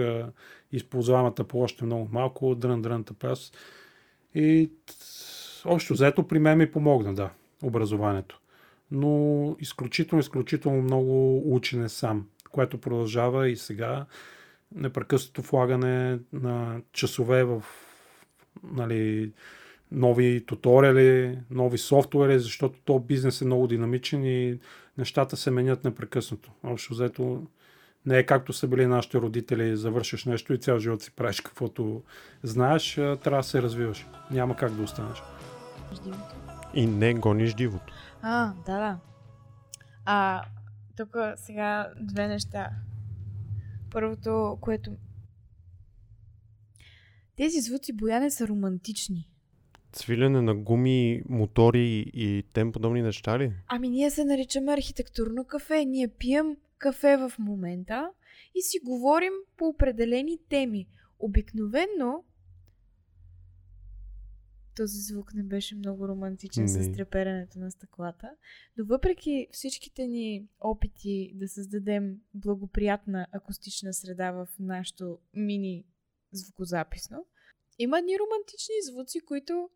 използваемата 0.71 1.43
площ 1.43 1.81
е 1.81 1.85
много 1.85 2.09
малко, 2.11 2.55
дрън, 2.55 2.81
дрън, 2.81 3.03
тъпас. 3.03 3.51
И 4.35 4.71
общо 5.65 5.95
заето 5.95 6.27
при 6.27 6.39
мен 6.39 6.57
ми 6.57 6.71
помогна, 6.71 7.13
да, 7.13 7.29
образованието. 7.63 8.39
Но 8.91 9.55
изключително, 9.59 10.19
изключително 10.19 10.81
много 10.81 11.41
учене 11.55 11.89
сам, 11.89 12.27
което 12.51 12.77
продължава 12.77 13.49
и 13.49 13.55
сега 13.55 14.05
непрекъснато 14.75 15.41
влагане 15.41 16.19
на 16.33 16.81
часове 16.93 17.43
в 17.43 17.63
нали, 18.63 19.31
нови 19.91 20.45
туториали, 20.45 21.39
нови 21.51 21.77
софтуери, 21.77 22.39
защото 22.39 22.79
то 22.85 22.99
бизнес 22.99 23.41
е 23.41 23.45
много 23.45 23.67
динамичен 23.67 24.25
и 24.25 24.59
нещата 24.97 25.37
се 25.37 25.51
менят 25.51 25.83
непрекъснато. 25.83 26.51
Общо 26.63 26.93
взето 26.93 27.47
не 28.05 28.17
е 28.17 28.25
както 28.25 28.53
са 28.53 28.67
били 28.67 28.87
нашите 28.87 29.17
родители, 29.17 29.77
завършиш 29.77 30.25
нещо 30.25 30.53
и 30.53 30.57
цял 30.57 30.79
живот 30.79 31.01
си 31.01 31.11
правиш 31.15 31.41
каквото 31.41 32.03
знаеш, 32.43 32.93
трябва 32.95 33.37
да 33.37 33.43
се 33.43 33.61
развиваш. 33.61 34.05
Няма 34.31 34.55
как 34.55 34.71
да 34.71 34.83
останеш. 34.83 35.23
И 36.73 36.87
не 36.87 37.13
гониш 37.13 37.53
дивото. 37.53 37.93
А, 38.21 38.53
да, 38.65 38.77
да. 38.77 38.97
А, 40.05 40.43
тук 40.97 41.15
сега 41.35 41.89
две 42.01 42.27
неща. 42.27 42.69
Първото, 43.93 44.57
което... 44.61 44.91
Тези 47.35 47.61
звуци 47.61 47.93
бояне 47.93 48.31
са 48.31 48.47
романтични. 48.47 49.29
Свилене 49.95 50.41
на 50.41 50.55
гуми, 50.55 51.21
мотори 51.29 52.11
и 52.13 52.43
тем 52.53 52.71
подобни 52.71 53.01
неща 53.01 53.39
ли? 53.39 53.53
Ами 53.67 53.89
ние 53.89 54.11
се 54.11 54.25
наричаме 54.25 54.73
архитектурно 54.73 55.45
кафе. 55.45 55.85
Ние 55.85 56.07
пием 56.07 56.57
кафе 56.77 57.17
в 57.17 57.31
момента 57.39 58.09
и 58.55 58.61
си 58.61 58.79
говорим 58.85 59.33
по 59.57 59.65
определени 59.65 60.37
теми. 60.49 60.87
Обикновенно 61.19 62.23
този 64.75 64.97
звук 64.97 65.33
не 65.33 65.43
беше 65.43 65.75
много 65.75 66.07
романтичен 66.07 66.63
не. 66.63 66.69
с 66.69 66.91
треперенето 66.91 67.59
на 67.59 67.71
стъклата. 67.71 68.31
Но 68.77 68.85
въпреки 68.85 69.47
всичките 69.51 70.07
ни 70.07 70.47
опити 70.59 71.31
да 71.35 71.47
създадем 71.47 72.17
благоприятна 72.33 73.27
акустична 73.31 73.93
среда 73.93 74.31
в 74.31 74.47
нашото 74.59 75.19
мини 75.33 75.85
звукозаписно, 76.31 77.25
има 77.79 78.01
ни 78.01 78.17
романтични 78.19 78.75
звуци, 78.83 79.19
които 79.19 79.69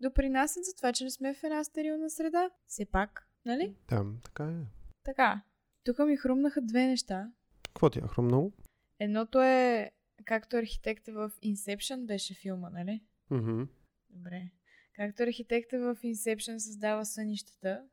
допринасят 0.00 0.64
за 0.64 0.74
това, 0.76 0.92
че 0.92 1.04
не 1.04 1.10
сме 1.10 1.34
в 1.34 1.44
една 1.44 1.64
стерилна 1.64 2.10
среда. 2.10 2.50
Все 2.66 2.84
пак, 2.84 3.28
нали? 3.44 3.76
Да, 3.88 4.04
така 4.24 4.44
е. 4.44 4.66
Така. 5.04 5.42
Тук 5.84 5.98
ми 5.98 6.16
хрумнаха 6.16 6.60
две 6.62 6.86
неща. 6.86 7.30
Какво 7.62 7.90
ти 7.90 7.98
е 7.98 8.02
хрумнало? 8.02 8.52
Едното 8.98 9.42
е, 9.42 9.90
както 10.24 10.56
архитекта 10.56 11.12
в 11.12 11.32
Inception 11.44 12.06
беше 12.06 12.34
филма, 12.34 12.70
нали? 12.70 13.02
Mm-hmm. 13.30 13.68
Добре. 14.16 14.50
Както 14.92 15.22
архитекта 15.22 15.78
в 15.78 15.96
Inception 15.96 16.58
създава 16.58 17.04
сънищата 17.04 17.84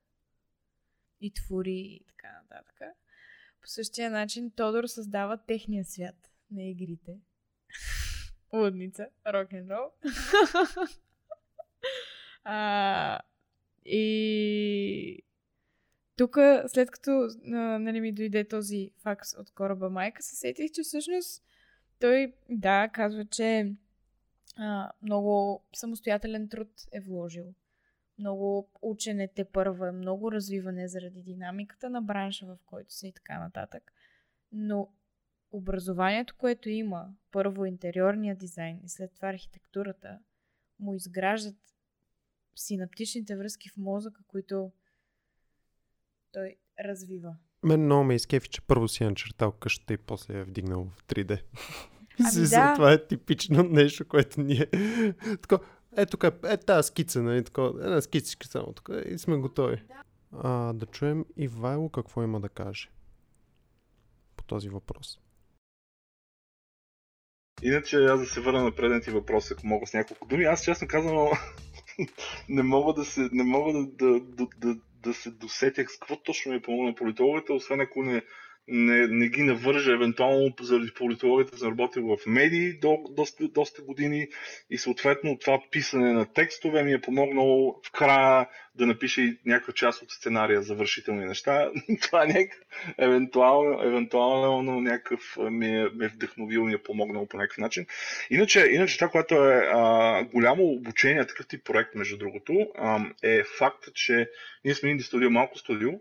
и 1.21 1.33
твори 1.33 1.71
и 1.71 2.05
така 2.07 2.41
нататък, 2.41 2.81
по 3.61 3.67
същия 3.67 4.11
начин 4.11 4.51
Тодор 4.51 4.85
създава 4.85 5.37
техния 5.37 5.85
свят 5.85 6.31
на 6.51 6.63
игрите. 6.63 7.19
Лудница, 8.53 9.07
рок-н-рол. 9.27 9.91
и 13.85 15.23
тук, 16.17 16.37
след 16.67 16.91
като 16.91 17.29
нали, 17.43 18.01
ми 18.01 18.13
дойде 18.13 18.47
този 18.47 18.91
факс 18.97 19.33
от 19.37 19.51
кораба 19.51 19.89
майка, 19.89 20.23
се 20.23 20.35
сетих, 20.35 20.71
че 20.71 20.83
всъщност 20.83 21.43
той, 21.99 22.33
да, 22.49 22.89
казва, 22.93 23.25
че 23.25 23.75
а, 24.55 24.91
много 25.01 25.63
самостоятелен 25.73 26.49
труд 26.49 26.69
е 26.91 26.99
вложил. 26.99 27.53
Много 28.19 28.69
учене 28.81 29.27
те 29.27 29.45
първа, 29.45 29.91
много 29.91 30.31
развиване 30.31 30.87
заради 30.87 31.21
динамиката 31.21 31.89
на 31.89 32.01
бранша, 32.01 32.45
в 32.45 32.57
който 32.65 32.93
са 32.93 33.07
и 33.07 33.13
така 33.13 33.39
нататък. 33.39 33.93
Но 34.51 34.89
образованието, 35.51 36.35
което 36.37 36.69
има, 36.69 37.09
първо 37.31 37.65
интериорния 37.65 38.35
дизайн 38.35 38.79
и 38.83 38.89
след 38.89 39.13
това 39.15 39.27
архитектурата, 39.27 40.19
му 40.79 40.95
изграждат 40.95 41.55
синаптичните 42.55 43.35
връзки 43.35 43.69
в 43.69 43.77
мозъка, 43.77 44.21
които 44.27 44.71
той 46.31 46.55
развива. 46.79 47.35
Мен 47.63 47.85
много 47.85 48.03
ме 48.03 48.15
изкефи, 48.15 48.49
че 48.49 48.61
първо 48.61 48.87
си 48.87 49.03
е 49.03 49.09
начертал 49.09 49.51
къщата 49.51 49.93
и 49.93 49.97
после 49.97 50.39
е 50.39 50.43
вдигнал 50.43 50.85
в 50.85 51.03
3D. 51.03 51.43
Ами 52.19 52.47
да. 52.47 52.73
Това 52.73 52.93
е 52.93 53.07
типично 53.07 53.63
нещо, 53.63 54.07
което 54.07 54.41
ние... 54.41 54.67
Тако, 55.41 55.65
е 55.97 56.05
тук 56.05 56.23
е, 56.23 56.31
е 56.43 56.57
тази 56.57 56.87
скица, 56.87 57.21
нали, 57.21 57.43
тако, 57.43 57.61
една 57.61 58.01
скицичка 58.01 58.47
само 58.47 58.73
тук 58.73 58.89
и 59.05 59.17
сме 59.17 59.37
готови. 59.37 59.83
А, 60.31 60.73
да 60.73 60.85
чуем 60.85 61.25
и 61.37 61.47
Вайло 61.47 61.89
какво 61.89 62.23
има 62.23 62.39
да 62.39 62.49
каже 62.49 62.89
по 64.37 64.43
този 64.43 64.69
въпрос. 64.69 65.19
Иначе 67.61 68.05
аз 68.05 68.19
да 68.19 68.25
се 68.25 68.41
върна 68.41 68.63
на 68.63 68.75
предните 68.75 69.11
въпроси, 69.11 69.53
ако 69.53 69.67
мога 69.67 69.87
с 69.87 69.93
няколко 69.93 70.27
думи. 70.27 70.43
Аз 70.43 70.63
честно 70.63 70.87
казвам, 70.87 71.27
не 72.49 72.63
мога 72.63 72.93
да 72.93 73.05
се, 73.05 73.29
не 73.31 73.43
мога 73.43 73.73
да, 73.73 73.85
да, 73.85 74.19
да, 74.19 74.47
да, 74.57 74.79
да 75.03 75.13
се 75.13 75.31
досетях 75.31 75.91
с 75.91 75.99
какво 75.99 76.23
точно 76.23 76.51
ми 76.51 76.57
е 76.57 76.61
помогна 76.61 76.95
политологията, 76.95 77.53
освен 77.53 77.81
ако 77.81 78.03
не, 78.03 78.23
не, 78.67 79.07
не 79.07 79.27
ги 79.27 79.43
навържа, 79.43 79.93
евентуално 79.93 80.53
заради 80.61 80.93
политологията 80.93 81.57
съм 81.57 81.69
работил 81.69 82.07
в 82.07 82.17
медии 82.27 82.73
до, 82.73 82.97
доста, 83.09 83.47
доста 83.47 83.81
години 83.81 84.27
и 84.69 84.77
съответно 84.77 85.37
това 85.39 85.61
писане 85.71 86.13
на 86.13 86.33
текстове 86.33 86.83
ми 86.83 86.93
е 86.93 87.01
помогнало 87.01 87.79
в 87.87 87.91
края 87.91 88.47
да 88.75 88.85
напиша 88.85 89.21
и 89.21 89.37
някаква 89.45 89.73
част 89.73 90.01
от 90.01 90.11
сценария 90.11 90.61
за 90.61 90.75
вършителни 90.75 91.25
неща. 91.25 91.71
това 92.01 92.23
е 92.23 92.27
някакъв, 92.27 92.59
евентуално, 92.97 93.83
евентуално 93.83 94.81
някакъв 94.81 95.37
ми 95.37 95.67
е, 95.67 95.89
ме 95.95 96.05
е 96.05 96.07
вдъхновил, 96.07 96.65
ми 96.65 96.73
е 96.73 96.83
помогнал 96.83 97.27
по 97.27 97.37
някакъв 97.37 97.57
начин. 97.57 97.85
Иначе, 98.29 98.69
иначе 98.71 98.97
това, 98.97 99.09
което 99.09 99.35
е 99.35 99.69
а, 99.73 100.23
голямо 100.23 100.63
обучение, 100.63 101.27
такъв 101.27 101.47
тип 101.47 101.65
проект, 101.65 101.95
между 101.95 102.17
другото, 102.17 102.67
а, 102.75 103.05
е 103.23 103.43
факт, 103.57 103.93
че 103.93 104.29
ние 104.65 104.75
сме 104.75 104.89
инди 104.89 105.03
студио, 105.03 105.29
малко 105.29 105.57
студио, 105.57 105.91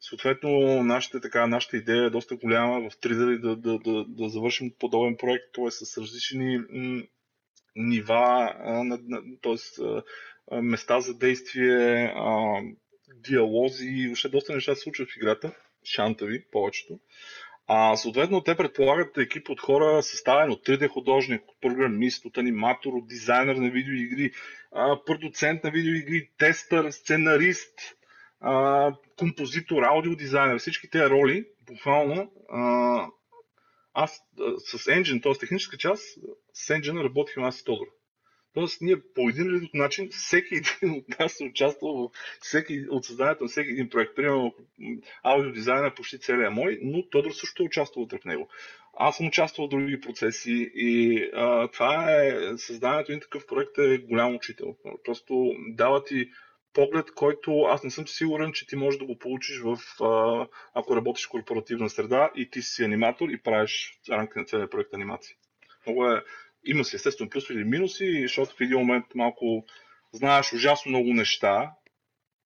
Съответно, 0.00 0.82
нашата, 0.82 1.20
така, 1.20 1.46
нашата 1.46 1.76
идея 1.76 2.04
е 2.04 2.10
доста 2.10 2.36
голяма 2.36 2.90
в 2.90 2.94
3D 2.94 3.40
да, 3.40 3.56
да, 3.56 3.78
да, 3.78 4.04
да 4.08 4.28
завършим 4.28 4.72
подобен 4.78 5.16
проект, 5.16 5.44
т.е. 5.54 5.70
с 5.70 5.98
различни 5.98 6.60
нива, 7.76 8.54
т.е. 9.42 9.56
места 10.60 11.00
за 11.00 11.14
действие, 11.14 12.14
диалози, 13.14 14.06
въобще 14.06 14.28
доста 14.28 14.54
неща 14.54 14.74
се 14.74 14.80
случват 14.80 15.08
в 15.10 15.16
играта, 15.16 15.52
шантави, 15.84 16.44
повечето. 16.52 17.00
А, 17.66 17.96
съответно, 17.96 18.40
те 18.40 18.56
предполагат 18.56 19.18
екип 19.18 19.50
от 19.50 19.60
хора, 19.60 20.02
съставен 20.02 20.50
от 20.50 20.66
3D 20.66 20.88
художник, 20.88 21.42
от 21.48 21.60
програмист, 21.60 22.24
от 22.24 22.38
аниматор, 22.38 22.92
от 22.92 23.08
дизайнер 23.08 23.56
на 23.56 23.70
видеоигри, 23.70 24.32
продуцент 25.06 25.64
на 25.64 25.70
видеоигри, 25.70 26.30
тестър, 26.38 26.90
сценарист, 26.90 27.97
а, 28.40 28.92
композитор, 29.18 29.82
аудиодизайнер, 29.82 30.58
всички 30.58 30.90
тези 30.90 31.10
роли, 31.10 31.46
буквално, 31.66 32.32
а, 32.48 33.06
аз 33.94 34.20
с 34.58 34.78
Engine, 34.78 35.22
т.е. 35.22 35.32
техническа 35.32 35.76
част, 35.76 36.02
с 36.52 36.68
Engine 36.68 37.04
работих 37.04 37.36
аз 37.36 37.60
и 37.60 37.64
Тодор. 37.64 37.86
Тоест, 38.54 38.80
ние 38.80 38.96
по 39.14 39.28
един 39.28 39.46
или 39.46 39.60
друг 39.60 39.74
начин, 39.74 40.08
всеки 40.10 40.54
един 40.54 40.96
от 40.98 41.18
нас 41.18 41.40
е 41.40 41.44
участвал 41.44 41.96
в 41.96 42.10
всеки, 42.40 42.86
от 42.90 43.04
създанието 43.04 43.44
на 43.44 43.48
всеки 43.48 43.70
един 43.70 43.88
проект. 43.90 44.16
Примерно, 44.16 44.54
аудиодизайна 45.22 45.94
почти 45.94 46.20
целият 46.20 46.52
мой, 46.52 46.78
но 46.82 47.08
Тодор 47.08 47.30
също 47.30 47.62
е 47.62 47.66
участвал 47.66 48.04
вътре 48.04 48.18
в 48.18 48.24
него. 48.24 48.48
аз 48.98 49.16
съм 49.16 49.26
участвал 49.26 49.66
в 49.66 49.70
други 49.70 50.00
процеси 50.00 50.70
и 50.74 51.22
а, 51.34 51.68
това 51.68 52.14
е, 52.14 52.38
създаването 52.56 53.12
на 53.12 53.20
такъв 53.20 53.46
проект 53.46 53.78
е 53.78 53.98
голям 53.98 54.34
учител. 54.34 54.76
Просто 55.04 55.54
дава 55.68 56.04
ти 56.04 56.30
поглед, 56.78 57.14
който 57.14 57.60
аз 57.60 57.84
не 57.84 57.90
съм 57.90 58.08
сигурен, 58.08 58.52
че 58.52 58.66
ти 58.66 58.76
можеш 58.76 58.98
да 58.98 59.06
го 59.06 59.18
получиш 59.18 59.60
в, 59.60 59.78
ако 60.74 60.96
работиш 60.96 61.26
в 61.26 61.30
корпоративна 61.30 61.90
среда 61.90 62.30
и 62.36 62.50
ти 62.50 62.62
си 62.62 62.84
аниматор 62.84 63.28
и 63.28 63.42
правиш 63.42 64.00
рамка 64.10 64.40
на 64.40 64.44
целия 64.44 64.70
проект 64.70 64.94
анимация. 64.94 65.36
Много 65.86 66.06
е, 66.06 66.22
има 66.64 66.84
си 66.84 66.96
естествено 66.96 67.30
плюсове 67.30 67.60
или 67.60 67.68
минуси, 67.68 68.22
защото 68.22 68.56
в 68.56 68.60
един 68.60 68.78
момент 68.78 69.04
малко 69.14 69.64
знаеш 70.12 70.52
ужасно 70.52 70.88
много 70.88 71.14
неща, 71.14 71.72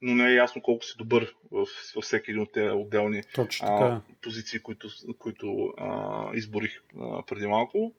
но 0.02 0.14
не 0.14 0.30
е 0.30 0.34
ясно 0.34 0.62
колко 0.62 0.84
си 0.84 0.94
добър 0.98 1.34
в, 1.50 1.66
във 1.94 2.04
всеки 2.04 2.30
един 2.30 2.42
от 2.42 2.52
тези 2.52 2.70
отделни 2.70 3.22
а, 3.62 4.00
позиции, 4.22 4.60
които, 4.60 4.88
които 5.18 5.74
а, 5.78 6.30
изборих 6.34 6.82
а, 7.00 7.22
преди 7.26 7.46
малко. 7.46 7.94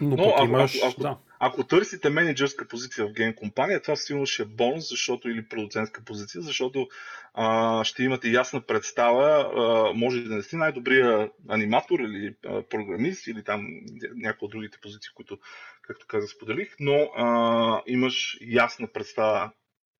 Но, 0.00 0.16
Но 0.16 0.28
ако, 0.36 0.44
имаш, 0.44 0.76
ако, 0.76 0.86
ако, 0.88 1.00
да. 1.00 1.18
Ако 1.38 1.64
търсите 1.64 2.10
менеджерска 2.10 2.68
позиция 2.68 3.06
в 3.06 3.12
ген 3.12 3.34
компания, 3.34 3.82
това 3.82 3.96
сигурно 3.96 4.26
ще 4.26 4.42
е 4.42 4.46
бонус, 4.46 4.88
защото 4.88 5.28
или 5.28 5.48
продуцентска 5.48 6.04
позиция, 6.04 6.40
защото 6.40 6.88
а, 7.34 7.84
ще 7.84 8.02
имате 8.02 8.28
ясна 8.28 8.60
представа, 8.60 9.52
а, 9.56 9.92
може 9.94 10.20
да 10.22 10.34
не 10.34 10.42
сте 10.42 10.56
най-добрия 10.56 11.30
аниматор 11.48 12.00
или 12.00 12.34
а, 12.46 12.62
програмист 12.62 13.26
или 13.26 13.44
там 13.44 13.66
някои 14.14 14.46
от 14.46 14.52
другите 14.52 14.78
позиции, 14.82 15.10
които, 15.14 15.38
както 15.82 16.06
казах, 16.06 16.30
споделих, 16.30 16.74
но 16.80 17.10
а, 17.16 17.82
имаш 17.86 18.38
ясна 18.40 18.88
представа 18.92 19.52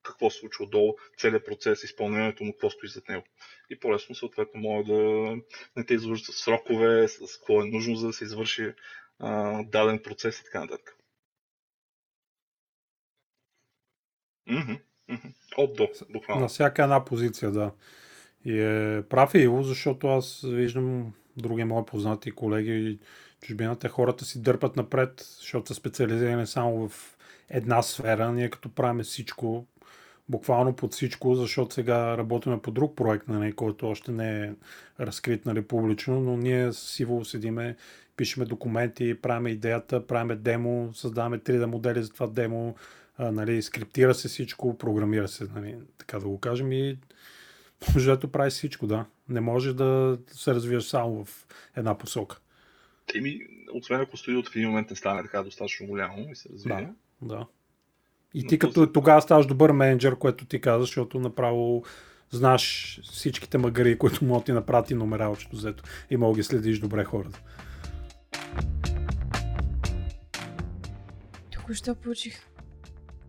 какво 0.07 0.31
се 0.31 0.39
случва 0.39 0.65
отдолу, 0.65 0.95
целият 1.19 1.47
процес, 1.47 1.85
изпълнението 1.85 2.45
му, 2.45 2.53
какво 2.53 2.71
стои 2.71 2.89
зад 2.89 3.09
него. 3.09 3.25
И 3.71 3.79
по-лесно 3.79 4.15
съответно 4.15 4.61
може 4.61 4.87
да 4.87 5.01
не 5.77 5.85
те 5.87 5.95
извърши 5.95 6.25
с 6.25 6.33
срокове, 6.33 7.09
с 7.09 7.37
какво 7.37 7.63
е 7.63 7.67
нужно 7.67 7.97
за 7.97 8.07
да 8.07 8.13
се 8.13 8.25
извърши 8.25 8.73
а, 9.19 9.63
даден 9.63 9.99
процес 9.99 10.41
и 10.41 10.45
така 10.45 10.61
нататък. 10.61 10.96
От 15.59 15.77
до, 15.77 15.89
буквално. 16.13 16.43
На 16.43 16.49
всяка 16.49 16.83
една 16.83 17.05
позиция, 17.05 17.51
да. 17.51 17.71
И 18.45 18.61
е 18.61 19.03
прав 19.09 19.35
е 19.35 19.39
Иво, 19.39 19.63
защото 19.63 20.09
аз 20.09 20.45
виждам 20.49 21.13
други 21.37 21.65
мои 21.65 21.85
познати 21.85 22.31
колеги 22.31 22.99
чужбината, 23.41 23.89
хората 23.89 24.25
си 24.25 24.43
дърпат 24.43 24.77
напред, 24.77 25.27
защото 25.39 25.69
са 25.69 25.75
специализирани 25.75 26.47
само 26.47 26.89
в 26.89 27.17
една 27.51 27.83
сфера. 27.83 28.33
Ние 28.33 28.51
като 28.51 28.69
правим 28.69 29.03
всичко, 29.03 29.67
буквално 30.29 30.77
под 30.77 30.93
всичко, 30.93 31.35
защото 31.35 31.75
сега 31.75 32.19
работиме 32.19 32.63
по 32.63 32.71
друг 32.71 32.97
проект, 32.97 33.29
нали, 33.29 33.53
който 33.53 33.89
още 33.89 34.13
не 34.13 34.45
е 34.45 34.53
разкрит 35.01 35.47
нали, 35.47 35.63
публично, 35.63 36.21
но 36.21 36.37
ние 36.37 36.73
с 36.73 37.01
Иво 37.01 37.25
седиме, 37.25 37.77
пишеме 38.17 38.47
документи, 38.47 39.21
правиме 39.21 39.51
идеята, 39.51 40.07
правиме 40.07 40.37
демо, 40.37 40.91
създаваме 40.95 41.39
3D 41.39 41.65
модели 41.65 42.03
за 42.03 42.13
това 42.13 42.27
демо, 42.27 42.75
а, 43.19 43.33
нали, 43.33 43.63
скриптира 43.63 44.15
се 44.15 44.29
всичко, 44.29 44.79
програмира 44.79 45.29
се, 45.29 45.45
нали, 45.55 45.77
така 45.99 46.19
да 46.19 46.29
го 46.29 46.41
кажем 46.41 46.73
и 46.73 46.99
Жето 47.97 48.29
прави 48.29 48.51
всичко, 48.51 48.87
да. 48.87 49.05
Не 49.29 49.41
може 49.41 49.75
да 49.75 50.19
се 50.33 50.55
развиеш 50.55 50.85
само 50.85 51.25
в 51.25 51.47
една 51.77 51.99
посока. 51.99 52.39
Еми, 53.15 53.41
освен 53.73 54.01
ако 54.01 54.17
студиото 54.17 54.53
в 54.53 54.57
един 54.57 54.69
момент 54.69 54.91
не 54.91 54.97
стане 54.97 55.23
така 55.23 55.43
достатъчно 55.43 55.87
голямо 55.87 56.27
и 56.31 56.37
се 56.37 56.49
развие. 56.49 56.89
Да, 57.23 57.37
да. 57.37 57.47
И 58.35 58.47
ти 58.47 58.59
като 58.59 58.93
тогава 58.93 59.23
ставаш 59.23 59.47
добър 59.47 59.73
менеджер, 59.73 60.19
което 60.19 60.47
ти 60.47 60.61
казваш, 60.61 60.89
защото 60.89 61.19
направо 61.19 61.85
знаеш 62.31 63.01
всичките 63.03 63.59
магари, 63.59 63.99
които 63.99 64.25
могат 64.25 64.45
ти 64.45 64.53
направят 64.53 64.91
и 64.91 64.95
номера 64.95 65.29
общо 65.29 65.57
взето. 65.57 65.85
И 66.11 66.17
мога 66.17 66.37
ги 66.37 66.43
следиш 66.43 66.79
добре 66.79 67.05
хората. 67.05 67.41
Току-що 71.53 71.95
получих. 71.95 72.56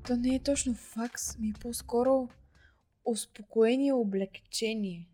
То 0.07 0.15
не 0.15 0.35
е 0.35 0.39
точно 0.39 0.73
факс, 0.73 1.37
ми 1.37 1.49
е 1.49 1.53
по-скоро 1.61 2.29
успокоение, 3.05 3.93
облегчение. 3.93 5.09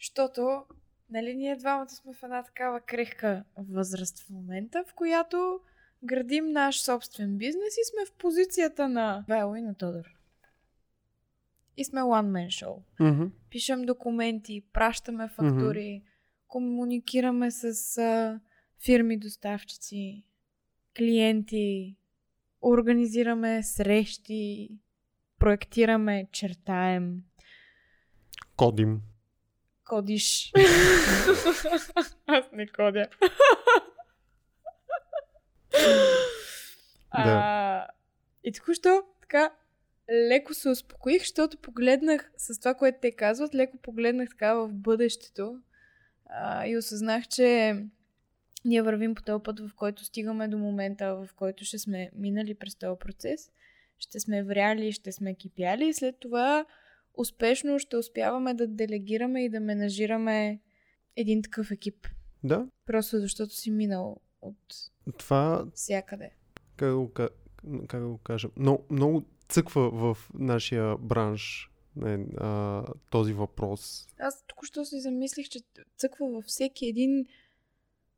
Защото, 0.00 0.64
нали, 1.10 1.34
ние 1.34 1.56
двамата 1.56 1.88
сме 1.88 2.14
в 2.14 2.22
една 2.22 2.42
такава 2.42 2.80
крехка 2.80 3.44
възраст 3.58 4.18
в 4.18 4.30
момента, 4.30 4.84
в 4.88 4.94
която 4.94 5.60
градим 6.02 6.52
наш 6.52 6.82
собствен 6.82 7.38
бизнес 7.38 7.74
и 7.76 7.90
сме 7.90 8.06
в 8.06 8.12
позицията 8.18 8.88
на 8.88 9.24
Вайло 9.28 9.56
и 9.56 9.62
на 9.62 9.74
Тодор. 9.74 10.04
И 11.76 11.84
сме 11.84 12.00
one 12.00 12.30
man 12.30 12.64
show. 12.64 12.82
Mm-hmm. 13.00 13.30
Пишем 13.50 13.82
документи, 13.82 14.64
пращаме 14.72 15.28
фактури, 15.28 15.78
mm-hmm. 15.78 16.48
комуникираме 16.48 17.50
с 17.50 17.98
а, 17.98 18.40
фирми 18.84 19.18
доставчици, 19.18 20.24
клиенти, 20.96 21.96
организираме 22.64 23.62
срещи, 23.62 24.70
проектираме, 25.38 26.28
чертаем. 26.32 27.16
Кодим. 28.56 29.00
Кодиш. 29.84 30.52
Аз 32.26 32.44
не 32.52 32.66
кодя. 32.66 33.08
а, 37.10 37.86
и 38.44 38.52
току-що 38.52 39.02
така 39.20 39.50
леко 40.12 40.54
се 40.54 40.68
успокоих, 40.68 41.22
защото 41.22 41.58
погледнах 41.58 42.32
с 42.36 42.58
това, 42.58 42.74
което 42.74 42.98
те 43.02 43.12
казват, 43.12 43.54
леко 43.54 43.78
погледнах 43.82 44.28
така 44.28 44.54
в 44.54 44.68
бъдещето 44.72 45.58
а, 46.26 46.66
и 46.66 46.76
осъзнах, 46.76 47.28
че 47.28 47.76
ние 48.64 48.82
вървим 48.82 49.14
по 49.14 49.22
този 49.22 49.42
път, 49.42 49.60
в 49.60 49.70
който 49.76 50.04
стигаме 50.04 50.48
до 50.48 50.58
момента, 50.58 51.14
в 51.14 51.28
който 51.36 51.64
ще 51.64 51.78
сме 51.78 52.10
минали 52.14 52.54
през 52.54 52.76
този 52.76 52.98
процес, 52.98 53.50
ще 53.98 54.20
сме 54.20 54.42
вряли, 54.42 54.92
ще 54.92 55.12
сме 55.12 55.34
кипяли 55.34 55.86
и 55.88 55.94
след 55.94 56.20
това 56.20 56.66
успешно 57.14 57.78
ще 57.78 57.96
успяваме 57.96 58.54
да 58.54 58.66
делегираме 58.66 59.44
и 59.44 59.48
да 59.48 59.60
менажираме 59.60 60.60
един 61.16 61.42
такъв 61.42 61.70
екип. 61.70 62.06
Да. 62.44 62.66
Просто 62.86 63.18
защото 63.20 63.54
си 63.54 63.70
минал 63.70 64.16
от 64.42 64.74
това... 65.18 65.66
всякъде. 65.74 66.30
Как 66.76 66.88
да 66.88 66.96
го, 66.96 67.12
как 67.88 68.00
да 68.00 68.08
го 68.08 68.18
кажа? 68.18 68.48
Много, 68.56 68.84
много 68.90 69.24
цъква 69.48 69.90
в 69.90 70.30
нашия 70.34 70.96
бранш 70.96 71.70
не, 71.96 72.26
а, 72.38 72.84
този 73.10 73.32
въпрос. 73.32 74.08
Аз 74.18 74.46
току-що 74.46 74.84
си 74.84 75.00
замислих, 75.00 75.48
че 75.48 75.60
цъква 75.96 76.28
във 76.28 76.44
всеки 76.44 76.86
един 76.86 77.26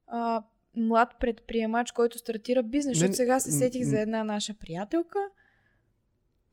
а, 0.07 0.43
млад 0.77 1.15
предприемач, 1.21 1.93
който 1.93 2.19
стартира 2.19 2.63
бизнес. 2.63 2.99
Защото 2.99 3.17
сега 3.17 3.41
се 3.41 3.53
сетих 3.53 3.85
за 3.85 4.01
една 4.01 4.25
наша 4.25 4.55
приятелка, 4.55 5.19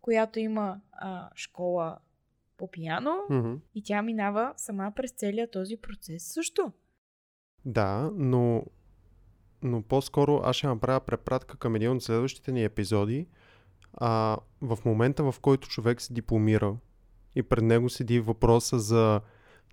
която 0.01 0.39
има 0.39 0.81
а, 0.91 1.29
школа 1.35 1.97
по 2.57 2.71
пиано 2.71 3.11
mm-hmm. 3.29 3.59
и 3.75 3.83
тя 3.83 4.01
минава 4.01 4.53
сама 4.57 4.91
през 4.95 5.11
целия 5.11 5.51
този 5.51 5.77
процес 5.77 6.33
също. 6.33 6.71
Да, 7.65 8.11
но, 8.15 8.63
но 9.61 9.81
по-скоро 9.81 10.41
аз 10.43 10.55
ще 10.55 10.67
направя 10.67 10.99
препратка 10.99 11.57
към 11.57 11.75
един 11.75 11.91
от 11.91 12.03
следващите 12.03 12.51
ни 12.51 12.63
епизоди. 12.63 13.27
А, 13.93 14.37
в 14.61 14.77
момента, 14.85 15.31
в 15.31 15.39
който 15.41 15.67
човек 15.67 16.01
се 16.01 16.13
дипломира 16.13 16.75
и 17.35 17.43
пред 17.43 17.63
него 17.63 17.89
седи 17.89 18.19
въпроса 18.19 18.79
за 18.79 19.21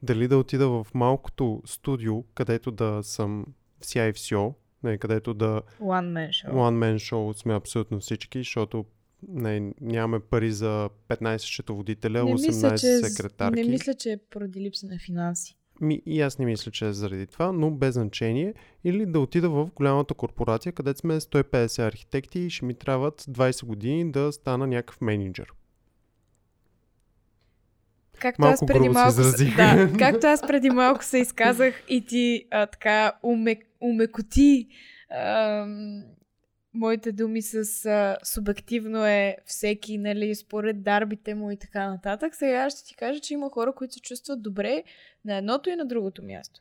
дали 0.02 0.28
да 0.28 0.38
отида 0.38 0.68
в 0.68 0.86
малкото 0.94 1.62
студио, 1.66 2.22
където 2.22 2.70
да 2.70 3.02
съм 3.02 3.46
вся 3.80 4.08
и 4.08 4.12
все, 4.12 4.52
не, 4.82 4.98
където 4.98 5.34
да... 5.34 5.62
One 5.80 6.12
man 6.12 6.28
show. 6.28 6.52
One 6.52 6.78
man 6.78 6.94
show 6.94 7.32
сме 7.32 7.54
абсолютно 7.54 8.00
всички, 8.00 8.38
защото 8.38 8.84
не, 9.28 9.72
нямаме 9.80 10.20
пари 10.20 10.52
за 10.52 10.90
15 11.08 11.38
счетоводителя, 11.38 12.24
не 12.24 12.34
18 12.34 12.46
мисля, 12.46 12.78
че, 12.78 12.96
секретарки. 12.96 13.62
Не 13.62 13.70
мисля, 13.70 13.94
че 13.94 14.12
е 14.12 14.16
поради 14.30 14.60
липса 14.60 14.86
на 14.86 14.98
финанси. 14.98 15.56
Ми, 15.80 16.02
и 16.06 16.20
аз 16.20 16.38
не 16.38 16.46
мисля, 16.46 16.70
че 16.70 16.86
е 16.86 16.92
заради 16.92 17.26
това, 17.26 17.52
но 17.52 17.70
без 17.70 17.94
значение. 17.94 18.54
Или 18.84 19.06
да 19.06 19.20
отида 19.20 19.50
в 19.50 19.70
голямата 19.74 20.14
корпорация, 20.14 20.72
където 20.72 21.00
сме 21.00 21.20
150 21.20 21.86
архитекти 21.86 22.38
и 22.38 22.50
ще 22.50 22.64
ми 22.64 22.74
трябват 22.74 23.22
20 23.22 23.64
години 23.64 24.12
да 24.12 24.32
стана 24.32 24.66
някакъв 24.66 25.00
менеджер. 25.00 25.46
Както 28.20 28.42
малко 28.42 28.54
аз 28.54 28.66
преди 28.66 28.88
малко, 28.88 29.20
да, 29.56 29.92
както 29.98 30.26
аз 30.26 30.42
преди 30.42 30.70
малко 30.70 31.04
се 31.04 31.18
изказах 31.18 31.82
и 31.88 32.04
ти 32.04 32.44
а, 32.50 32.66
така 32.66 33.12
умек, 33.22 33.58
умекоти 33.80 34.68
а, 35.10 35.66
моите 36.74 37.12
думи 37.12 37.42
с 37.42 37.86
а, 37.86 38.16
субективно 38.22 39.06
е 39.06 39.36
всеки, 39.46 39.98
нали, 39.98 40.34
според 40.34 40.82
дарбите 40.82 41.34
му 41.34 41.50
и 41.50 41.56
така 41.56 41.90
нататък. 41.90 42.34
Сега 42.34 42.70
ще 42.70 42.84
ти 42.84 42.96
кажа, 42.96 43.20
че 43.20 43.34
има 43.34 43.50
хора, 43.50 43.72
които 43.72 43.94
се 43.94 44.00
чувстват 44.00 44.42
добре 44.42 44.82
на 45.24 45.36
едното 45.36 45.70
и 45.70 45.76
на 45.76 45.86
другото 45.86 46.22
място. 46.22 46.60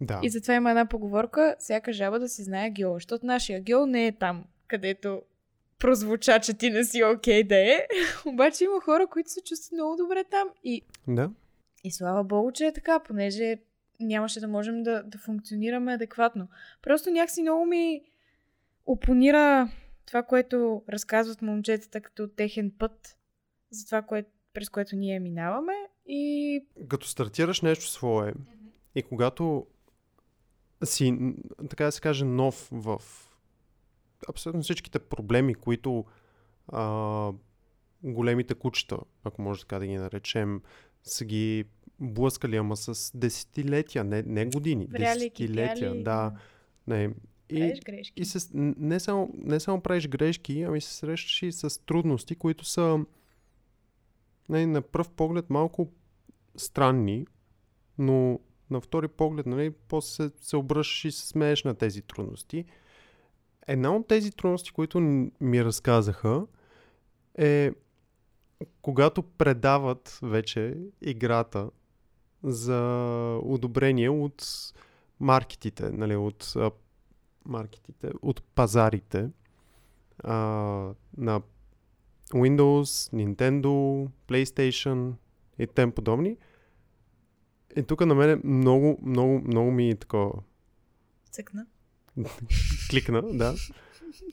Да. 0.00 0.20
И 0.22 0.28
затова 0.28 0.54
има 0.54 0.70
една 0.70 0.86
поговорка, 0.86 1.56
всяка 1.58 1.92
жаба 1.92 2.18
да 2.18 2.28
си 2.28 2.42
знае 2.42 2.70
геол, 2.70 2.94
защото 2.94 3.26
нашия 3.26 3.60
геол 3.60 3.86
не 3.86 4.06
е 4.06 4.12
там, 4.12 4.44
където 4.66 5.22
прозвуча, 5.78 6.40
че 6.40 6.54
ти 6.54 6.70
не 6.70 6.84
си 6.84 7.04
окей 7.04 7.42
okay 7.42 7.48
да 7.48 7.56
е. 7.56 7.86
Обаче 8.26 8.64
има 8.64 8.80
хора, 8.80 9.06
които 9.06 9.30
се 9.30 9.40
чувстват 9.40 9.72
много 9.72 9.96
добре 9.96 10.24
там. 10.30 10.48
И, 10.64 10.82
да. 11.08 11.30
и 11.84 11.90
слава 11.90 12.24
богу, 12.24 12.52
че 12.52 12.66
е 12.66 12.72
така, 12.72 13.00
понеже 13.00 13.56
нямаше 14.00 14.40
да 14.40 14.48
можем 14.48 14.82
да, 14.82 15.02
да 15.02 15.18
функционираме 15.18 15.94
адекватно. 15.94 16.48
Просто 16.82 17.10
някакси 17.10 17.42
много 17.42 17.64
ми 17.66 18.02
опонира 18.86 19.70
това, 20.06 20.22
което 20.22 20.82
разказват 20.88 21.42
момчетата 21.42 22.00
като 22.00 22.28
техен 22.28 22.72
път 22.78 23.16
за 23.70 23.86
това, 23.86 24.02
кое, 24.02 24.24
през 24.52 24.68
което 24.68 24.96
ние 24.96 25.20
минаваме 25.20 25.72
и... 26.06 26.64
Като 26.88 27.06
стартираш 27.06 27.60
нещо 27.60 27.86
свое 27.86 28.32
и 28.94 29.02
когато 29.02 29.66
си, 30.84 31.18
така 31.70 31.84
да 31.84 31.92
се 31.92 32.00
каже, 32.00 32.24
нов 32.24 32.68
в 32.72 33.02
абсолютно 34.28 34.62
всичките 34.62 34.98
проблеми, 34.98 35.54
които 35.54 36.04
а, 36.68 37.32
големите 38.02 38.54
кучета, 38.54 38.98
ако 39.24 39.42
може 39.42 39.60
така 39.60 39.78
да 39.78 39.86
ги 39.86 39.96
наречем, 39.96 40.62
са 41.02 41.24
ги 41.24 41.64
блъскали, 42.00 42.56
ама 42.56 42.76
с 42.76 43.18
десетилетия, 43.18 44.04
не, 44.04 44.22
не 44.22 44.46
години, 44.46 44.86
Вряли, 44.86 45.18
десетилетия, 45.18 45.90
кипяли, 45.90 46.02
да. 46.02 46.32
Не, 46.86 47.10
и, 47.50 47.80
и 48.16 48.24
с, 48.24 48.50
не, 48.54 49.00
само, 49.00 49.34
не 49.34 49.60
само 49.60 49.80
правиш 49.80 50.08
грешки, 50.08 50.62
ами 50.62 50.80
се 50.80 50.94
срещаш 50.94 51.42
и 51.42 51.52
с 51.52 51.84
трудности, 51.84 52.34
които 52.34 52.64
са 52.64 53.04
не, 54.48 54.66
на 54.66 54.82
пръв 54.82 55.10
поглед 55.10 55.50
малко 55.50 55.88
странни, 56.56 57.26
но 57.98 58.40
на 58.70 58.80
втори 58.80 59.08
поглед, 59.08 59.46
нали, 59.46 59.70
после 59.70 60.08
се, 60.08 60.30
се 60.40 60.56
обръщаш 60.56 61.04
и 61.04 61.12
се 61.12 61.26
смееш 61.26 61.64
на 61.64 61.74
тези 61.74 62.02
трудности. 62.02 62.64
Една 63.68 63.96
от 63.96 64.08
тези 64.08 64.30
трудности, 64.30 64.72
които 64.72 65.00
ми 65.40 65.64
разказаха, 65.64 66.46
е 67.38 67.72
когато 68.82 69.22
предават 69.22 70.18
вече 70.22 70.76
играта 71.02 71.70
за 72.42 72.80
одобрение 73.42 74.10
от 74.10 74.44
маркетите, 75.20 75.90
нали, 75.90 76.16
от 76.16 76.52
а, 76.56 76.70
маркетите, 77.44 78.10
от 78.22 78.42
пазарите 78.42 79.30
а, 80.18 80.34
на 81.16 81.42
Windows, 82.30 83.14
Nintendo, 83.14 84.08
PlayStation 84.28 85.12
и 85.58 85.66
тем 85.66 85.92
подобни. 85.92 86.36
И 87.76 87.82
тук 87.82 88.06
на 88.06 88.14
мен 88.14 88.40
много, 88.44 88.98
много, 89.02 89.40
много 89.44 89.70
ми 89.70 89.90
е 89.90 89.96
такова 89.96 90.32
Цъкна. 91.30 91.66
Кликна, 92.90 93.22
да, 93.22 93.54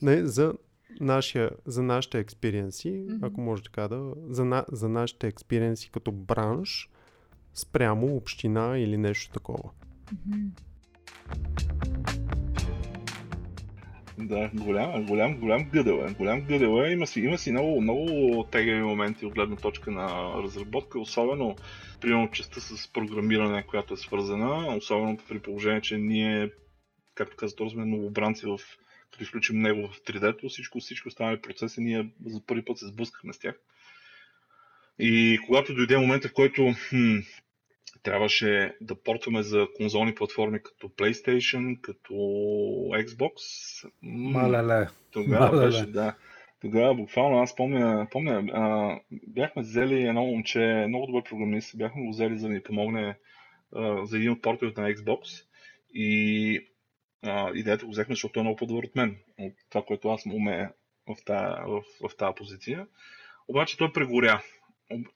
не, 0.02 0.26
за, 0.26 0.54
нашия, 1.00 1.50
за 1.66 1.82
нашите 1.82 2.18
експириенси, 2.18 2.88
mm-hmm. 2.88 3.18
ако 3.26 3.40
може 3.40 3.62
така 3.62 3.88
да, 3.88 4.12
за, 4.28 4.44
на, 4.44 4.64
за 4.72 4.88
нашите 4.88 5.26
експириенси 5.26 5.90
като 5.90 6.12
бранш 6.12 6.90
спрямо 7.54 8.16
община 8.16 8.78
или 8.78 8.96
нещо 8.96 9.32
такова. 9.32 9.70
Мгм. 10.26 10.46
Да, 14.18 14.50
голям, 14.54 15.06
голям, 15.06 15.40
голям 15.40 15.64
гъдел 15.64 16.04
е. 16.08 16.12
Голям 16.12 16.40
гъдел 16.40 16.82
е. 16.82 16.92
Има 16.92 17.06
си, 17.06 17.20
има 17.20 17.38
си 17.38 17.52
много, 17.52 17.80
много 17.80 18.44
тегави 18.50 18.82
моменти 18.82 19.26
от 19.26 19.34
гледна 19.34 19.56
точка 19.56 19.90
на 19.90 20.32
разработка, 20.42 21.00
особено 21.00 21.56
примерно 22.00 22.30
частта 22.30 22.60
с 22.60 22.92
програмиране, 22.92 23.62
която 23.62 23.94
е 23.94 23.96
свързана, 23.96 24.76
особено 24.76 25.18
при 25.28 25.38
положение, 25.38 25.80
че 25.80 25.98
ние, 25.98 26.50
както 27.16 27.36
каза, 27.36 27.56
сме 27.70 27.84
новобранци 27.84 28.46
в 28.46 28.60
като 29.10 29.24
изключим 29.24 29.62
него 29.62 29.88
в 29.88 30.00
3D-то, 30.00 30.48
всичко, 30.48 30.80
всички 30.80 31.08
останали 31.08 31.40
процеси, 31.40 31.80
ние 31.80 32.10
за 32.26 32.40
първи 32.46 32.64
път 32.64 32.78
се 32.78 32.86
сблъскахме 32.86 33.32
с 33.32 33.38
тях. 33.38 33.60
И 34.98 35.38
когато 35.46 35.74
дойде 35.74 35.98
момента, 35.98 36.28
в 36.28 36.32
който 36.32 36.74
хм, 36.88 37.18
трябваше 38.02 38.76
да 38.80 38.94
портваме 38.94 39.42
за 39.42 39.66
конзолни 39.76 40.14
платформи 40.14 40.62
като 40.62 40.88
PlayStation, 40.88 41.80
като 41.80 42.12
Xbox. 42.92 43.32
Малеле. 44.02 44.88
Тогава 45.10 45.46
Малеле. 45.46 45.66
беше, 45.66 45.86
да. 45.86 46.14
Тогава 46.60 46.94
буквално 46.94 47.38
аз 47.38 47.56
помня, 47.56 48.06
помня 48.10 48.44
а, 48.52 48.98
бяхме 49.12 49.62
взели 49.62 50.02
едно 50.02 50.24
момче, 50.24 50.84
много 50.88 51.06
добър 51.06 51.22
програмист, 51.22 51.78
бяхме 51.78 52.02
го 52.02 52.10
взели 52.10 52.38
за 52.38 52.48
да 52.48 52.54
ни 52.54 52.62
помогне 52.62 53.18
а, 53.72 54.06
за 54.06 54.16
един 54.16 54.30
от 54.30 54.42
портовете 54.42 54.80
на 54.80 54.94
Xbox 54.94 55.44
и 55.94 56.60
а, 57.22 57.50
идеята 57.54 57.84
го 57.84 57.90
взехме, 57.90 58.14
защото 58.14 58.40
е 58.40 58.42
много 58.42 58.56
по-добър 58.56 58.84
от 58.84 58.96
мен, 58.96 59.16
от 59.38 59.52
това, 59.70 59.84
което 59.84 60.08
аз 60.08 60.26
му 60.26 60.36
умея 60.36 60.72
в 61.08 61.24
тази, 61.24 61.62
в, 61.66 61.82
в 62.08 62.16
тази 62.16 62.34
позиция. 62.36 62.86
Обаче 63.48 63.76
той 63.76 63.92
прегоря. 63.92 64.42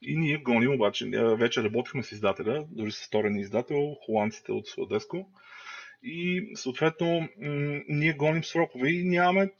И 0.03 0.17
ние 0.17 0.37
гоним, 0.37 0.75
обаче 0.75 1.11
а, 1.15 1.37
вече 1.37 1.63
работихме 1.63 2.03
с 2.03 2.13
издателя, 2.13 2.67
дори 2.71 2.91
с 2.91 3.07
втория 3.07 3.31
ни 3.31 3.41
издател, 3.41 3.97
холандците 4.07 4.53
от 4.53 4.69
Сладеско. 4.69 5.31
И 6.03 6.51
съответно 6.55 7.21
м- 7.21 7.81
ние 7.89 8.13
гоним 8.13 8.45
срокове 8.45 8.89
и 8.89 9.05
нямаме 9.05 9.51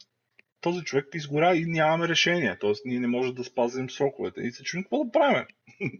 този 0.61 0.83
човек 0.83 1.05
изгоря 1.13 1.55
и 1.55 1.65
нямаме 1.65 2.07
решение. 2.07 2.57
Тоест, 2.59 2.85
ние 2.85 2.99
не 2.99 3.07
можем 3.07 3.33
да 3.33 3.43
спазим 3.43 3.89
сроковете. 3.89 4.41
И 4.41 4.51
се 4.51 4.63
чудим 4.63 4.83
какво 4.83 5.03
да 5.03 5.11
правим. 5.11 5.45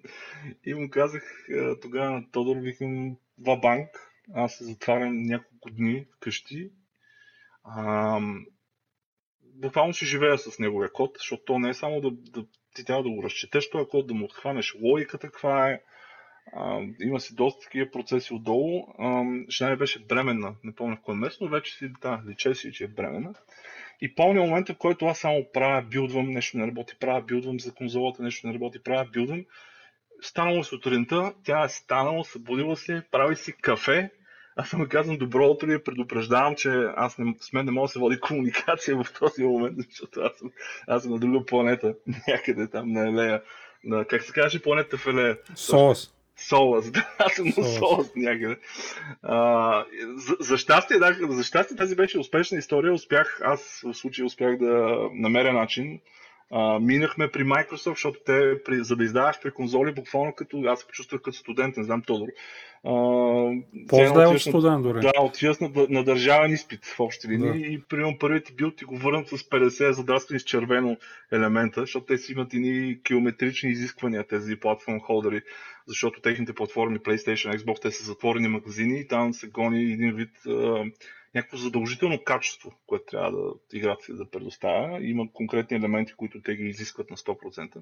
и 0.66 0.74
му 0.74 0.90
казах 0.90 1.24
а, 1.50 1.80
тогава 1.80 2.12
на 2.12 2.32
Тодор, 2.32 2.58
викам, 2.58 3.18
два 3.38 3.56
банк, 3.56 3.90
аз 4.34 4.54
се 4.54 4.64
затварям 4.64 5.24
няколко 5.24 5.70
дни 5.70 6.06
вкъщи. 6.16 6.72
Ам, 7.78 8.46
буквално 9.42 9.94
ще 9.94 10.06
живея 10.06 10.38
с 10.38 10.60
неговия 10.60 10.92
код, 10.92 11.18
защото 11.18 11.44
то 11.46 11.60
не 11.60 11.70
е 11.70 11.74
само 11.74 12.02
да, 12.02 12.12
да 12.12 12.46
ти 12.76 12.86
трябва 12.86 13.04
да 13.04 13.10
го 13.10 13.24
разчетеш 13.24 13.70
този 13.70 13.86
код, 13.90 14.08
да 14.08 14.14
му 14.14 14.26
отхванеш 14.26 14.76
логиката 14.82 15.28
каква 15.28 15.70
е. 15.70 15.82
А, 16.54 16.82
има 17.02 17.20
си 17.20 17.36
доста 17.36 17.64
такива 17.64 17.92
процеси 17.92 18.34
отдолу. 18.34 18.88
А, 19.00 19.24
жена 19.50 19.72
ми 19.72 19.78
беше 19.78 20.06
бременна, 20.06 20.56
не 20.64 20.76
помня 20.76 20.96
в 20.96 21.02
кое 21.02 21.16
место, 21.16 21.44
но 21.44 21.50
вече 21.50 21.78
си, 21.78 21.92
да, 22.02 22.24
личе 22.28 22.56
си, 22.56 22.72
че 22.72 22.84
е 22.84 22.88
бременна. 22.88 23.34
И 24.02 24.16
помня 24.16 24.42
момента, 24.42 24.74
в 24.74 24.78
който 24.78 25.06
аз 25.06 25.20
само 25.20 25.46
правя, 25.54 25.82
билдвам, 25.82 26.30
нещо 26.30 26.58
не 26.58 26.68
работи, 26.68 26.96
правя, 27.00 27.22
билдвам 27.22 27.60
за 27.60 27.74
конзолата, 27.74 28.24
нещо 28.24 28.48
не 28.48 28.54
работи, 28.54 28.84
правя, 28.84 29.10
билдвам. 29.14 29.46
Станало 30.22 30.64
сутринта, 30.64 31.34
тя 31.44 31.64
е 31.64 31.70
станала, 31.70 32.26
събудила 32.26 32.78
се, 32.78 33.04
прави 33.12 33.36
си 33.36 33.54
кафе. 33.62 34.10
Аз 34.56 34.70
съм 34.70 34.88
казвам 34.90 35.18
добро 35.18 35.48
утро 35.48 35.72
и 35.72 35.84
предупреждавам, 35.84 36.56
че 36.56 36.70
аз 36.96 37.18
не, 37.18 37.36
с 37.40 37.54
мен 37.54 37.66
не 37.66 37.72
мога 37.72 37.86
да 37.86 37.92
се 37.92 38.00
води 38.00 38.20
комуникация 38.20 39.04
в 39.04 39.14
този 39.20 39.44
момент, 39.44 39.78
защото 39.90 40.22
аз 40.22 40.38
съм, 40.38 40.52
аз 40.88 41.04
съм 41.04 41.12
на 41.12 41.20
друга 41.20 41.46
планета, 41.46 41.96
някъде 42.28 42.68
там 42.68 42.92
на 42.92 43.08
Елея. 43.08 43.42
На, 43.84 44.06
как 44.06 44.24
се 44.24 44.34
каже 44.34 44.62
планета 44.62 44.98
в 44.98 45.08
Елея? 45.08 45.38
Сос. 45.56 46.14
Солас, 46.48 46.92
да, 46.92 47.10
аз 47.18 47.34
съм 47.34 47.46
на 47.46 47.54
Солас. 47.54 47.78
Солас 47.78 48.12
някъде. 48.16 48.58
А, 49.24 49.86
за, 50.16 50.36
за, 50.40 50.58
щастие, 50.58 51.00
да, 51.00 51.18
за 51.30 51.44
щастие 51.44 51.78
тази 51.78 51.96
беше 51.96 52.20
успешна 52.20 52.58
история. 52.58 52.94
Успях, 52.94 53.42
аз 53.44 53.82
в 53.84 53.94
случая 53.94 54.26
успях 54.26 54.58
да 54.58 54.98
намеря 55.14 55.54
начин. 55.54 56.00
А, 56.52 56.80
минахме 56.80 57.28
при 57.28 57.44
Microsoft, 57.44 57.90
защото 57.90 58.20
те, 58.26 58.64
при, 58.64 58.84
за 58.84 58.96
да 58.96 59.04
издаваш 59.04 59.42
при 59.42 59.52
конзоли, 59.52 59.94
буквално 59.94 60.36
като 60.36 60.64
аз 60.66 60.80
се 60.80 60.88
почувствах 60.88 61.22
като 61.22 61.38
студент, 61.38 61.78
не 61.78 61.84
знам 61.84 62.02
Тодор. 62.02 62.28
По-зле 63.88 64.26
от 64.28 64.42
студент 64.42 64.84
дори. 64.84 65.00
да, 65.00 65.12
отиваш 65.22 65.60
на, 65.60 65.72
на 65.90 66.04
държавен 66.04 66.52
изпит 66.52 66.86
в 66.86 67.00
общи 67.00 67.28
линии 67.28 67.62
Да. 67.62 67.68
и 67.68 67.82
примерно 67.90 68.18
първият 68.20 68.52
билд 68.56 68.76
ти 68.76 68.86
го 68.86 68.98
върнат 68.98 69.28
с 69.28 69.38
50 69.38 69.92
задраскани 69.92 70.40
с 70.40 70.44
червено 70.44 70.98
елемента, 71.32 71.82
защото 71.82 72.06
те 72.06 72.18
си 72.18 72.32
имат 72.32 72.54
едни 72.54 73.00
километрични 73.04 73.70
изисквания 73.70 74.28
тези 74.28 74.56
платформ 74.56 75.00
холдери, 75.00 75.42
защото 75.88 76.22
техните 76.22 76.54
платформи 76.54 77.00
PlayStation, 77.00 77.58
Xbox, 77.58 77.82
те 77.82 77.92
са 77.92 78.04
затворени 78.04 78.48
магазини 78.48 79.00
и 79.00 79.08
там 79.08 79.34
се 79.34 79.48
гони 79.48 79.94
един 79.94 80.16
вид 80.16 80.32
а, 80.48 80.84
някакво 81.36 81.58
задължително 81.58 82.24
качество, 82.24 82.72
което 82.88 83.06
трябва 83.06 83.32
да 83.32 83.54
играта 83.74 84.06
си 84.06 84.14
да 84.14 84.30
предоставя. 84.30 85.04
Има 85.04 85.34
конкретни 85.34 85.78
елементи, 85.78 86.14
които 86.14 86.42
те 86.42 86.56
ги 86.56 86.64
изискват 86.64 87.10
на 87.10 87.18
100%. 87.18 87.82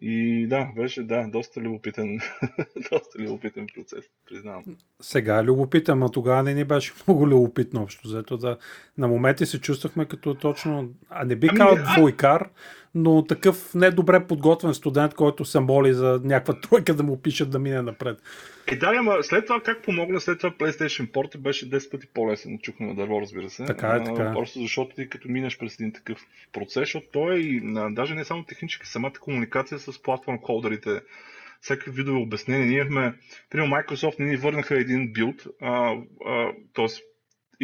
И 0.00 0.46
да, 0.46 0.68
беше 0.76 1.02
да, 1.02 1.28
доста 1.28 1.60
любопитен, 1.60 2.20
доста 2.90 3.18
любопитен 3.18 3.66
процес, 3.74 4.04
признавам. 4.26 4.64
Сега 5.00 5.38
е 5.38 5.44
любопитен, 5.44 6.02
а 6.02 6.08
тогава 6.08 6.42
не 6.42 6.54
ни 6.54 6.64
беше 6.64 6.92
много 7.06 7.28
любопитно 7.28 7.82
общо. 7.82 8.08
Зато 8.08 8.36
да, 8.36 8.58
на 8.98 9.08
моменти 9.08 9.46
се 9.46 9.60
чувствахме 9.60 10.06
като 10.06 10.34
точно, 10.34 10.90
а 11.10 11.24
не 11.24 11.36
би 11.36 11.46
Ами, 11.50 11.58
казал 11.58 11.84
а- 11.86 11.94
двойкар, 11.96 12.48
но 12.94 13.24
такъв 13.24 13.74
недобре 13.74 14.26
подготвен 14.26 14.74
студент, 14.74 15.14
който 15.14 15.44
се 15.44 15.60
моли 15.60 15.92
за 15.94 16.20
някаква 16.24 16.60
тройка 16.60 16.94
да 16.94 17.02
му 17.02 17.22
пишат 17.22 17.50
да 17.50 17.58
мине 17.58 17.82
напред. 17.82 18.18
Е, 18.66 18.76
да, 18.76 18.92
ама 18.98 19.16
след 19.22 19.46
това 19.46 19.60
как 19.60 19.82
помогна, 19.82 20.20
след 20.20 20.38
това 20.38 20.50
PlayStation 20.50 21.10
Port 21.10 21.38
беше 21.38 21.70
10 21.70 21.90
пъти 21.90 22.06
по-лесен, 22.14 22.58
чухме 22.58 22.86
на 22.86 22.94
дърво, 22.94 23.20
разбира 23.20 23.50
се. 23.50 23.64
Така 23.64 23.88
е, 23.88 24.04
така 24.04 24.22
е. 24.22 24.32
Просто 24.32 24.60
защото 24.60 24.94
ти 24.94 25.08
като 25.08 25.28
минеш 25.28 25.58
през 25.58 25.74
един 25.74 25.92
такъв 25.92 26.18
процес, 26.52 26.80
защото 26.80 27.06
той 27.12 27.34
е 27.34 27.38
и 27.38 27.62
а, 27.76 27.90
даже 27.90 28.14
не 28.14 28.24
само 28.24 28.44
технически, 28.44 28.86
самата 28.86 29.12
комуникация 29.20 29.78
с 29.78 30.02
платформ 30.02 30.38
холдерите, 30.42 31.00
всякакви 31.60 31.90
видове 31.90 32.18
обяснения. 32.18 32.66
Ние 32.66 32.78
имахме, 32.78 33.14
примерно 33.50 33.74
Microsoft 33.74 34.20
не 34.20 34.26
ни 34.26 34.36
върнаха 34.36 34.80
един 34.80 35.12
билд, 35.12 35.46
а, 35.62 35.94
а, 36.26 36.52
т.е. 36.74 36.86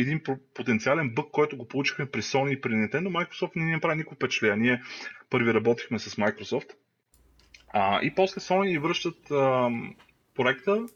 един 0.01 0.21
потенциален 0.55 1.11
бък, 1.15 1.27
който 1.33 1.57
го 1.57 1.69
получихме 1.69 2.07
при 2.07 2.23
Sony 2.23 2.51
и 2.51 2.61
при 2.61 2.71
Nintendo, 2.71 3.09
Microsoft 3.09 3.51
не 3.57 3.65
ни 3.65 3.73
направи 3.73 3.97
никакво 3.97 4.15
впечатление. 4.15 4.57
Ние 4.57 4.83
първи 5.31 5.55
работихме 5.55 5.99
с 5.99 6.17
Microsoft. 6.17 6.71
А, 7.69 8.03
и 8.03 8.15
после 8.15 8.41
Sony 8.41 8.79
връщат 8.79 9.31
а, 9.31 9.71
проекта, 10.35 10.87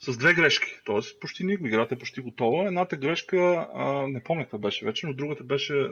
с 0.00 0.16
две 0.16 0.34
грешки. 0.34 0.80
Тоест, 0.84 1.20
почти 1.20 1.44
никога. 1.44 1.68
Играта 1.68 1.94
е 1.94 1.98
почти 1.98 2.20
готова. 2.20 2.66
Едната 2.66 2.96
грешка, 2.96 3.68
а, 3.74 4.08
не 4.08 4.22
помня 4.22 4.44
каква 4.44 4.58
беше 4.58 4.86
вече, 4.86 5.06
но 5.06 5.12
другата 5.12 5.44
беше. 5.44 5.88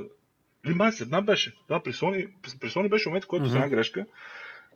Или 0.66 0.74
май 0.74 0.90
една 1.00 1.22
беше. 1.22 1.54
Да, 1.68 1.80
при 1.80 1.92
Sony, 1.92 2.28
при 2.60 2.68
Sony 2.68 2.88
беше 2.88 3.08
момент, 3.08 3.24
в 3.24 3.28
който 3.28 3.46
mm-hmm. 3.46 3.54
една 3.54 3.68
грешка. 3.68 4.06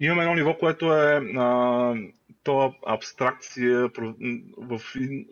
Имаме 0.01 0.22
едно 0.22 0.34
ниво, 0.34 0.55
което 0.59 0.95
е 0.95 1.20
а, 1.36 1.95
то 2.43 2.74
абстракция 2.86 3.91
в, 4.57 4.80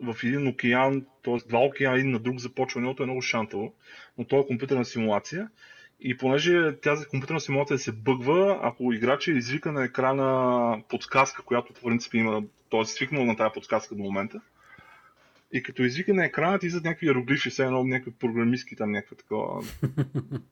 в 0.03 0.23
един 0.23 0.47
океан, 0.47 1.05
т.е. 1.23 1.47
два 1.47 1.59
океана, 1.59 1.97
един 1.97 2.11
на 2.11 2.19
друг 2.19 2.39
започва, 2.39 2.79
едното 2.79 3.03
е 3.03 3.05
много 3.05 3.21
шантово, 3.21 3.73
но 4.17 4.23
то 4.23 4.39
е 4.39 4.47
компютърна 4.47 4.85
симулация. 4.85 5.49
И 6.01 6.17
понеже 6.17 6.79
тази 6.79 7.05
компютърна 7.05 7.39
симулация 7.39 7.77
се 7.77 7.91
бъгва, 7.91 8.59
ако 8.61 8.93
играча 8.93 9.31
извика 9.31 9.71
на 9.71 9.83
екрана 9.83 10.81
подсказка, 10.89 11.43
която 11.43 11.73
в 11.73 11.81
принцип 11.83 12.13
има, 12.13 12.43
т.е. 12.71 12.85
свикнал 12.85 13.25
на 13.25 13.35
тази 13.35 13.53
подсказка 13.53 13.95
до 13.95 14.03
момента, 14.03 14.41
и 15.53 15.63
като 15.63 15.83
извика 15.83 16.13
на 16.13 16.25
екрана 16.25 16.59
ти 16.59 16.69
за 16.69 16.77
някакви 16.77 17.05
иероглифи, 17.05 17.49
все 17.49 17.63
едно 17.63 17.83
някакви 17.83 18.11
програмистки 18.19 18.75
там, 18.75 18.91
някаква 18.91 19.17
такова 19.17 19.63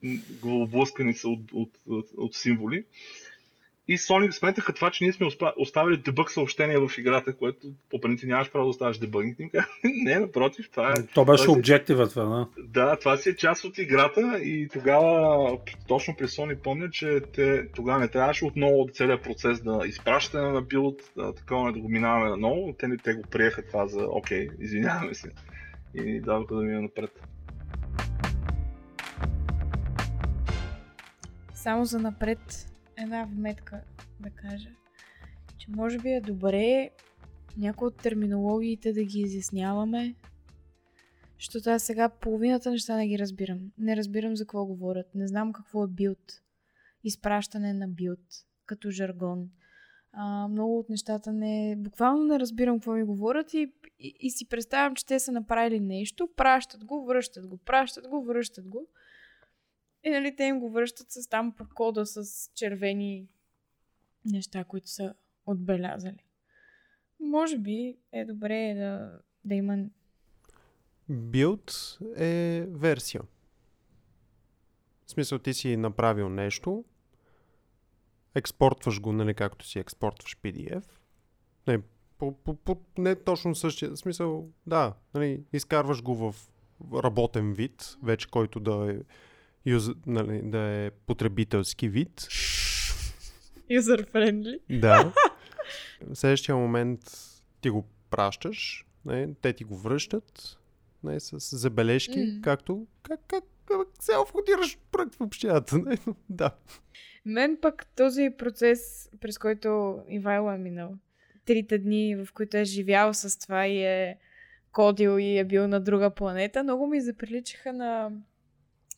главоблъсканица 0.41 1.29
от, 1.29 1.51
от, 1.53 1.69
от, 1.87 2.05
от 2.17 2.35
символи. 2.35 2.85
И 3.89 3.97
Sony 3.97 4.31
сметаха 4.31 4.73
това, 4.73 4.91
че 4.91 5.03
ние 5.03 5.13
сме 5.13 5.27
оставили 5.57 5.97
дебъг 5.97 6.31
съобщение 6.31 6.77
в 6.77 6.91
играта, 6.97 7.35
което 7.35 7.67
по 7.89 8.01
принцип 8.01 8.29
нямаш 8.29 8.51
право 8.51 8.65
да 8.65 8.69
оставаш 8.69 8.97
дебъгинг. 8.97 9.37
не, 9.83 10.19
напротив, 10.19 10.69
това 10.71 10.91
е... 10.91 10.93
То 11.13 11.25
беше 11.25 11.49
обжектива 11.49 12.09
това, 12.09 12.25
да? 12.25 12.47
Да, 12.63 12.99
това 12.99 13.17
си 13.17 13.29
е 13.29 13.35
част 13.35 13.63
от 13.63 13.77
играта 13.77 14.39
и 14.39 14.69
тогава, 14.73 15.57
точно 15.87 16.15
при 16.17 16.27
Sony 16.27 16.57
помня, 16.57 16.89
че 16.89 17.21
те, 17.33 17.67
тогава 17.75 17.99
не 17.99 18.07
трябваше 18.07 18.45
отново 18.45 18.87
целият 18.93 19.23
процес 19.23 19.61
да 19.61 19.81
изпращане 19.87 20.51
на 20.51 20.61
билд, 20.61 21.01
да, 21.17 21.33
такова 21.33 21.73
да 21.73 21.79
го 21.79 21.89
минаваме 21.89 22.29
наново. 22.29 22.75
Те, 22.79 22.87
те 23.03 23.13
го 23.13 23.21
приеха 23.21 23.67
това 23.67 23.87
за 23.87 24.07
окей, 24.09 24.47
извиняваме 24.59 25.13
се. 25.13 25.31
И 25.93 26.21
даваха 26.21 26.55
да 26.55 26.61
минем 26.61 26.81
напред. 26.81 27.11
Само 31.53 31.85
за 31.85 31.99
напред 31.99 32.67
една 32.97 33.25
вметка 33.25 33.81
да 34.19 34.29
кажа, 34.29 34.69
че 35.57 35.67
може 35.71 35.97
би 35.97 36.09
е 36.09 36.21
добре 36.21 36.89
някои 37.57 37.87
от 37.87 37.97
терминологиите 37.97 38.93
да 38.93 39.03
ги 39.03 39.19
изясняваме, 39.19 40.15
защото 41.39 41.69
аз 41.69 41.83
сега 41.83 42.09
половината 42.09 42.71
неща 42.71 42.95
не 42.95 43.07
ги 43.07 43.19
разбирам. 43.19 43.59
Не 43.77 43.95
разбирам 43.95 44.35
за 44.35 44.43
какво 44.43 44.65
говорят. 44.65 45.15
Не 45.15 45.27
знам 45.27 45.53
какво 45.53 45.83
е 45.83 45.87
билд. 45.87 46.41
Изпращане 47.03 47.73
на 47.73 47.87
билд, 47.87 48.19
като 48.65 48.91
жаргон. 48.91 49.49
А, 50.11 50.47
много 50.47 50.79
от 50.79 50.89
нещата 50.89 51.33
не... 51.33 51.75
Буквално 51.77 52.23
не 52.23 52.39
разбирам 52.39 52.75
какво 52.75 52.91
ми 52.91 53.03
говорят 53.03 53.53
и, 53.53 53.71
и, 53.99 54.15
и 54.19 54.29
си 54.29 54.49
представям, 54.49 54.95
че 54.95 55.05
те 55.05 55.19
са 55.19 55.31
направили 55.31 55.79
нещо, 55.79 56.29
пращат 56.35 56.85
го, 56.85 57.05
връщат 57.05 57.47
го, 57.47 57.57
пращат 57.57 58.07
го, 58.07 58.23
връщат 58.23 58.67
го. 58.67 58.87
И 60.03 60.09
нали, 60.09 60.35
те 60.35 60.43
им 60.43 60.59
го 60.59 60.69
връщат 60.69 61.11
с 61.11 61.29
там 61.29 61.55
по 61.55 61.65
кода 61.75 62.05
с 62.05 62.49
червени 62.55 63.27
неща, 64.25 64.63
които 64.63 64.89
са 64.89 65.13
отбелязали. 65.45 66.23
Може 67.19 67.57
би 67.57 67.97
е 68.11 68.25
добре 68.25 68.73
да, 68.77 69.19
да 69.45 69.55
има... 69.55 69.77
Build 71.11 71.97
е 72.17 72.65
версия. 72.69 73.21
В 75.05 75.11
смисъл 75.11 75.39
ти 75.39 75.53
си 75.53 75.77
направил 75.77 76.29
нещо, 76.29 76.85
експортваш 78.35 79.01
го, 79.01 79.13
нали, 79.13 79.33
както 79.33 79.65
си 79.65 79.79
експортваш 79.79 80.37
PDF. 80.37 80.85
Не, 81.67 81.79
по, 82.17 82.31
по, 82.31 82.55
по, 82.55 82.77
не 82.97 83.15
точно 83.15 83.55
същия 83.55 83.91
в 83.91 83.97
смисъл, 83.97 84.49
да, 84.67 84.93
нали, 85.13 85.43
изкарваш 85.53 86.03
го 86.03 86.15
в 86.15 86.35
работен 86.93 87.53
вид, 87.53 87.97
вече 88.03 88.29
който 88.29 88.59
да 88.59 88.91
е 88.91 88.97
юз, 89.67 89.89
нали, 90.05 90.41
да 90.43 90.59
е 90.59 90.91
потребителски 90.91 91.89
вид. 91.89 92.21
User-friendly. 93.71 94.59
Да. 94.79 95.13
В 96.01 96.15
следващия 96.15 96.55
момент 96.55 96.99
ти 97.61 97.69
го 97.69 97.85
пращаш, 98.09 98.85
не, 99.05 99.33
те 99.41 99.53
ти 99.53 99.63
го 99.63 99.77
връщат 99.77 100.57
не, 101.03 101.19
с 101.19 101.57
забележки, 101.57 102.19
mm. 102.19 102.41
както 102.41 102.87
как, 103.03 103.19
как, 103.27 103.43
как 103.65 103.87
се 103.99 104.11
входираш 104.27 104.77
проект 104.91 105.15
в 105.15 105.21
общината. 105.21 105.77
Не? 105.77 105.97
да. 106.29 106.51
Мен 107.25 107.57
пък 107.61 107.85
този 107.95 108.29
процес, 108.37 109.09
през 109.19 109.37
който 109.37 109.99
Ивайло 110.09 110.51
е 110.51 110.57
минал, 110.57 110.93
трите 111.45 111.77
дни, 111.77 112.15
в 112.15 112.27
които 112.33 112.57
е 112.57 112.65
живял 112.65 113.13
с 113.13 113.39
това 113.39 113.67
и 113.67 113.83
е 113.83 114.17
кодил 114.71 115.19
и 115.19 115.37
е 115.37 115.45
бил 115.45 115.67
на 115.67 115.79
друга 115.79 116.09
планета, 116.09 116.63
много 116.63 116.87
ми 116.87 117.01
заприличаха 117.01 117.73
на 117.73 118.11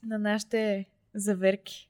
на 0.03 0.17
нашите 0.19 0.85
заверки. 1.15 1.89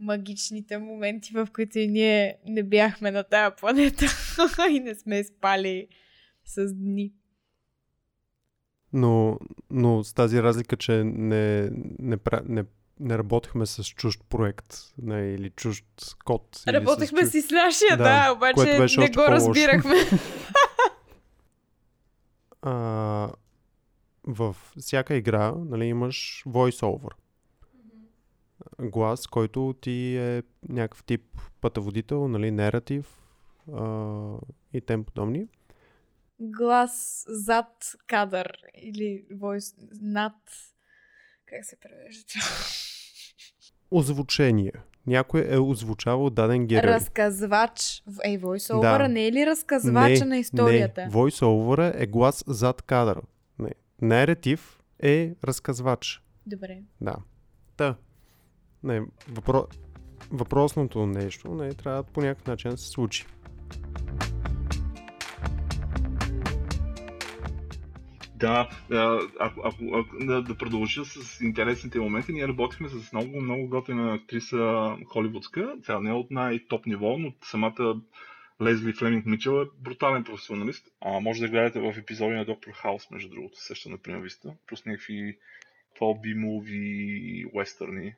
Магичните 0.00 0.78
моменти, 0.78 1.32
в 1.32 1.48
които 1.54 1.78
и 1.78 1.88
ние 1.88 2.38
не 2.46 2.62
бяхме 2.62 3.10
на 3.10 3.24
тая 3.24 3.56
планета 3.56 4.06
и 4.70 4.80
не 4.80 4.94
сме 4.94 5.24
спали 5.24 5.88
с 6.44 6.74
дни. 6.74 7.12
Но, 8.92 9.38
но 9.70 10.04
с 10.04 10.14
тази 10.14 10.42
разлика, 10.42 10.76
че 10.76 11.04
не, 11.04 11.70
не, 11.98 12.16
не, 12.44 12.64
не 13.00 13.18
работихме 13.18 13.66
с 13.66 13.84
чужд 13.84 14.20
проект 14.28 14.76
не, 15.02 15.32
или 15.32 15.50
чужд 15.50 15.84
код. 16.24 16.62
Работехме 16.68 17.20
чужд... 17.20 17.32
си 17.32 17.42
с 17.42 17.50
нашия, 17.50 17.96
да, 17.96 18.04
да 18.04 18.32
обаче 18.32 18.78
не 18.98 19.10
го 19.10 19.22
разбирахме. 19.28 19.94
а, 22.62 23.30
в 24.26 24.56
всяка 24.78 25.14
игра 25.14 25.52
нали, 25.52 25.84
имаш 25.84 26.42
voice-over 26.46 27.10
глас, 28.80 29.26
който 29.26 29.74
ти 29.80 30.16
е 30.16 30.42
някакъв 30.68 31.04
тип 31.04 31.22
пътеводител, 31.60 32.28
нали, 32.28 32.50
нератив 32.50 33.18
а, 33.72 34.34
и 34.72 34.80
тем 34.80 35.04
подобни. 35.04 35.48
Глас 36.40 37.24
зад 37.28 37.96
кадър 38.06 38.58
или 38.74 39.24
войс 39.32 39.74
над... 40.00 40.34
Как 41.46 41.64
се 41.64 41.76
превежда? 41.80 42.32
Озвучение. 43.90 44.72
Някой 45.06 45.46
е 45.48 45.58
озвучавал 45.58 46.30
даден 46.30 46.66
герой. 46.66 46.90
Разказвач. 46.90 48.02
Ей, 48.24 48.40
voice 48.40 48.80
да. 48.80 49.08
не 49.08 49.26
е 49.26 49.32
ли 49.32 49.46
разказвача 49.46 50.24
не, 50.24 50.28
на 50.28 50.36
историята? 50.36 51.04
Не, 51.04 51.10
voice 51.10 52.00
е 52.02 52.06
глас 52.06 52.44
зад 52.46 52.82
кадър. 52.82 53.20
Не. 53.58 53.70
Нератив 54.02 54.80
е 55.02 55.34
разказвач. 55.44 56.22
Добре. 56.46 56.82
Да. 57.00 57.16
Та, 57.76 57.96
не, 58.84 59.02
въпро... 59.28 59.66
въпросното 60.30 61.06
нещо 61.06 61.54
не, 61.54 61.74
трябва 61.74 62.02
по 62.02 62.20
някакъв 62.20 62.46
начин 62.46 62.70
да 62.70 62.76
се 62.76 62.88
случи. 62.88 63.26
Да, 68.38 68.68
ако, 69.38 69.60
ако, 69.64 69.84
ако 69.94 70.24
да, 70.24 70.42
да 70.42 70.54
продължа 70.54 71.04
с 71.04 71.40
интересните 71.40 72.00
моменти, 72.00 72.32
ние 72.32 72.48
работихме 72.48 72.88
с 72.88 73.12
много, 73.12 73.40
много 73.40 73.68
готина 73.68 74.14
актриса 74.14 74.96
холивудска. 75.06 75.74
Тя 75.84 76.00
не 76.00 76.10
е 76.10 76.12
от 76.12 76.30
най-топ 76.30 76.86
ниво, 76.86 77.18
но 77.18 77.32
самата 77.42 78.00
Лезли 78.62 78.92
Флеминг 78.92 79.26
Мичел 79.26 79.62
е 79.62 79.82
брутален 79.84 80.24
професионалист. 80.24 80.86
А 81.00 81.20
може 81.20 81.40
да 81.40 81.48
гледате 81.48 81.80
в 81.80 81.98
епизоди 81.98 82.34
на 82.34 82.44
Доктор 82.44 82.70
Хаус, 82.72 83.10
между 83.10 83.28
другото, 83.28 83.64
също 83.64 83.90
на 83.90 83.98
Примависта, 83.98 84.54
плюс 84.66 84.86
някакви 84.86 85.38
12 86.00 86.34
муви 86.34 87.44
вестърни 87.56 88.14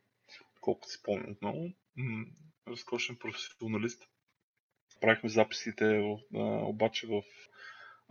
колкото 0.61 0.89
си 0.89 0.99
помня 1.05 1.27
отново. 1.31 1.73
разкошен 2.69 3.17
професионалист. 3.17 4.03
Правихме 5.01 5.29
записите 5.29 6.17
обаче 6.63 7.07
в 7.07 7.23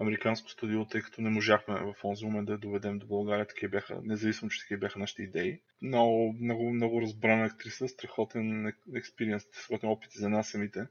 американско 0.02 0.50
студио, 0.50 0.86
тъй 0.86 1.02
като 1.02 1.22
не 1.22 1.30
можахме 1.30 1.76
в 1.76 1.96
този 2.02 2.26
момент 2.26 2.46
да 2.46 2.52
я 2.52 2.58
доведем 2.58 3.00
до 3.00 3.08
България. 3.08 3.48
Такива 3.48 3.70
бяха, 3.70 4.02
независимо, 4.04 4.50
че 4.50 4.60
такива 4.60 4.80
бяха 4.80 5.00
нашите 5.00 5.24
идеи. 5.24 5.62
Много, 5.82 6.36
много, 6.42 6.74
много 6.74 7.02
разбрана 7.02 7.46
актриса, 7.46 7.88
страхотен 7.88 8.74
експириенс, 8.96 9.44
страхотен 9.44 9.90
опит 9.90 10.12
за 10.12 10.30
нас 10.30 10.50
самите. 10.50 10.88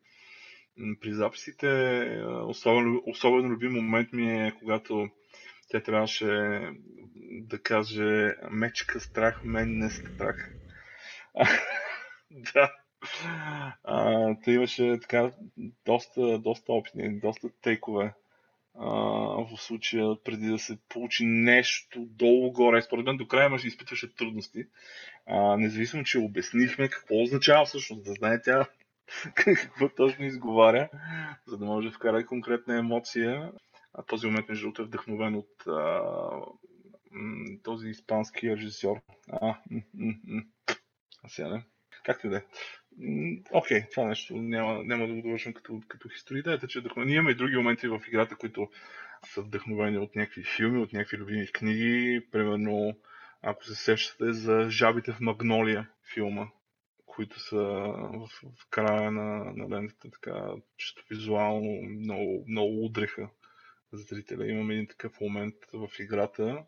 При 1.01 1.13
записите 1.13 1.67
особено, 2.47 3.03
особено 3.07 3.51
любим 3.51 3.73
момент 3.73 4.13
ми 4.13 4.47
е 4.47 4.55
когато 4.59 5.09
тя 5.69 5.83
трябваше 5.83 6.61
да 7.31 7.63
каже 7.63 8.35
мечка 8.51 9.01
страх, 9.01 9.45
мен 9.45 9.79
не 9.79 9.91
страх. 9.91 10.55
да. 12.31 12.73
А, 13.85 14.35
той 14.45 14.55
имаше 14.55 14.99
така 15.03 15.31
доста, 15.85 16.39
доста 16.39 16.73
опитни, 16.73 17.21
доста 17.21 17.49
тейкове 17.63 18.15
а, 18.79 18.89
в 19.45 19.57
случая 19.57 20.17
преди 20.25 20.47
да 20.47 20.59
се 20.59 20.79
получи 20.89 21.25
нещо 21.25 22.01
долу-горе. 22.01 22.83
Според 22.83 23.07
мен 23.07 23.17
до 23.17 23.29
края 23.29 23.47
имаше 23.47 23.69
изпитваше 23.69 24.15
трудности. 24.15 24.65
А, 25.27 25.57
независимо, 25.57 26.05
че 26.05 26.19
обяснихме 26.19 26.89
какво 26.89 27.23
означава 27.23 27.65
всъщност 27.65 28.05
да 28.05 28.13
знае 28.13 28.43
тя 28.43 28.67
какво 29.35 29.89
точно 29.89 30.25
изговаря, 30.25 30.89
за 31.47 31.59
да 31.59 31.65
може 31.65 31.89
да 31.89 31.95
вкара 31.95 32.27
конкретна 32.27 32.79
емоция. 32.79 33.53
А 33.95 34.03
този 34.03 34.27
момент, 34.27 34.49
между 34.49 34.63
другото, 34.65 34.83
е 34.83 34.85
вдъхновен 34.85 35.35
от 35.35 35.67
а, 35.67 36.01
този 37.63 37.89
испански 37.89 38.51
режисьор. 38.51 38.97
А, 39.33 39.47
м- 39.47 39.83
м- 39.95 40.15
м- 40.27 40.45
сега 41.29 41.49
не. 41.49 41.65
Както 42.05 42.27
и 42.27 42.31
да 42.31 42.37
е. 42.37 42.43
Окей, 43.53 43.85
това 43.91 44.05
нещо 44.07 44.37
няма, 44.37 44.85
няма 44.85 45.07
да 45.07 45.15
го 45.15 45.23
довършим 45.23 45.53
като, 45.53 45.81
като 45.89 46.09
история. 46.09 46.41
Идеята, 46.41 46.69
че 46.69 46.81
вдъхновен... 46.81 47.09
Ние 47.09 47.17
имаме 47.17 47.31
и 47.31 47.35
други 47.35 47.57
моменти 47.57 47.89
в 47.89 48.01
играта, 48.09 48.37
които 48.37 48.71
са 49.27 49.43
вдъхновени 49.43 49.99
от 49.99 50.17
някакви 50.17 50.45
филми, 50.45 50.83
от 50.83 50.93
някакви 50.93 51.17
любими 51.17 51.47
книги. 51.53 52.27
Примерно, 52.33 52.99
ако 53.43 53.65
се 53.65 53.75
сещате 53.75 54.33
за 54.33 54.71
Жабите 54.71 55.13
в 55.13 55.21
Магнолия 55.21 55.91
филма, 56.15 56.47
които 57.07 57.41
са 57.41 57.57
в, 57.57 58.29
в 58.59 58.67
края 58.71 59.11
на, 59.11 59.53
на 59.57 59.77
лентата, 59.77 60.11
така 60.11 60.53
чисто 60.77 61.03
визуално 61.11 61.83
много, 61.83 62.45
много 62.49 62.85
удреха 62.85 63.29
зрителя. 63.93 64.47
Имаме 64.47 64.75
един 64.75 64.87
такъв 64.87 65.21
момент 65.21 65.55
в 65.73 65.89
играта. 65.99 66.65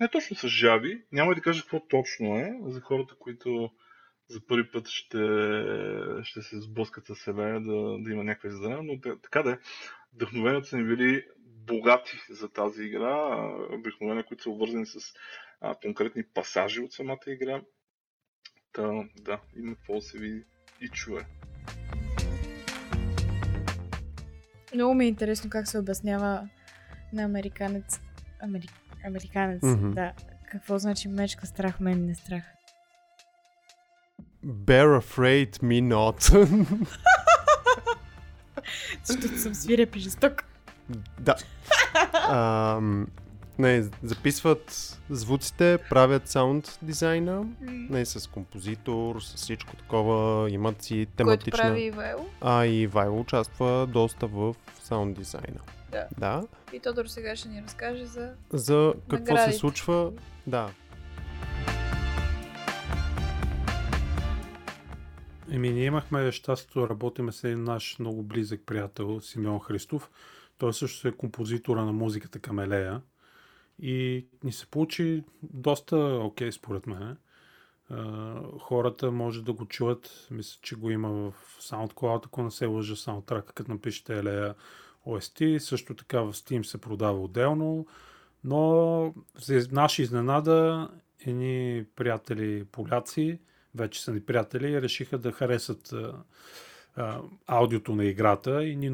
Не 0.00 0.08
точно 0.08 0.36
с 0.36 0.48
жаби, 0.48 1.02
няма 1.12 1.34
да 1.34 1.40
кажа 1.40 1.62
какво 1.62 1.86
точно 1.86 2.38
е, 2.38 2.58
за 2.62 2.80
хората, 2.80 3.14
които 3.18 3.70
за 4.28 4.46
първи 4.46 4.70
път 4.72 4.88
ще, 4.88 5.18
ще 6.22 6.42
се 6.42 6.60
сблъскат 6.60 7.06
с 7.06 7.14
себе, 7.14 7.42
да, 7.42 7.98
да 7.98 8.10
има 8.10 8.24
някаква 8.24 8.48
издания, 8.48 8.82
но 8.82 9.00
така 9.22 9.42
да 9.42 9.50
е. 9.50 9.58
Вдъхновенията 10.14 10.68
са 10.68 10.76
ни 10.76 10.84
били 10.84 11.24
богати 11.66 12.20
за 12.30 12.48
тази 12.48 12.82
игра, 12.82 13.48
вдъхновения, 13.78 14.24
които 14.24 14.42
са 14.42 14.50
обвързани 14.50 14.86
с 14.86 14.98
а, 15.60 15.74
конкретни 15.82 16.22
пасажи 16.34 16.80
от 16.80 16.92
самата 16.92 17.18
игра. 17.26 17.62
Та, 18.72 19.04
да, 19.20 19.40
има 19.56 19.74
какво 19.74 19.94
да 19.94 20.00
се 20.00 20.18
види 20.18 20.44
и 20.80 20.88
чуе. 20.88 21.20
Много 24.74 24.94
ми 24.94 25.04
е 25.04 25.08
интересно 25.08 25.50
как 25.50 25.68
се 25.68 25.78
обяснява 25.78 26.48
на 27.12 27.22
американец. 27.22 28.00
Амери... 28.42 28.68
Американец, 29.06 29.62
mm-hmm. 29.62 29.94
да. 29.94 30.12
Какво 30.50 30.78
значи 30.78 31.08
мечка 31.08 31.46
страх, 31.46 31.80
мен 31.80 32.06
не 32.06 32.14
страх? 32.14 32.53
Bear 34.44 34.98
afraid, 34.98 35.58
me 35.62 35.82
not. 35.82 36.18
Защото 39.04 39.38
съм 39.38 39.54
свиреп 39.54 39.96
и 39.96 39.98
жесток. 39.98 40.44
Да. 41.20 41.34
Ам, 42.28 43.06
не, 43.58 43.84
записват 44.02 44.98
звуците, 45.10 45.78
правят 45.90 46.28
саунд 46.28 46.78
дизайна, 46.82 47.44
не, 47.60 48.04
с 48.04 48.30
композитор, 48.30 49.20
с 49.20 49.34
всичко 49.34 49.76
такова, 49.76 50.50
имат 50.50 50.82
си 50.82 51.06
тематична... 51.16 51.52
Който 51.52 51.62
прави 51.62 51.82
Ивайло. 51.82 52.26
А, 52.40 52.64
и 52.64 52.82
Ивайло 52.82 53.20
участва 53.20 53.86
доста 53.86 54.26
в 54.26 54.54
саунд 54.82 55.16
дизайна. 55.16 55.60
Да. 55.90 56.06
Да. 56.18 56.42
И 56.72 56.80
Тодор 56.80 57.06
сега 57.06 57.36
ще 57.36 57.48
ни 57.48 57.62
разкаже 57.62 58.06
за... 58.06 58.32
За 58.52 58.94
какво 59.10 59.34
Наградите. 59.34 59.52
се 59.52 59.58
случва, 59.58 60.10
да. 60.46 60.70
Еми, 65.50 65.72
ние 65.72 65.84
имахме 65.84 66.32
щастието 66.32 66.80
да 66.80 66.88
работиме 66.88 67.32
с 67.32 67.44
един 67.44 67.64
наш 67.64 67.98
много 67.98 68.22
близък 68.22 68.60
приятел, 68.66 69.20
Симеон 69.20 69.60
Христов. 69.60 70.10
Той 70.58 70.74
също 70.74 71.08
е 71.08 71.12
композитора 71.12 71.84
на 71.84 71.92
музиката 71.92 72.38
Камелея. 72.38 73.02
И 73.78 74.26
ни 74.44 74.52
се 74.52 74.66
получи 74.66 75.24
доста 75.42 75.96
окей, 75.96 76.48
okay, 76.48 76.50
според 76.50 76.86
мен. 76.86 77.16
Хората 78.60 79.10
може 79.10 79.44
да 79.44 79.52
го 79.52 79.66
чуят. 79.66 80.28
Мисля, 80.30 80.58
че 80.62 80.76
го 80.76 80.90
има 80.90 81.08
в 81.10 81.32
SoundCloud, 81.60 82.26
ако 82.26 82.42
не 82.42 82.50
се 82.50 82.66
лъжа 82.66 82.96
саундтрака, 82.96 83.52
като 83.52 83.70
напишете 83.70 84.18
Елея 84.18 84.54
OST. 85.06 85.58
Също 85.58 85.94
така 85.94 86.20
в 86.20 86.32
Steam 86.32 86.62
се 86.62 86.80
продава 86.80 87.20
отделно. 87.20 87.86
Но 88.44 89.14
за 89.38 89.68
наша 89.72 90.02
изненада, 90.02 90.88
едни 91.26 91.84
приятели 91.96 92.64
поляци, 92.64 93.38
вече 93.74 94.02
са 94.02 94.12
ни 94.12 94.20
приятели, 94.20 94.82
решиха 94.82 95.18
да 95.18 95.32
харесат 95.32 95.92
а, 96.96 97.20
аудиото 97.46 97.94
на 97.94 98.04
играта 98.04 98.64
и 98.64 98.76
ни 98.76 98.90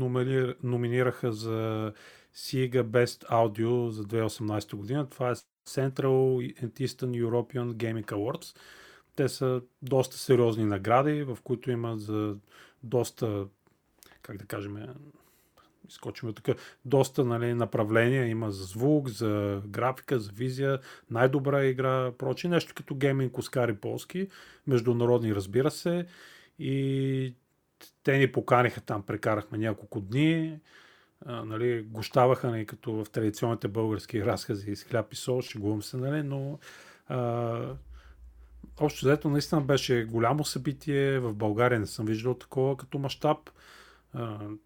номинираха 0.62 1.32
за 1.32 1.92
SIGA 2.36 2.82
Best 2.82 3.28
Audio 3.30 3.88
за 3.88 4.04
2018 4.04 4.76
година. 4.76 5.08
Това 5.08 5.30
е 5.30 5.34
Central 5.68 6.54
and 6.62 6.72
Eastern 6.72 7.24
European 7.24 7.72
Gaming 7.74 8.06
Awards. 8.06 8.56
Те 9.16 9.28
са 9.28 9.62
доста 9.82 10.16
сериозни 10.18 10.64
награди, 10.64 11.22
в 11.22 11.38
които 11.44 11.70
има 11.70 11.98
за 11.98 12.36
доста, 12.82 13.46
как 14.22 14.36
да 14.36 14.44
кажем, 14.44 14.86
изкочим 15.90 16.34
така, 16.34 16.54
доста 16.84 17.24
нали, 17.24 17.54
направления. 17.54 18.26
Има 18.26 18.50
за 18.50 18.64
звук, 18.64 19.08
за 19.08 19.62
графика, 19.66 20.18
за 20.18 20.32
визия, 20.32 20.78
най-добра 21.10 21.64
игра, 21.64 22.12
прочи. 22.12 22.48
Нещо 22.48 22.74
като 22.76 22.94
гейминг 22.94 23.38
Оскари 23.38 23.74
полски, 23.76 24.28
международни 24.66 25.34
разбира 25.34 25.70
се. 25.70 26.06
И 26.58 27.34
те 28.04 28.18
ни 28.18 28.32
поканиха 28.32 28.80
там, 28.80 29.02
прекарахме 29.02 29.58
няколко 29.58 30.00
дни, 30.00 30.58
а, 31.26 31.44
нали, 31.44 31.82
гощаваха 31.82 32.50
ни 32.50 32.66
като 32.66 32.92
в 32.92 33.10
традиционните 33.10 33.68
български 33.68 34.24
разкази 34.24 34.76
с 34.76 34.84
хляб 34.84 35.12
и 35.12 35.16
сол, 35.16 35.42
шегувам 35.42 35.82
се, 35.82 35.96
нали, 35.96 36.22
но 36.22 36.58
а, 37.08 37.74
общо 38.80 39.06
взето 39.06 39.28
наистина 39.28 39.60
беше 39.60 40.04
голямо 40.04 40.44
събитие, 40.44 41.18
в 41.18 41.34
България 41.34 41.80
не 41.80 41.86
съм 41.86 42.06
виждал 42.06 42.34
такова 42.34 42.76
като 42.76 42.98
мащаб. 42.98 43.50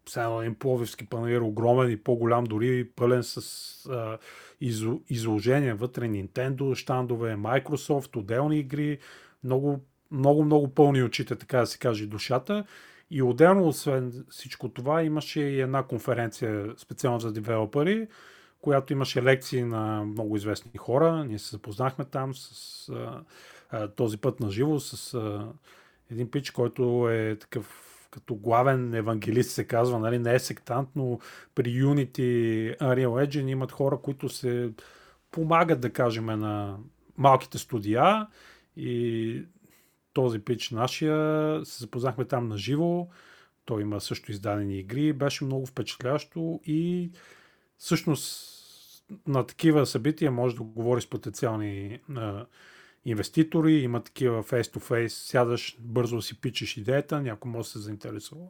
Сега 0.09 0.37
един 0.41 0.55
пловивски 0.55 1.05
панер 1.05 1.41
огромен 1.41 1.91
и 1.91 1.97
по-голям, 1.97 2.43
дори 2.43 2.89
пълен 2.95 3.23
с 3.23 3.39
а, 3.85 4.17
изо, 4.61 4.99
изложения 5.09 5.75
вътре 5.75 6.05
Nintendo, 6.05 6.75
щандове, 6.75 7.35
Microsoft, 7.35 8.15
отделни 8.15 8.59
игри, 8.59 8.97
много, 9.43 9.79
много, 10.11 10.43
много 10.43 10.67
пълни 10.67 11.03
очите, 11.03 11.35
така 11.35 11.59
да 11.59 11.65
се 11.65 11.77
каже, 11.77 12.05
душата. 12.05 12.65
И 13.11 13.21
отделно, 13.21 13.67
освен 13.67 14.25
всичко 14.29 14.69
това, 14.69 15.03
имаше 15.03 15.41
и 15.41 15.61
една 15.61 15.83
конференция 15.83 16.73
специално 16.77 17.19
за 17.19 17.31
девелопери, 17.31 18.07
която 18.61 18.93
имаше 18.93 19.23
лекции 19.23 19.63
на 19.63 20.03
много 20.03 20.35
известни 20.35 20.77
хора. 20.77 21.25
Ние 21.25 21.39
се 21.39 21.49
запознахме 21.49 22.05
там 22.05 22.35
с 22.35 22.89
а, 22.89 23.21
а, 23.69 23.87
този 23.87 24.17
път 24.17 24.39
на 24.39 24.51
живо 24.51 24.79
с 24.79 25.13
а, 25.13 25.47
един 26.11 26.31
пич, 26.31 26.51
който 26.51 27.09
е 27.09 27.35
такъв 27.35 27.94
като 28.11 28.35
главен 28.35 28.93
евангелист 28.93 29.51
се 29.51 29.63
казва, 29.63 29.99
нали, 29.99 30.19
не 30.19 30.35
е 30.35 30.39
сектант, 30.39 30.89
но 30.95 31.19
при 31.55 31.69
Unity 31.69 32.77
Unreal 32.77 33.27
Engine 33.27 33.49
имат 33.49 33.71
хора, 33.71 33.97
които 33.97 34.29
се 34.29 34.71
помагат, 35.31 35.81
да 35.81 35.89
кажем, 35.89 36.25
на 36.25 36.77
малките 37.17 37.57
студия. 37.57 38.27
И 38.77 39.43
този 40.13 40.39
пич 40.39 40.71
нашия, 40.71 41.59
се 41.65 41.79
запознахме 41.79 42.25
там 42.25 42.47
на 42.47 42.57
живо, 42.57 43.07
той 43.65 43.81
има 43.81 44.01
също 44.01 44.31
издадени 44.31 44.79
игри, 44.79 45.13
беше 45.13 45.45
много 45.45 45.65
впечатлящо 45.65 46.59
и 46.65 47.11
всъщност 47.77 48.55
на 49.27 49.45
такива 49.45 49.85
събития 49.85 50.31
може 50.31 50.55
да 50.55 50.63
говори 50.63 51.01
с 51.01 51.09
потенциални 51.09 51.99
инвеститори, 53.05 53.73
има 53.73 54.03
такива 54.03 54.43
face-to-face, 54.43 55.07
сядаш, 55.07 55.77
бързо 55.79 56.21
си 56.21 56.41
пичеш 56.41 56.77
идеята, 56.77 57.21
някой 57.21 57.51
може 57.51 57.65
да 57.65 57.71
се 57.71 57.79
заинтересува. 57.79 58.45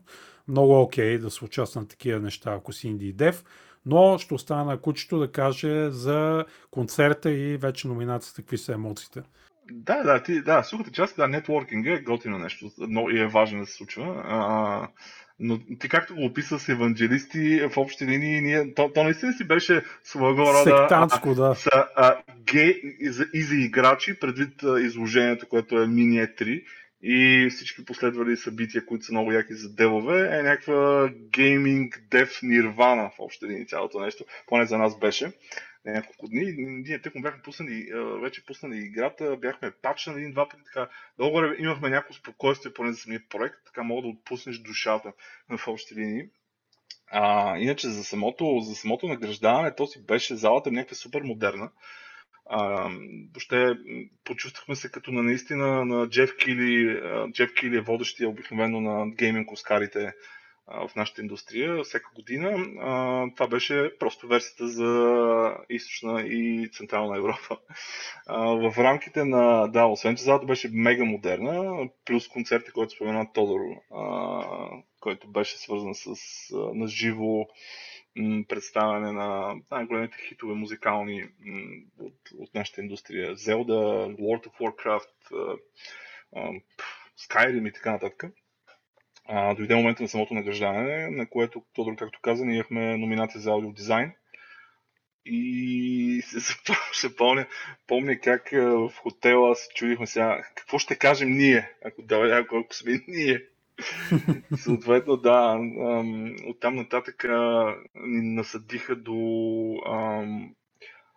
Много 0.48 0.82
окей 0.82 1.18
okay 1.18 1.22
да 1.22 1.32
се 1.32 1.46
участва 1.46 1.82
на 1.82 1.88
такива 1.88 2.20
неща, 2.20 2.54
ако 2.54 2.74
си 2.74 2.88
инди 2.88 3.14
дев, 3.14 3.44
но 3.86 4.18
ще 4.18 4.34
остана 4.34 4.66
на 4.66 4.82
кучето 4.82 5.20
да 5.20 5.32
каже 5.32 5.90
за 5.90 6.46
концерта 6.72 7.32
и 7.32 7.58
вече 7.58 7.88
номинацията, 7.88 8.42
какви 8.42 8.58
са 8.58 8.74
емоциите. 8.74 9.22
Да, 9.72 10.04
да, 10.04 10.24
ти, 10.24 10.42
да, 10.42 10.64
сухата 10.64 10.92
част, 10.92 11.16
да, 11.16 11.28
нетворкинга 11.28 11.94
е 11.94 12.02
готино 12.02 12.38
нещо, 12.38 12.72
но 12.78 13.10
и 13.10 13.20
е 13.20 13.28
важно 13.28 13.60
да 13.60 13.66
се 13.66 13.74
случва. 13.74 14.24
А, 14.26 14.88
но 15.40 15.60
ти 15.80 15.90
както 15.90 16.16
го 16.16 16.26
описа 16.26 16.60
с 16.60 16.70
евангелисти 16.70 17.62
в 17.74 17.78
общи 17.78 18.06
линии, 18.06 18.42
ние, 18.42 18.74
то, 18.74 18.92
то 18.94 19.04
наистина 19.04 19.34
си 19.34 19.44
беше 19.44 19.84
своего 20.04 20.42
рода... 20.42 20.64
Сектантско, 20.64 21.36
да. 21.36 21.56
Са, 21.56 21.88
а, 21.96 22.18
гей 22.52 22.82
и 23.00 23.10
за, 23.10 23.26
и 23.34 23.42
за 23.42 23.56
играчи, 23.56 24.20
предвид 24.20 24.64
а, 24.64 24.82
изложението, 24.82 25.48
което 25.48 25.82
е 25.82 25.88
мини 25.88 26.18
3 26.18 26.64
и 27.02 27.50
всички 27.50 27.86
последвали 27.86 28.38
събития, 28.38 28.86
които 28.86 29.06
са 29.06 29.12
много 29.12 29.32
яки 29.32 29.54
за 29.54 29.70
девове, 29.70 30.40
е 30.40 30.44
някаква 30.44 31.10
гейминг 31.32 32.02
дев 32.12 32.40
нирвана 32.44 33.10
в 33.10 33.20
общи 33.20 33.46
линии 33.46 33.68
цялото 33.68 34.00
нещо, 34.00 34.26
поне 34.48 34.66
за 34.66 34.78
нас 34.78 35.00
беше 35.00 35.32
няколко 35.92 36.28
дни. 36.28 36.54
Ние 36.58 37.02
тъкмо 37.02 37.22
бяхме 37.22 37.42
пуснали, 37.42 37.88
вече 38.22 38.46
пуснали 38.46 38.78
играта, 38.78 39.38
бяхме 39.42 39.72
пачнали 39.82 40.20
един-два 40.20 40.50
пъти, 40.50 40.64
така, 40.64 40.90
долу 41.18 41.42
имахме 41.60 41.90
някакво 41.90 42.14
спокойствие 42.14 42.74
поне 42.74 42.92
за 42.92 42.98
самия 42.98 43.22
проект, 43.30 43.58
така 43.66 43.84
мога 43.84 44.02
да 44.02 44.08
отпуснеш 44.08 44.58
душата 44.58 45.14
в 45.50 45.68
общи 45.68 45.96
линии. 45.96 46.24
А, 47.12 47.58
иначе 47.58 47.90
за 47.90 48.04
самото, 48.04 48.60
за 48.60 48.76
самото 48.76 49.08
награждаване, 49.08 49.76
то 49.76 49.88
си 49.88 50.06
беше 50.06 50.36
залата 50.36 50.72
някаква 50.72 50.96
супер 50.96 51.22
модерна. 51.22 51.72
А, 52.50 52.90
въобще 53.34 53.74
почувствахме 54.24 54.76
се 54.76 54.92
като 54.92 55.12
на 55.12 55.24
наистина 55.24 55.86
на 55.86 56.10
Джеф 56.10 56.38
Кили. 56.38 57.02
Джеф 57.32 57.54
Кили 57.54 57.78
е 57.78 57.82
водещия 57.82 58.30
обикновено 58.30 58.82
на 58.82 59.08
гейминг 59.10 59.52
Оскарите 59.52 60.14
в 60.68 60.96
нашата 60.96 61.22
индустрия 61.22 61.84
всяка 61.84 62.10
година. 62.16 62.66
Това 63.36 63.48
беше 63.48 63.92
просто 64.00 64.28
версията 64.28 64.68
за 64.68 65.58
източна 65.70 66.22
и 66.22 66.70
централна 66.72 67.18
Европа. 67.18 67.58
В 68.30 68.74
рамките 68.78 69.24
на, 69.24 69.68
да, 69.68 69.86
освен 69.86 70.16
че 70.16 70.24
залата 70.24 70.46
беше 70.46 70.70
мега 70.74 71.06
модерна, 71.06 71.90
плюс 72.06 72.28
концерти, 72.28 72.72
който 72.72 72.96
спомена 72.96 73.34
Тодор, 73.34 73.60
който 75.00 75.28
беше 75.28 75.58
свързан 75.58 75.96
с 75.96 76.08
а, 76.54 76.58
на 76.58 76.88
живо 76.88 77.46
представяне 78.48 79.12
на 79.12 79.56
най-големите 79.72 80.18
хитове 80.28 80.54
музикални 80.54 81.24
от, 82.00 82.14
от 82.38 82.54
нашата 82.54 82.82
индустрия. 82.82 83.36
Zelda, 83.36 84.16
World 84.16 84.48
of 84.48 84.60
Warcraft, 84.60 85.50
Skyrim 87.20 87.70
и 87.70 87.74
така 87.74 87.92
нататък. 87.92 88.24
А, 89.28 89.54
дойде 89.54 89.76
момента 89.76 90.04
на 90.04 90.10
самото 90.10 90.34
награждане, 90.34 91.10
на 91.10 91.30
което, 91.30 91.64
Тодор, 91.74 91.96
както 91.96 92.20
каза, 92.22 92.46
ние 92.46 92.56
имахме 92.56 92.98
номинация 92.98 93.42
за 93.42 93.52
аудиодизайн. 93.52 94.12
И 95.26 96.22
се, 96.28 96.40
се 96.94 97.16
помня, 97.16 97.46
помня 97.88 98.20
как 98.20 98.50
в 98.52 98.92
хотела 98.98 99.56
се 99.56 99.68
чудихме 99.76 100.08
сега, 100.08 100.44
какво 100.56 100.80
ще 100.80 100.96
кажем 100.96 101.30
ние, 101.30 101.72
ако, 101.86 102.02
да, 102.02 102.40
ако, 102.42 102.58
ако 102.58 102.76
сме 102.76 103.04
ние. 103.08 103.42
Съответно, 104.58 105.18
да, 105.18 105.60
оттам 106.48 106.76
нататък 106.76 107.24
ни 107.96 108.36
насъдиха 108.36 108.96
до... 108.96 109.16
Ам, 109.86 110.56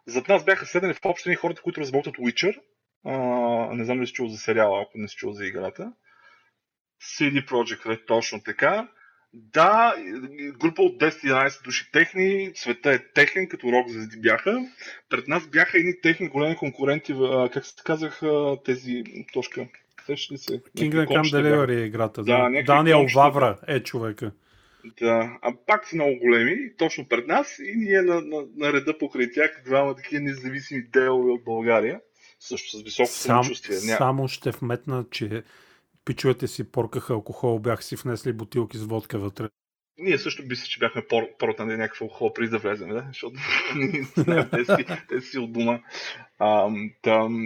зад 0.06 0.28
нас 0.28 0.44
бяха 0.44 0.66
седени 0.66 0.94
в 0.94 1.00
общини 1.04 1.34
хората, 1.34 1.62
които 1.62 1.80
разработват 1.80 2.16
Witcher. 2.16 2.60
А, 3.04 3.16
не 3.74 3.84
знам 3.84 4.00
ли 4.00 4.06
си 4.06 4.12
чул 4.12 4.28
за 4.28 4.38
сериала, 4.38 4.82
ако 4.82 4.98
не 4.98 5.08
си 5.08 5.16
чул 5.16 5.32
за 5.32 5.46
играта. 5.46 5.92
CD 7.02 7.46
Projekt 7.48 7.86
Red, 7.86 8.06
точно 8.06 8.42
така. 8.42 8.88
Да, 9.32 9.94
група 10.58 10.82
от 10.82 11.00
10-11 11.00 11.64
души 11.64 11.92
техни, 11.92 12.50
света 12.54 12.92
е 12.92 12.98
техен, 13.14 13.48
като 13.48 13.72
рок 13.72 13.88
звезди 13.88 14.20
бяха. 14.20 14.66
Пред 15.08 15.28
нас 15.28 15.46
бяха 15.46 15.78
едни 15.78 16.00
техни 16.02 16.28
големи 16.28 16.56
конкуренти, 16.56 17.14
как 17.52 17.66
се 17.66 17.74
казах 17.84 18.20
тези 18.64 19.04
точка? 19.32 19.68
Сещаш 20.06 20.32
ли 20.32 20.38
се? 20.38 20.62
Kingdom 20.62 21.06
Come 21.06 21.32
Delivery 21.32 21.80
е 21.80 21.84
играта. 21.84 22.22
Да, 22.22 22.50
да. 22.50 22.62
Даниел 22.62 22.98
комща, 22.98 23.18
Вавра 23.18 23.58
е 23.68 23.80
човека. 23.80 24.32
Да, 25.00 25.38
а 25.42 25.52
пак 25.66 25.86
са 25.86 25.96
много 25.96 26.18
големи, 26.18 26.56
точно 26.78 27.08
пред 27.08 27.26
нас 27.26 27.58
и 27.58 27.72
ние 27.76 28.02
на, 28.02 28.20
на, 28.20 28.44
на 28.56 28.72
реда 28.72 28.98
покрай 28.98 29.30
тях 29.30 29.62
двама 29.64 29.96
такива 29.96 30.22
независими 30.22 30.82
делове 30.82 31.30
от 31.30 31.44
България, 31.44 32.00
също 32.40 32.78
с 32.78 32.82
високо 32.82 33.08
Сам, 33.08 33.44
самочувствие. 33.44 33.76
Само 33.76 34.28
ще 34.28 34.50
вметна, 34.50 35.04
че 35.10 35.42
пичовете 36.08 36.48
си 36.48 36.70
поркаха 36.70 37.12
алкохол, 37.12 37.58
бяха 37.58 37.82
си 37.82 37.96
внесли 37.96 38.32
бутилки 38.32 38.78
с 38.78 38.84
водка 38.84 39.18
вътре. 39.18 39.48
Ние 39.98 40.18
също 40.18 40.42
мисля, 40.42 40.64
че 40.64 40.78
бяхме 40.78 41.06
поротнали 41.38 41.76
някакъв 41.76 42.00
алкохол 42.00 42.32
преди 42.32 42.48
да 42.48 42.58
влезем, 42.58 42.88
да? 42.88 43.04
защото 43.08 43.36
не 43.76 44.02
знаем, 44.02 44.48
те 44.50 44.64
си, 44.64 44.86
те 45.08 45.20
си 45.20 45.38
от 45.38 45.52
дома. 45.52 45.80
А, 46.38 46.70
там, 47.02 47.44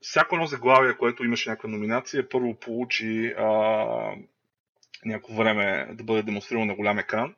всяко 0.00 0.34
едно 0.34 0.46
заглавие, 0.46 0.96
което 0.96 1.24
имаше 1.24 1.50
някаква 1.50 1.68
номинация, 1.68 2.28
първо 2.28 2.54
получи 2.54 3.34
а, 3.38 3.46
някакво 5.04 5.34
време 5.34 5.88
да 5.94 6.04
бъде 6.04 6.22
демонстрирано 6.22 6.66
на 6.66 6.74
голям 6.74 6.98
екран. 6.98 7.34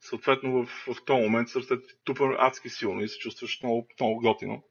Съответно, 0.00 0.52
в, 0.52 0.66
в 0.66 1.04
този 1.04 1.22
момент 1.22 1.48
сърцето 1.48 1.82
ти 1.86 1.94
тупа 2.04 2.36
адски 2.38 2.68
силно 2.68 3.02
и 3.02 3.08
се 3.08 3.18
чувстваш 3.18 3.62
много, 3.62 3.86
много 4.00 4.20
готино 4.20 4.62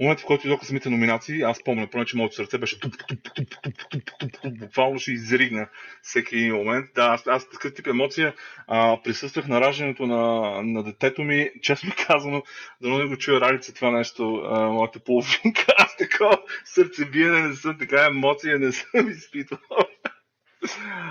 момента, 0.00 0.22
в 0.22 0.26
който 0.26 0.46
идоха 0.46 0.64
самите 0.64 0.90
номинации, 0.90 1.42
аз 1.42 1.64
помня, 1.64 1.88
поне, 1.90 2.04
че 2.04 2.16
моето 2.16 2.34
сърце 2.34 2.58
беше 2.58 2.80
туп, 2.80 2.94
туп, 2.98 3.08
туп, 3.08 3.34
туп, 3.34 3.48
туп, 3.62 3.74
туп, 3.90 4.02
туп, 4.18 4.32
туп, 4.42 4.58
буквално 4.58 4.98
ще 4.98 5.12
изригна 5.12 5.68
всеки 6.02 6.36
един 6.36 6.54
момент. 6.54 6.86
Да, 6.94 7.04
аз, 7.04 7.26
аз 7.26 7.50
такъв 7.50 7.74
тип 7.74 7.86
емоция 7.86 8.34
а, 8.66 9.02
присъствах 9.04 9.48
на 9.48 9.60
раждането 9.60 10.06
на, 10.06 10.52
на 10.62 10.82
детето 10.82 11.22
ми, 11.22 11.50
честно 11.62 11.92
казано, 12.06 12.42
да 12.80 12.88
не 12.88 13.06
го 13.06 13.16
чуя 13.16 13.40
ралица 13.40 13.74
това 13.74 13.90
нещо, 13.90 14.42
а, 14.44 14.68
моята 14.68 15.00
половинка, 15.00 15.64
аз 15.78 15.96
такова 15.96 16.38
сърцебиене 16.64 17.48
не 17.48 17.54
съм, 17.54 17.78
така 17.78 18.06
емоция 18.06 18.58
не 18.58 18.72
съм 18.72 19.08
изпитвал. 19.08 19.60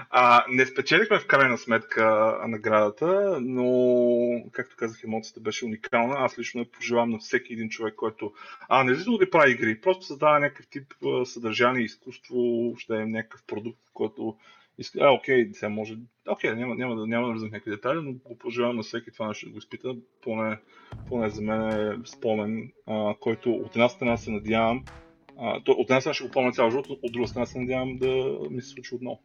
А, 0.10 0.46
не 0.50 0.66
спечелихме 0.66 1.20
в 1.20 1.28
крайна 1.28 1.58
сметка 1.58 2.38
наградата, 2.48 3.38
но, 3.42 4.44
както 4.52 4.76
казах, 4.76 5.04
емоцията 5.04 5.40
беше 5.40 5.66
уникална. 5.66 6.16
Аз 6.18 6.40
лично 6.40 6.62
я 6.62 6.72
пожелавам 6.72 7.10
на 7.10 7.20
всеки 7.20 7.54
един 7.54 7.70
човек, 7.70 7.96
който 7.96 8.34
а, 8.70 8.84
не 8.84 8.94
да 8.94 9.30
прави 9.32 9.52
игри, 9.52 9.82
просто 9.82 10.06
създава 10.06 10.40
някакъв 10.40 10.68
тип 10.68 10.94
съдържание, 11.26 11.84
изкуство, 11.84 12.74
ще 12.78 12.96
е 12.96 13.06
някакъв 13.06 13.44
продукт, 13.48 13.82
който. 13.94 14.38
А, 15.00 15.12
окей, 15.12 15.50
сега 15.54 15.70
може. 15.70 15.96
Окей, 16.30 16.56
няма, 16.56 16.76
няма, 16.76 16.96
да, 16.96 17.08
няма 17.08 17.28
да 17.28 17.34
влизам 17.34 17.50
някакви 17.50 17.72
детайли, 17.72 18.00
но 18.04 18.14
го 18.14 18.38
пожелавам 18.38 18.76
на 18.76 18.84
всеки 18.84 19.12
това 19.12 19.28
нещо 19.28 19.46
да 19.46 19.52
го 19.52 19.58
изпита. 19.58 19.96
Поне, 20.22 20.58
поне 21.08 21.30
за 21.30 21.42
мен 21.42 21.70
е 21.70 21.98
спомен, 22.06 22.72
а, 22.88 23.16
който 23.20 23.52
от 23.52 23.76
една 23.76 23.90
страна 23.90 24.18
се 24.18 24.32
надявам 24.32 24.84
а, 25.38 25.64
то, 25.64 25.72
от 25.72 25.90
една 25.90 26.02
страна 26.02 26.14
ще 26.14 26.24
го 26.24 26.32
помня 26.32 26.52
цял 26.52 26.70
живот, 26.70 26.88
от 26.90 27.12
друга 27.12 27.28
страна 27.28 27.46
се 27.46 27.60
надявам 27.60 27.98
да 27.98 28.38
ми 28.50 28.62
се 28.62 28.70
случи 28.70 28.96
отново. 28.96 29.20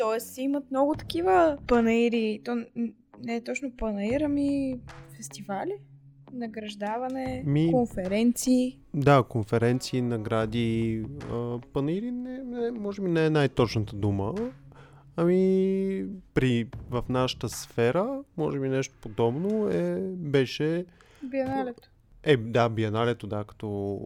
Тоест 0.00 0.38
имат 0.38 0.70
много 0.70 0.94
такива 0.94 1.58
панаири. 1.66 2.40
То 2.44 2.64
не 3.24 3.36
е 3.36 3.44
точно 3.44 3.76
панаир, 3.76 4.20
ами 4.20 4.78
фестивали? 5.16 5.72
Награждаване, 6.32 7.42
Ми... 7.46 7.70
конференции. 7.72 8.78
Да, 8.94 9.22
конференции, 9.22 10.02
награди, 10.02 11.04
панаири, 11.72 12.10
не, 12.10 12.38
не, 12.38 12.70
може 12.70 13.02
би 13.02 13.08
не 13.08 13.26
е 13.26 13.30
най-точната 13.30 13.96
дума. 13.96 14.34
Ами, 15.16 16.06
при, 16.34 16.68
в 16.90 17.04
нашата 17.08 17.48
сфера, 17.48 18.22
може 18.36 18.60
би 18.60 18.68
нещо 18.68 18.94
подобно 19.00 19.68
е, 19.68 20.00
беше... 20.16 20.84
Биеналето. 21.22 21.88
Е, 22.22 22.36
да, 22.36 22.68
биеналето, 22.68 23.26
да, 23.26 23.44
като... 23.44 24.00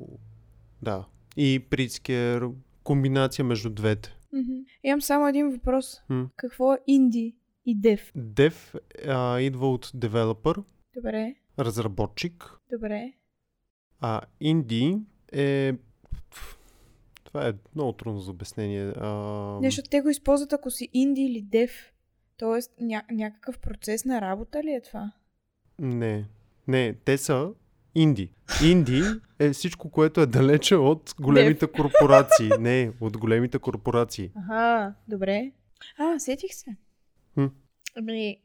Да. 0.83 1.05
И 1.37 1.65
Прицкер, 1.71 2.49
комбинация 2.85 3.45
между 3.45 3.71
двете. 3.71 4.17
Mm-hmm. 4.35 4.65
Имам 4.83 5.03
само 5.03 5.29
един 5.29 5.51
въпрос. 5.51 6.03
Mm. 6.11 6.29
Какво 6.37 6.75
е 6.75 6.79
инди 6.87 7.37
и 7.67 7.81
дев? 7.81 8.13
Дев 8.17 8.75
а, 9.09 9.41
идва 9.41 9.73
от 9.73 9.91
девелопър. 9.95 10.63
Добре. 10.97 11.35
Разработчик. 11.59 12.59
Добре. 12.73 13.13
А 14.01 14.21
инди 14.41 14.99
е... 15.33 15.73
Това 17.25 17.49
е 17.49 17.53
много 17.75 17.93
трудно 17.93 18.21
за 18.21 18.31
обяснение. 18.31 18.93
А... 18.97 19.11
Нещо 19.61 19.83
те 19.91 20.01
го 20.01 20.09
използват 20.09 20.53
ако 20.53 20.71
си 20.71 20.89
инди 20.93 21.21
или 21.21 21.43
дев. 21.43 21.93
Тоест 22.37 22.73
ня- 22.81 23.13
някакъв 23.13 23.59
процес 23.59 24.05
на 24.05 24.21
работа 24.21 24.63
ли 24.63 24.71
е 24.71 24.83
това? 24.83 25.13
Не. 25.79 26.29
Не, 26.69 26.95
те 27.05 27.19
са 27.19 27.53
инди. 27.95 28.31
Инди 28.65 29.03
е 29.39 29.51
всичко, 29.51 29.91
което 29.91 30.21
е 30.21 30.27
далече 30.27 30.77
от 30.77 31.15
големите 31.21 31.67
корпорации. 31.67 32.51
Не, 32.61 32.93
от 33.01 33.19
големите 33.19 33.59
корпорации. 33.59 34.31
Ага, 34.37 34.95
добре. 35.09 35.53
А, 35.99 36.19
сетих 36.19 36.55
се. 36.55 36.77
Хм. 37.35 37.47
Ами, 37.97 38.39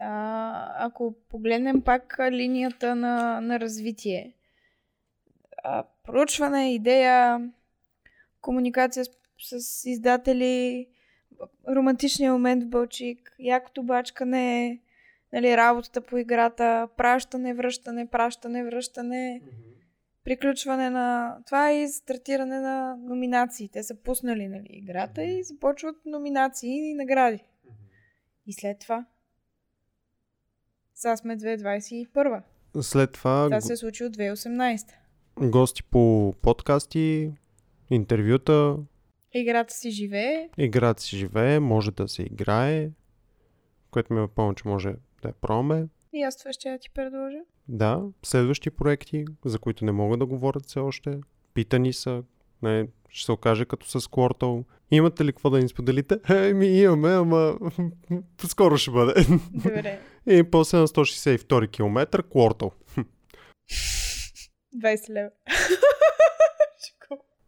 а, 0.00 0.86
ако 0.86 1.14
погледнем 1.28 1.82
пак 1.82 2.16
линията 2.30 2.94
на, 2.94 3.40
на 3.40 3.60
развитие, 3.60 4.34
а, 5.64 5.84
проучване, 6.06 6.74
идея, 6.74 7.50
комуникация 8.40 9.04
с, 9.04 9.60
с 9.60 9.84
издатели, 9.84 10.86
романтичния 11.68 12.32
момент 12.32 12.64
в 12.64 12.68
Бълчик, 12.68 13.36
якото 13.38 13.82
бачкане, 13.82 14.80
нали, 15.32 15.56
работата 15.56 16.00
по 16.00 16.18
играта, 16.18 16.88
пращане, 16.96 17.54
връщане, 17.54 18.06
пращане, 18.06 18.64
връщане, 18.64 19.40
mm-hmm. 19.44 20.24
приключване 20.24 20.90
на 20.90 21.36
това 21.46 21.72
и 21.72 21.88
стартиране 21.88 22.60
на 22.60 22.96
номинации. 22.96 23.68
Те 23.68 23.82
са 23.82 23.94
пуснали 23.94 24.48
нали, 24.48 24.68
играта 24.70 25.20
mm-hmm. 25.20 25.38
и 25.38 25.44
започват 25.44 25.96
номинации 26.06 26.90
и 26.90 26.94
награди. 26.94 27.38
Mm-hmm. 27.38 27.72
И 28.46 28.52
след 28.52 28.78
това 28.78 29.06
сега 31.00 31.16
сме 31.16 31.36
2021. 31.36 32.42
След 32.80 33.12
това... 33.12 33.44
Това 33.44 33.60
се 33.60 33.72
е 33.72 33.76
случи 33.76 34.04
от 34.04 34.16
2018. 34.16 34.86
Гости 35.40 35.82
по 35.82 36.34
подкасти, 36.42 37.32
интервюта. 37.90 38.76
Играта 39.32 39.74
си 39.74 39.90
живее. 39.90 40.48
Играта 40.58 41.02
си 41.02 41.16
живее, 41.16 41.60
може 41.60 41.90
да 41.90 42.08
се 42.08 42.22
играе, 42.22 42.90
което 43.90 44.12
ми 44.12 44.20
напомня, 44.20 44.54
че 44.54 44.68
може 44.68 44.94
да 45.22 45.28
я 45.28 45.34
пробваме. 45.34 45.86
И 46.12 46.22
аз 46.22 46.36
това 46.36 46.52
ще 46.52 46.78
ти 46.80 46.90
предложа. 46.90 47.38
Да, 47.68 48.02
следващи 48.22 48.70
проекти, 48.70 49.24
за 49.44 49.58
които 49.58 49.84
не 49.84 49.92
могат 49.92 50.18
да 50.18 50.26
говорят 50.26 50.66
все 50.66 50.78
още. 50.78 51.20
Питани 51.54 51.92
са, 51.92 52.22
не, 52.62 52.88
ще 53.08 53.24
се 53.24 53.32
окаже 53.32 53.64
като 53.64 53.86
с 53.86 54.00
Quartal. 54.00 54.64
Имате 54.90 55.24
ли 55.24 55.32
какво 55.32 55.50
да 55.50 55.58
ни 55.58 55.68
споделите? 55.68 56.18
Еми 56.48 56.66
имаме, 56.66 57.08
ама 57.08 57.58
скоро 58.46 58.76
ще 58.76 58.90
бъде. 58.90 59.26
Добре. 59.52 60.00
И 60.26 60.42
после 60.50 60.78
на 60.78 60.88
162 60.88 61.70
км 61.70 62.22
Quartal. 62.22 62.72
20 64.76 65.10
лева. 65.10 65.30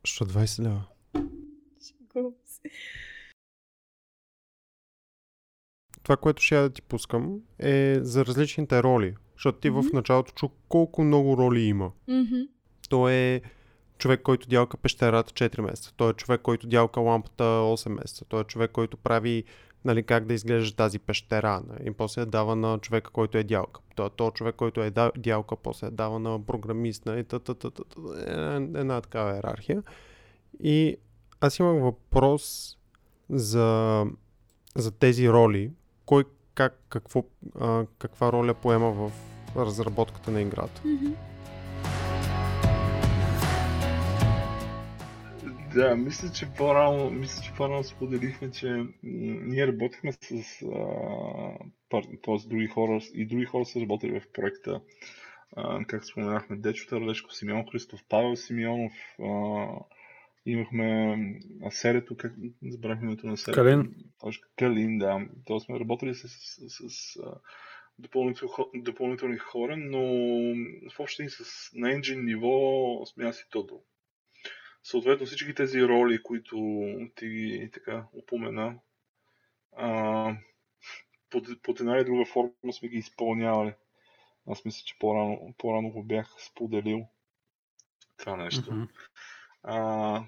Що 0.05 0.25
20 0.25 0.63
лева? 0.63 0.85
Това, 6.03 6.17
което 6.17 6.43
ще 6.43 6.55
я 6.55 6.63
да 6.63 6.71
ти 6.71 6.83
пускам 6.83 7.41
е 7.59 7.99
за 8.01 8.27
различните 8.27 8.83
роли. 8.83 9.15
Защото 9.37 9.59
ти 9.59 9.71
mm-hmm. 9.71 9.91
в 9.91 9.93
началото 9.93 10.33
чу 10.33 10.49
колко 10.69 11.05
много 11.05 11.37
роли 11.37 11.61
има. 11.61 11.91
Мгм. 12.09 12.41
Той 12.89 13.13
е 13.13 13.41
човек, 13.99 14.23
който 14.23 14.49
дялка 14.49 14.77
пещерата 14.77 15.33
4 15.33 15.61
месеца. 15.61 15.93
Той 15.97 16.11
е 16.11 16.15
човек, 16.15 16.41
който 16.41 16.67
дялка 16.67 17.01
лампата 17.01 17.45
8 17.45 17.89
месеца. 17.89 18.25
Той 18.25 18.41
е 18.41 18.45
човек, 18.45 18.71
който 18.71 18.97
прави 18.97 19.45
нали, 19.85 20.03
как 20.03 20.27
да 20.27 20.35
изглежда 20.35 20.77
тази 20.77 20.99
пещера. 20.99 21.63
Нали, 21.69 21.89
и 21.89 21.91
после 21.91 22.23
я 22.23 22.27
дава 22.27 22.57
на 22.57 22.79
човека, 22.79 23.11
който 23.11 23.39
е 23.39 23.43
дялка. 23.43 23.81
Той 23.97 24.07
е 24.07 24.11
то 24.17 24.31
човек, 24.31 24.55
който 24.55 24.83
е 24.83 24.93
дялка, 25.17 25.57
после 25.57 25.87
я 25.87 25.91
дава 25.91 26.19
на 26.19 26.47
програмист. 26.47 27.07
Нали, 27.07 27.25
та, 27.25 27.39
та, 27.39 27.55
та, 27.55 27.71
та, 27.71 27.85
та, 27.85 28.01
една, 28.27 28.81
една 28.81 29.01
такава 29.01 29.35
иерархия. 29.35 29.83
И 30.61 30.97
аз 31.41 31.59
имах 31.59 31.83
въпрос 31.83 32.77
за, 33.31 34.05
за 34.77 34.91
тези 34.91 35.31
роли. 35.31 35.71
Кой 36.07 36.25
как, 36.55 36.79
какво, 36.89 37.25
а, 37.61 37.87
каква 37.99 38.33
роля 38.33 38.55
поема 38.55 38.91
в 38.91 39.13
разработката 39.57 40.31
на 40.31 40.43
играта? 40.43 40.83
Да, 45.75 45.97
мисля, 45.97 46.29
че 46.33 46.47
по-рано, 46.59 47.11
мисля, 47.11 47.43
че 47.43 47.53
по-рано 47.57 47.85
споделихме, 47.85 48.51
че 48.51 48.85
ние 49.03 49.67
работихме 49.67 50.13
с 50.13 50.33
а, 50.63 50.69
пар, 51.91 52.03
т.е. 52.25 52.49
други 52.49 52.67
хора 52.67 53.01
и 53.15 53.27
други 53.27 53.45
хора 53.45 53.65
са 53.65 53.81
работили 53.81 54.21
в 54.21 54.33
проекта. 54.33 54.81
А, 55.57 55.85
как 55.85 56.05
споменахме, 56.05 56.57
Дечо 56.57 56.89
Тарлешко, 56.89 57.33
Симеон 57.33 57.65
Христов, 57.73 58.01
Павел 58.09 58.37
Симеонов, 58.37 58.93
а, 59.23 59.27
имахме 60.47 61.17
а, 61.63 61.71
как 62.19 62.33
забравихме 62.63 63.07
името 63.07 63.27
на 63.27 63.37
серето. 63.37 63.63
Калин. 63.63 63.95
Точно, 64.21 64.49
Калин, 64.59 64.99
да. 64.99 65.27
Тоест 65.47 65.67
сме 65.67 65.81
работили 65.81 66.15
с, 66.15 66.29
с, 66.29 66.69
с, 66.69 66.89
с 66.89 67.19
допълнител, 67.99 68.49
допълнителни 68.75 69.39
хора, 69.39 69.77
но 69.77 70.01
в 70.91 71.01
общи 71.01 71.29
с 71.29 71.71
на 71.75 71.89
engine 71.89 72.25
ниво 72.25 73.07
сме 73.07 73.25
аз 73.25 73.41
и 73.41 73.49
Тодор. 73.51 73.79
Съответно 74.83 75.27
всички 75.27 75.55
тези 75.55 75.83
роли, 75.83 76.23
които 76.23 76.57
ти 77.17 77.71
така 77.73 78.07
упомена, 78.13 78.79
а, 79.77 80.37
под, 81.31 81.63
под 81.63 81.81
една 81.81 81.97
или 81.97 82.05
друга 82.05 82.25
форма 82.25 82.73
сме 82.73 82.89
ги 82.89 82.97
изпълнявали. 82.97 83.75
Аз 84.47 84.65
мисля, 84.65 84.83
че 84.87 84.99
по-рано, 84.99 85.55
по-рано 85.59 85.91
го 85.91 86.05
бях 86.05 86.35
споделил 86.39 87.07
това 88.19 88.37
нещо. 88.37 88.75
Мгм. 88.75 88.85
А, 89.63 90.25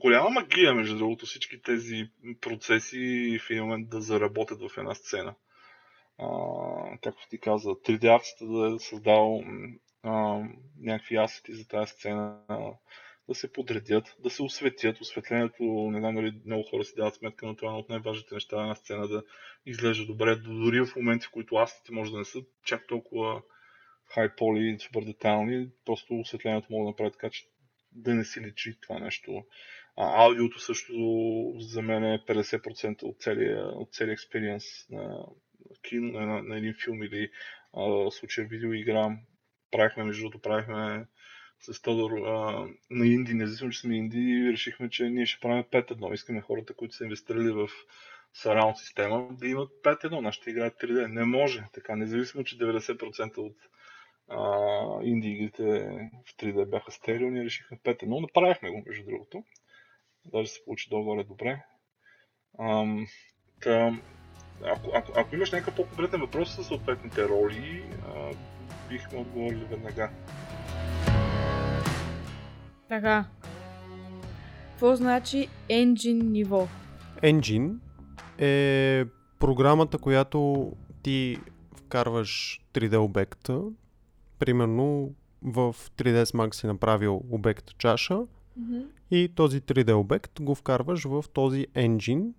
голяма 0.00 0.30
магия, 0.30 0.74
между 0.74 0.98
другото, 0.98 1.26
всички 1.26 1.62
тези 1.62 2.10
процеси 2.40 3.38
в 3.42 3.50
един 3.50 3.62
момент 3.62 3.88
да 3.88 4.00
заработят 4.00 4.60
в 4.60 4.78
една 4.78 4.94
сцена. 4.94 5.34
А, 6.18 6.26
както 7.02 7.28
ти 7.28 7.40
каза, 7.40 7.70
3D-арцата 7.70 8.46
да 8.46 8.74
е 8.74 8.78
създал 8.78 9.44
а, 10.02 10.42
някакви 10.80 11.16
асети 11.16 11.54
за 11.54 11.68
тази 11.68 11.90
сцена, 11.90 12.38
да 13.28 13.34
се 13.34 13.52
подредят, 13.52 14.16
да 14.18 14.30
се 14.30 14.42
осветят. 14.42 15.00
Осветлението, 15.00 15.62
не 15.90 15.98
знам 16.00 16.14
дали 16.14 16.40
много 16.46 16.62
хора 16.70 16.84
си 16.84 16.94
дават 16.96 17.14
сметка, 17.14 17.46
но 17.46 17.56
това 17.56 17.68
е 17.68 17.70
едно 17.70 17.78
от 17.78 17.88
най-важните 17.88 18.34
неща 18.34 18.56
на 18.56 18.62
една 18.62 18.74
сцена 18.74 19.08
да 19.08 19.22
изглежда 19.66 20.06
добре, 20.06 20.36
дори 20.36 20.80
в 20.80 20.96
моменти, 20.96 21.26
в 21.26 21.30
които 21.30 21.56
асетите 21.56 21.92
може 21.92 22.12
да 22.12 22.18
не 22.18 22.24
са 22.24 22.38
чак 22.64 22.86
толкова 22.86 23.42
хай 24.14 24.36
поли, 24.36 24.78
супер 24.78 25.04
детайлни, 25.04 25.68
просто 25.84 26.14
осветлението 26.14 26.66
може 26.70 26.82
да 26.82 26.88
направи 26.88 27.10
така, 27.10 27.30
че 27.30 27.46
да 27.94 28.14
не 28.14 28.24
си 28.24 28.40
личи 28.40 28.78
това 28.80 28.98
нещо. 28.98 29.44
А, 29.96 30.24
аудиото 30.24 30.60
също 30.60 30.92
за 31.58 31.82
мен 31.82 32.04
е 32.04 32.24
50% 32.28 33.02
от 33.02 33.20
целия, 33.20 33.64
от 33.64 33.92
целия 33.92 34.12
експириенс 34.12 34.64
на 34.90 35.26
кино, 35.82 36.20
на, 36.20 36.42
на 36.42 36.58
един 36.58 36.74
филм 36.84 37.02
или 37.02 37.30
а, 37.74 37.82
в 37.82 38.10
случая 38.10 38.46
видеоигра. 38.46 39.16
Правихме, 39.70 40.04
между 40.04 40.22
другото, 40.22 40.42
правихме 40.42 41.06
с 41.60 41.82
Тодор 41.82 42.10
а, 42.10 42.66
на 42.90 43.06
инди, 43.06 43.34
независимо, 43.34 43.70
че 43.70 43.80
сме 43.80 43.96
инди, 43.96 44.50
решихме, 44.52 44.90
че 44.90 45.08
ние 45.08 45.26
ще 45.26 45.40
правим 45.40 45.64
5-1. 45.64 46.14
Искаме 46.14 46.40
хората, 46.40 46.74
които 46.74 46.94
са 46.94 47.04
инвестирали 47.04 47.50
в 47.50 47.68
сараунд 48.34 48.78
система, 48.78 49.28
да 49.30 49.48
имат 49.48 49.70
5-1. 49.84 50.20
Нашите 50.20 50.50
играят 50.50 50.80
3D. 50.80 51.06
Не 51.06 51.24
може 51.24 51.64
така, 51.72 51.96
независимо, 51.96 52.44
че 52.44 52.58
90% 52.58 53.38
от 53.38 53.56
инди 55.02 55.28
игрите 55.28 55.62
в 56.26 56.36
3D 56.36 56.70
бяха 56.70 56.90
стерео, 56.90 57.30
ние 57.30 57.44
решихме 57.44 57.78
5-1. 57.78 58.20
Направихме 58.20 58.70
го, 58.70 58.82
между 58.86 59.04
другото. 59.04 59.44
Даже 60.24 60.48
се 60.48 60.64
получи 60.64 60.90
долу-горе 60.90 61.24
добре. 61.24 61.64
Ам, 62.58 63.06
та, 63.62 64.00
ако, 64.64 64.90
ако, 64.94 65.12
ако 65.16 65.34
имаш 65.34 65.52
някакъв 65.52 65.76
по-конкретен 65.76 66.20
въпрос 66.20 66.56
за 66.56 66.64
съответните 66.64 67.28
роли, 67.28 67.84
а, 68.06 68.30
бихме 68.88 69.18
отговорили 69.18 69.64
веднага. 69.64 70.10
Така. 72.88 73.24
Какво 74.70 74.96
значи 74.96 75.48
engine 75.70 76.22
ниво? 76.22 76.68
Engine 77.22 77.74
е 78.38 79.04
програмата, 79.38 79.98
която 79.98 80.72
ти 81.02 81.38
вкарваш 81.76 82.60
3D 82.74 82.96
обекта. 82.98 83.62
Примерно 84.42 85.14
в 85.42 85.76
3ds 85.96 86.24
Max 86.24 86.54
си 86.54 86.66
направил 86.66 87.22
обект 87.30 87.78
чаша 87.78 88.20
и 89.10 89.28
този 89.34 89.60
3D 89.60 89.94
обект 89.94 90.40
го 90.40 90.54
вкарваш 90.54 91.04
в 91.04 91.24
този 91.32 91.66
engine 91.74 92.32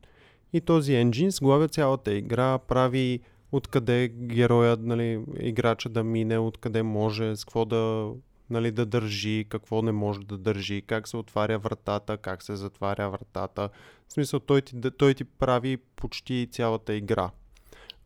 и 0.54 0.62
този 0.62 0.92
engine 0.92 1.30
сглавя 1.30 1.68
цялата 1.68 2.14
игра, 2.14 2.58
прави 2.58 3.20
откъде 3.52 4.08
героя, 4.08 4.78
нали, 4.80 5.26
играча 5.40 5.90
да 5.90 6.04
мине, 6.04 6.38
откъде 6.38 6.84
може, 6.84 7.36
с 7.36 7.46
какво 7.46 7.66
да, 7.66 8.12
нали, 8.50 8.72
да 8.72 8.86
държи, 8.86 9.46
какво 9.50 9.82
не 9.82 9.92
може 9.92 10.20
да 10.20 10.38
държи, 10.38 10.82
как 10.88 11.08
се 11.08 11.18
отваря 11.18 11.60
вратата, 11.60 12.18
как 12.18 12.44
се 12.44 12.56
затваря 12.56 13.10
вратата. 13.10 13.70
В 14.08 14.14
смисъл, 14.14 14.40
той 14.40 14.62
ти, 14.62 14.92
той 14.98 15.14
ти 15.14 15.24
прави 15.24 15.78
почти 15.78 16.48
цялата 16.52 16.96
игра. 16.96 17.30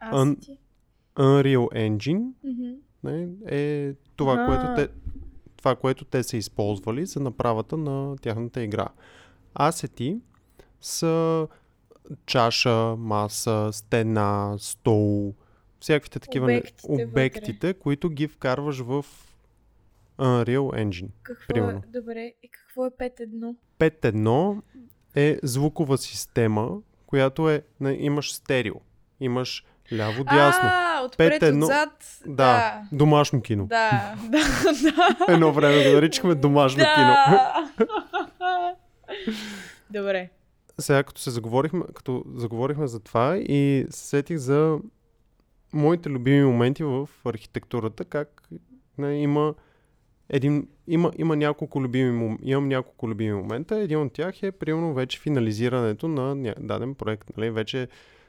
Ан- 0.02 0.32
Асети. 0.32 0.58
Unreal 1.16 1.68
Engine 1.74 2.34
Мгм. 2.44 2.87
Не, 3.08 3.28
е 3.48 3.94
това, 4.16 4.34
Аха. 4.34 4.46
което 4.48 4.76
те, 4.78 4.94
това, 5.58 5.76
което 5.76 6.06
те 6.06 6.24
са 6.24 6.38
използвали 6.38 7.06
за 7.06 7.20
направата 7.20 7.78
на 7.78 8.18
тяхната 8.18 8.64
игра. 8.64 8.88
Асети 9.56 10.18
са 10.82 11.48
чаша, 12.26 12.70
маса, 12.96 13.70
стена, 13.74 14.56
стол, 14.60 15.34
всякаквите 15.80 16.20
такива 16.20 16.48
не- 16.48 16.54
Обектите 16.54 16.88
вътре. 16.90 17.04
обектите 17.06 17.74
които 17.74 18.10
ги 18.10 18.28
вкарваш 18.28 18.80
в 18.80 19.06
Unreal 20.18 20.58
Engine. 20.86 21.10
Какво 21.24 21.48
Примерно. 21.48 21.82
е, 21.86 22.00
добре, 22.00 22.34
и 22.44 22.50
какво 22.50 22.86
е 22.86 22.90
5-1? 22.92 23.56
5.1 23.80 24.62
е 25.16 25.40
звукова 25.44 25.98
система, 25.98 26.78
която 27.08 27.50
е, 27.50 27.64
имаш 27.90 28.34
стерео, 28.34 28.76
имаш 29.20 29.66
ляво-дясно. 29.92 30.70
А, 30.72 31.02
отпред, 31.06 31.42
5-1. 31.42 31.64
отзад. 31.64 32.22
Да, 32.26 32.82
домашно 32.92 33.42
кино. 33.42 33.68
Да, 33.68 34.16
да, 34.30 34.40
да. 34.84 35.34
Едно 35.34 35.52
време 35.52 35.90
го 35.90 35.96
наричахме 35.96 36.36
домашно 36.36 36.84
кино. 36.96 37.16
да. 37.30 37.66
Добре. 39.90 40.30
Сега 40.80 41.04
като 41.04 41.22
се 41.22 41.32
заговорихме, 41.32 41.84
като 41.94 42.24
заговорихме 42.36 42.88
за 42.88 43.00
това 43.00 43.38
и 43.38 43.86
се 43.90 44.08
сетих 44.08 44.38
за 44.38 44.78
моите 45.74 46.10
любими 46.10 46.46
моменти 46.46 46.84
в 46.84 47.10
архитектурата, 47.26 48.06
как 48.06 48.50
не, 48.98 49.22
има 49.22 49.54
един, 50.30 50.68
има, 50.88 51.12
има 51.18 51.36
няколко 51.36 51.82
любими, 51.82 52.38
имам 52.44 52.68
няколко 52.68 53.10
любими 53.10 53.34
момента. 53.34 53.80
Един 53.80 54.02
от 54.02 54.14
тях 54.14 54.44
е, 54.44 54.52
примерно, 54.52 54.94
вече 54.94 55.20
финализирането 55.20 56.08
на 56.08 56.54
даден 56.60 56.96
проект. 56.96 57.38
Нали? 57.38 57.50
Вече 57.50 57.88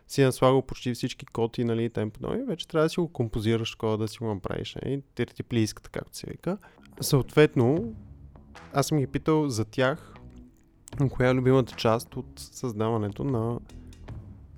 си 0.09 0.23
наслагал 0.23 0.63
почти 0.63 0.95
всички 0.95 1.27
коти, 1.27 1.65
нали, 1.65 1.85
и 1.85 1.91
тем 1.91 2.11
подобни. 2.11 2.45
Вече 2.45 2.69
трябва 2.69 2.87
да 2.87 2.91
си 2.91 3.01
го 3.01 3.13
композираш 3.13 3.71
такова, 3.71 3.99
да 3.99 4.09
си 4.09 4.19
го 4.19 4.35
направиш. 4.35 4.77
Нали? 4.85 5.03
Тертиплийската, 5.15 5.91
както 5.91 6.17
се 6.17 6.27
вика. 6.31 6.59
Съответно, 7.01 7.95
аз 8.73 8.87
съм 8.87 8.99
ги 8.99 9.07
питал 9.07 9.49
за 9.49 9.65
тях, 9.65 10.15
коя 11.11 11.31
е 11.31 11.35
любимата 11.35 11.75
част 11.77 12.17
от 12.17 12.27
създаването 12.37 13.25
на 13.25 13.59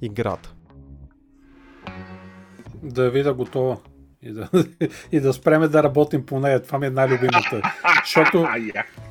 играта. 0.02 0.54
Да 2.82 3.04
я 3.04 3.10
видя 3.10 3.34
готова. 3.34 3.76
И 4.22 4.32
да, 4.32 4.48
и 5.12 5.20
да 5.20 5.32
спреме 5.32 5.68
да 5.68 5.82
работим 5.82 6.26
по 6.26 6.40
нея. 6.40 6.62
Това 6.62 6.78
ми 6.78 6.86
е 6.86 6.90
най-любимата. 6.90 7.62
Защото. 8.04 8.48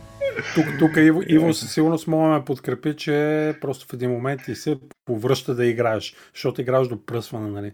тук, 0.56 0.66
тук 0.80 0.98
Иво, 0.98 1.22
Иво 1.28 1.54
със 1.54 1.74
сигурност 1.74 2.08
мога 2.08 2.28
ме 2.28 2.46
подкрепи, 2.46 2.96
че 2.96 3.56
просто 3.62 3.86
в 3.88 3.94
един 3.94 4.12
момент 4.12 4.42
ти 4.46 4.56
се 4.56 4.78
повръща 5.06 5.56
да 5.56 5.66
играеш. 5.66 6.16
Защото 6.34 6.62
играеш 6.62 6.88
до 6.88 7.06
пръсване, 7.06 7.50
нали? 7.50 7.72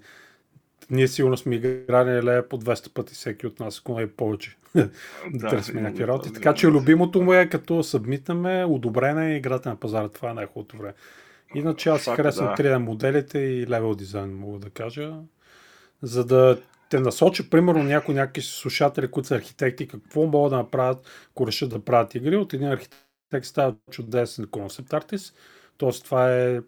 ние 0.89 1.07
сигурно 1.07 1.37
сме 1.37 1.55
играли 1.55 2.23
лея 2.23 2.49
по 2.49 2.59
200 2.59 2.93
пъти 2.93 3.13
всеки 3.13 3.47
от 3.47 3.59
нас, 3.59 3.79
ако 3.79 3.95
не 3.95 4.01
е 4.01 4.07
повече. 4.07 4.57
да, 5.33 5.49
търсим 5.49 5.83
някакви 5.83 6.07
работи. 6.07 6.33
Така 6.33 6.53
че 6.53 6.67
любимото 6.67 7.21
му 7.21 7.33
е 7.33 7.49
като 7.49 7.83
събмитаме, 7.83 8.65
одобрена 8.65 9.25
е 9.25 9.35
играта 9.35 9.69
на 9.69 9.75
пазара. 9.75 10.09
Това 10.09 10.29
е 10.29 10.33
най-хубавото 10.33 10.77
време. 10.77 10.93
Иначе 11.55 11.89
аз 11.89 12.05
харесвам 12.05 12.47
да. 12.47 12.63
3D 12.63 12.77
моделите 12.77 13.39
и 13.39 13.67
левел 13.67 13.95
дизайн, 13.95 14.37
мога 14.37 14.59
да 14.59 14.69
кажа. 14.69 15.13
За 16.01 16.25
да 16.25 16.57
те 16.89 16.99
насочи, 16.99 17.49
примерно, 17.49 17.83
някои 17.83 18.15
някакви 18.15 18.41
слушатели, 18.41 19.07
които 19.07 19.27
са 19.27 19.35
архитекти, 19.35 19.87
какво 19.87 20.25
могат 20.25 20.51
да 20.51 20.57
направят, 20.57 21.07
ако 21.31 21.47
решат 21.47 21.69
да 21.69 21.85
правят 21.85 22.15
игри. 22.15 22.35
От 22.35 22.53
един 22.53 22.67
архитект 22.67 23.45
става 23.45 23.75
чудесен 23.91 24.47
концепт 24.47 24.93
артист. 24.93 25.35
Тоест, 25.77 26.03
това 26.03 26.35
е 26.35 26.59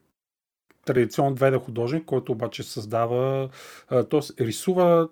традиционно 0.86 1.38
2D 1.38 1.60
художник, 1.60 2.06
който 2.06 2.32
обаче 2.32 2.64
създава, 2.64 3.50
т.е. 3.90 4.46
рисува 4.46 5.10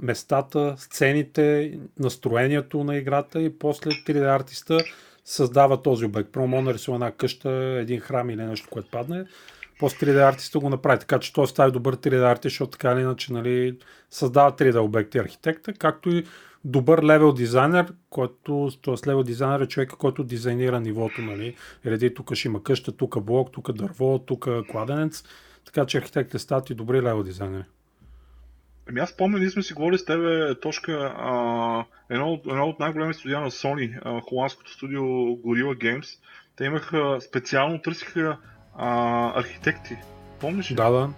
местата, 0.00 0.74
сцените, 0.78 1.78
настроението 1.98 2.84
на 2.84 2.96
играта 2.96 3.42
и 3.42 3.58
после 3.58 3.90
3D 3.90 4.34
артиста 4.36 4.78
създава 5.24 5.82
този 5.82 6.04
обект. 6.04 6.32
Първо 6.32 6.46
може 6.46 6.64
да 6.64 6.70
нарисува 6.70 6.94
една 6.94 7.10
къща, 7.10 7.50
един 7.80 8.00
храм 8.00 8.30
или 8.30 8.42
нещо, 8.42 8.68
което 8.70 8.90
падне. 8.90 9.24
После 9.78 10.06
3D 10.06 10.28
артиста 10.28 10.58
го 10.58 10.70
направи. 10.70 10.98
Така 10.98 11.18
че 11.18 11.32
той 11.32 11.46
става 11.46 11.70
добър 11.70 11.96
3D 11.96 12.30
артист, 12.30 12.52
защото 12.52 12.70
така 12.70 12.92
или 12.92 13.00
иначе 13.00 13.32
нали, 13.32 13.78
създава 14.10 14.52
3D 14.52 14.80
обекти 14.80 15.18
архитекта, 15.18 15.72
както 15.72 16.10
и 16.10 16.24
добър 16.64 17.02
левел 17.02 17.32
дизайнер, 17.32 17.92
който, 18.10 18.70
т.е. 18.84 19.08
левел 19.08 19.22
дизайнер 19.22 19.60
е 19.60 19.66
човека, 19.66 19.96
който 19.96 20.24
дизайнира 20.24 20.80
нивото, 20.80 21.20
нали? 21.20 21.56
Реди, 21.86 22.14
тук 22.14 22.34
ще 22.34 22.48
има 22.48 22.62
къща, 22.62 22.92
тук 22.92 23.20
блок, 23.20 23.52
тук 23.52 23.72
дърво, 23.72 24.18
тук 24.18 24.48
кладенец. 24.68 25.24
Така 25.64 25.86
че 25.86 25.98
архитектите 25.98 26.38
стават 26.38 26.70
и 26.70 26.74
добри 26.74 26.96
левел 26.96 27.22
дизайнери. 27.22 27.64
Ами 28.88 29.00
аз 29.00 29.16
помня, 29.16 29.38
ние 29.38 29.50
сме 29.50 29.62
си 29.62 29.74
говорили 29.74 29.98
с 29.98 30.04
тебе, 30.04 30.54
Тошка, 30.60 31.14
а, 31.16 31.84
едно, 32.10 32.40
едно 32.46 32.66
от 32.66 32.78
най-големите 32.80 33.18
студия 33.18 33.40
на 33.40 33.50
Sony, 33.50 34.00
а, 34.04 34.20
холандското 34.20 34.72
студио 34.72 35.02
Gorilla 35.02 35.78
Games. 35.78 36.18
Те 36.56 36.64
имаха, 36.64 37.18
специално 37.20 37.82
търсиха 37.82 38.38
а, 38.78 39.32
архитекти. 39.38 39.96
Помниш 40.40 40.70
ли? 40.70 40.74
Да, 40.74 40.90
да. 40.90 41.10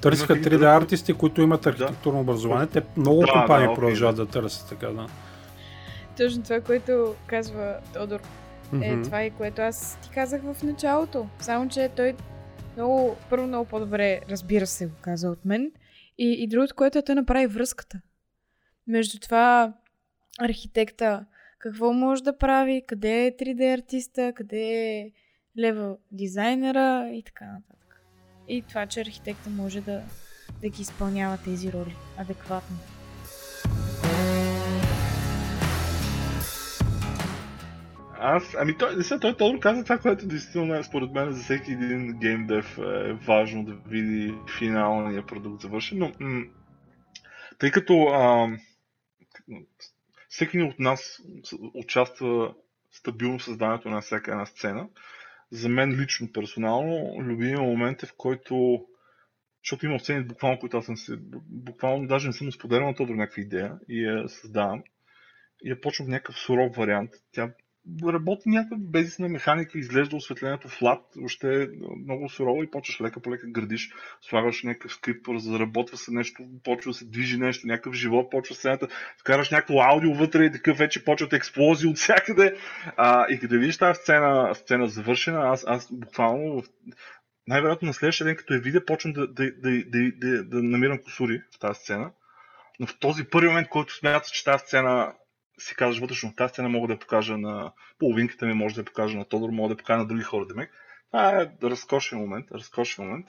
Търсиха 0.00 0.34
3D 0.34 0.76
артисти, 0.76 1.12
които 1.12 1.42
имат 1.42 1.66
архитектурно 1.66 2.18
да. 2.18 2.22
образование. 2.22 2.66
Те 2.66 2.82
много 2.96 3.20
да, 3.20 3.32
компании 3.32 3.68
да, 3.68 3.74
продължават 3.74 4.16
да 4.16 4.26
търсят 4.26 4.68
така, 4.68 4.86
да. 4.86 5.06
Точно 6.16 6.42
това, 6.42 6.60
което 6.60 7.14
казва 7.26 7.76
Тодор, 7.92 8.20
е 8.20 8.76
mm-hmm. 8.76 9.04
това 9.04 9.24
и 9.24 9.30
което 9.30 9.62
аз 9.62 9.98
ти 10.02 10.10
казах 10.10 10.42
в 10.42 10.62
началото. 10.62 11.26
Само, 11.38 11.68
че 11.68 11.90
той 11.96 12.14
много, 12.76 13.16
първо 13.30 13.46
много 13.46 13.64
по-добре 13.64 14.20
разбира 14.30 14.66
се, 14.66 14.86
го 14.86 14.94
каза 15.00 15.28
от 15.28 15.44
мен. 15.44 15.72
И, 16.18 16.42
и 16.42 16.46
другото, 16.46 16.74
което 16.74 16.98
е 16.98 17.02
да 17.02 17.14
направи 17.14 17.46
връзката. 17.46 18.00
Между 18.86 19.18
това 19.18 19.72
архитекта, 20.40 21.24
какво 21.58 21.92
може 21.92 22.22
да 22.22 22.38
прави, 22.38 22.82
къде 22.86 23.26
е 23.26 23.36
3D 23.36 23.74
артиста, 23.74 24.32
къде 24.36 24.60
е 24.60 25.10
левел 25.58 25.98
дизайнера 26.12 27.10
и 27.12 27.22
така 27.22 27.44
нататък. 27.44 28.00
И 28.48 28.62
това, 28.62 28.86
че 28.86 29.00
архитекта 29.00 29.50
може 29.50 29.80
да, 29.80 30.02
да 30.60 30.68
ги 30.68 30.82
изпълнява 30.82 31.38
тези 31.44 31.72
роли 31.72 31.96
адекватно. 32.18 32.76
Аз, 38.26 38.54
ами 38.58 38.78
той, 38.78 38.96
не 38.96 39.20
той 39.20 39.36
Тодор 39.36 39.58
каза 39.58 39.84
това, 39.84 39.98
което 39.98 40.26
действително 40.26 40.74
е 40.74 40.82
според 40.82 41.12
мен 41.12 41.32
за 41.32 41.42
всеки 41.42 41.72
един 41.72 42.18
геймдев 42.18 42.78
е 42.78 43.12
важно 43.12 43.64
да 43.64 43.74
види 43.74 44.34
финалния 44.58 45.26
продукт 45.26 45.62
завършен, 45.62 45.98
но 45.98 46.12
м- 46.20 46.44
тъй 47.58 47.70
като 47.70 48.02
а, 48.02 48.48
всеки 50.28 50.62
от 50.62 50.78
нас 50.78 51.20
участва 51.74 52.54
стабилно 52.92 53.38
в 53.38 53.44
създанието 53.44 53.88
на 53.88 54.00
всяка 54.00 54.30
една 54.30 54.46
сцена, 54.46 54.88
за 55.54 55.68
мен 55.68 56.00
лично, 56.00 56.32
персонално, 56.32 57.20
любимия 57.20 57.60
момент 57.60 58.02
е 58.02 58.06
в 58.06 58.14
който 58.16 58.86
защото 59.64 59.86
има 59.86 60.00
сцени, 60.00 60.24
буквално, 60.24 60.58
които 60.58 60.76
аз 60.76 60.84
съм 60.84 60.96
се, 60.96 61.16
буквално 61.48 62.06
даже 62.06 62.26
не 62.26 62.32
съм 62.32 62.52
споделял 62.52 62.86
на 62.86 62.94
Тодор 62.94 63.14
някаква 63.14 63.42
идея 63.42 63.78
и 63.88 64.04
я 64.04 64.28
създавам. 64.28 64.82
И 65.62 65.70
я 65.70 65.80
почвам 65.80 66.06
в 66.06 66.10
някакъв 66.10 66.38
суров 66.38 66.76
вариант. 66.76 67.10
Тя 67.32 67.54
работи 68.06 68.48
някаква 68.48 68.76
безисна 68.80 69.28
механика, 69.28 69.78
изглежда 69.78 70.16
осветлението 70.16 70.68
флат, 70.68 71.04
още 71.24 71.62
е 71.62 71.66
много 72.04 72.28
сурово 72.28 72.62
и 72.62 72.70
почваш 72.70 73.00
лека 73.00 73.20
по 73.20 73.30
лека 73.30 73.46
градиш, 73.46 73.90
слагаш 74.22 74.62
някакъв 74.62 74.92
скрип, 74.92 75.26
заработва 75.36 75.96
се 75.96 76.12
нещо, 76.12 76.42
почва 76.64 76.90
да 76.90 76.94
се 76.94 77.04
движи 77.04 77.38
нещо, 77.38 77.66
някакъв 77.66 77.94
живот, 77.94 78.30
почва 78.30 78.54
сцената, 78.54 78.88
вкараш 79.20 79.50
някакво 79.50 79.80
аудио 79.80 80.14
вътре 80.14 80.44
и 80.44 80.52
такъв 80.52 80.78
вече 80.78 81.04
почват 81.04 81.32
експлозии 81.32 81.90
от 81.90 81.96
всякъде. 81.96 82.56
А, 82.96 83.26
и 83.30 83.38
като 83.38 83.54
видиш 83.54 83.78
тази 83.78 84.00
сцена, 84.00 84.54
сцена 84.54 84.88
завършена, 84.88 85.40
аз, 85.40 85.64
аз 85.66 85.88
буквално 85.92 86.62
най-вероятно 87.46 87.86
на 87.86 87.94
следващия 87.94 88.24
ден, 88.24 88.36
като 88.36 88.54
я 88.54 88.60
видя, 88.60 88.84
почвам 88.84 89.12
да, 89.12 89.26
да, 89.26 89.52
да, 89.52 89.84
да, 89.86 90.12
да, 90.16 90.44
да 90.44 90.62
намирам 90.62 90.98
косури 90.98 91.42
в 91.56 91.58
тази 91.58 91.80
сцена. 91.80 92.12
Но 92.80 92.86
в 92.86 92.98
този 92.98 93.24
първи 93.24 93.48
момент, 93.48 93.68
който 93.68 93.94
смяташ, 93.94 94.30
че 94.30 94.44
тази 94.44 94.62
сцена 94.66 95.14
си 95.58 95.74
казваш 95.76 96.00
вътрешно, 96.00 96.34
тази 96.36 96.52
сцена 96.52 96.68
мога 96.68 96.88
да 96.88 96.98
покажа 96.98 97.38
на 97.38 97.72
половинката 97.98 98.46
ми, 98.46 98.54
може 98.54 98.74
да 98.74 98.80
я 98.80 98.84
покажа 98.84 99.18
на 99.18 99.24
Тодор, 99.24 99.50
мога 99.50 99.68
да 99.68 99.76
покажа 99.76 99.98
на 99.98 100.06
други 100.06 100.22
хора, 100.22 100.46
демек. 100.46 100.70
Това 101.10 101.42
е 101.42 101.50
разкошен 101.62 102.18
момент, 102.18 102.50
разкошен 102.52 103.04
момент. 103.04 103.26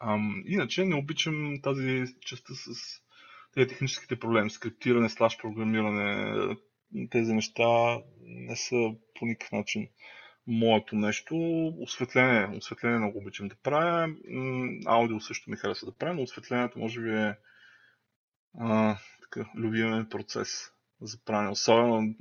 Ам, 0.00 0.42
иначе 0.46 0.84
не 0.84 0.94
обичам 0.94 1.54
тази 1.62 2.04
частта 2.20 2.54
с 2.54 2.68
тези 3.54 3.68
техническите 3.68 4.18
проблеми, 4.18 4.50
скриптиране, 4.50 5.08
слаш 5.08 5.38
програмиране, 5.38 6.56
тези 7.10 7.32
неща 7.32 7.98
не 8.20 8.56
са 8.56 8.90
по 9.18 9.26
никакъв 9.26 9.52
начин 9.52 9.88
моето 10.46 10.96
нещо. 10.96 11.36
Осветление, 11.80 12.56
осветление 12.58 12.98
много 12.98 13.18
обичам 13.18 13.48
да 13.48 13.56
правя. 13.62 14.14
Аудио 14.86 15.20
също 15.20 15.50
ми 15.50 15.56
харесва 15.56 15.86
да 15.86 15.96
правя, 15.96 16.14
но 16.14 16.22
осветлението 16.22 16.78
може 16.78 17.00
би 17.00 17.10
е 17.10 17.36
а, 18.60 18.98
така, 19.22 19.50
любимен 19.56 20.08
процес 20.10 20.70
за 21.00 21.18
правене. 21.24 21.50
Особено 21.50 22.14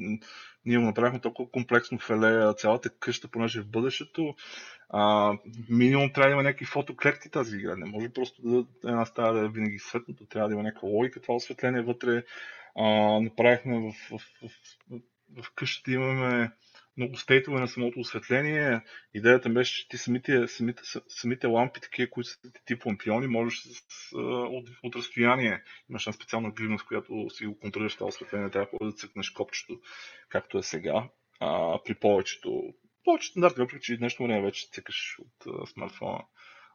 ние 0.66 0.80
направихме 0.80 1.20
толкова 1.20 1.52
комплексно 1.52 2.00
феле, 2.00 2.54
цялата 2.58 2.90
къща, 2.90 3.28
понеже 3.28 3.60
е 3.60 3.62
в 3.62 3.68
бъдещето. 3.68 4.36
А, 4.90 5.34
минимум 5.70 6.14
трябва 6.14 6.30
да 6.30 6.34
има 6.34 6.44
някакви 6.44 6.66
фотоклетки 6.66 7.30
тази 7.30 7.58
игра. 7.58 7.76
Не 7.76 7.86
може 7.86 8.10
просто 8.10 8.42
да 8.42 8.66
една 8.90 9.06
стая 9.06 9.34
да 9.34 9.40
е 9.40 9.50
винаги 9.50 9.80
светлото, 9.80 10.26
трябва 10.26 10.50
да 10.50 10.54
има 10.54 10.64
някаква 10.64 10.88
логика. 10.90 11.22
Това 11.22 11.36
осветление 11.36 11.82
вътре 11.82 12.24
а, 12.76 12.86
направихме 13.22 13.80
в, 13.80 13.94
в, 14.12 14.22
в, 14.42 14.50
в, 14.92 15.00
в 15.44 15.52
къщата 15.56 15.92
имаме 15.92 16.52
много 16.98 17.18
стейтове 17.18 17.60
на 17.60 17.68
самото 17.68 18.00
осветление. 18.00 18.82
Идеята 19.14 19.50
беше, 19.50 19.82
че 19.82 19.88
ти 19.88 19.98
самите, 19.98 20.48
самите, 20.48 20.82
самите 21.08 21.48
лампи, 21.48 21.80
такива, 21.82 22.10
които 22.10 22.30
са 22.30 22.38
тип 22.66 22.86
лампиони, 22.86 23.28
можеш 23.28 23.60
с, 23.60 23.70
с, 23.70 24.16
от, 24.16 24.70
от 24.84 24.96
разстояние. 24.96 25.64
Имаш 25.90 26.08
една 26.08 26.14
специална 26.14 26.54
с 26.80 26.84
която 26.84 27.30
си 27.30 27.46
го 27.46 27.60
контролираш 27.60 27.94
това 27.94 28.08
осветление, 28.08 28.50
трябва 28.50 28.68
да 28.82 28.92
цъкнеш 28.92 29.30
копчето, 29.30 29.80
както 30.30 30.58
е 30.58 30.64
сега. 30.64 31.10
А, 31.40 31.80
при 31.86 31.96
повечето, 31.96 32.64
повечето 33.04 33.32
стандарти, 33.32 33.60
въпреки 33.60 33.84
че 33.84 33.98
днешно 33.98 34.28
време 34.28 34.42
вече 34.42 34.68
цъкаш 34.72 35.20
от 35.20 35.62
а, 35.62 35.66
смартфона 35.66 36.24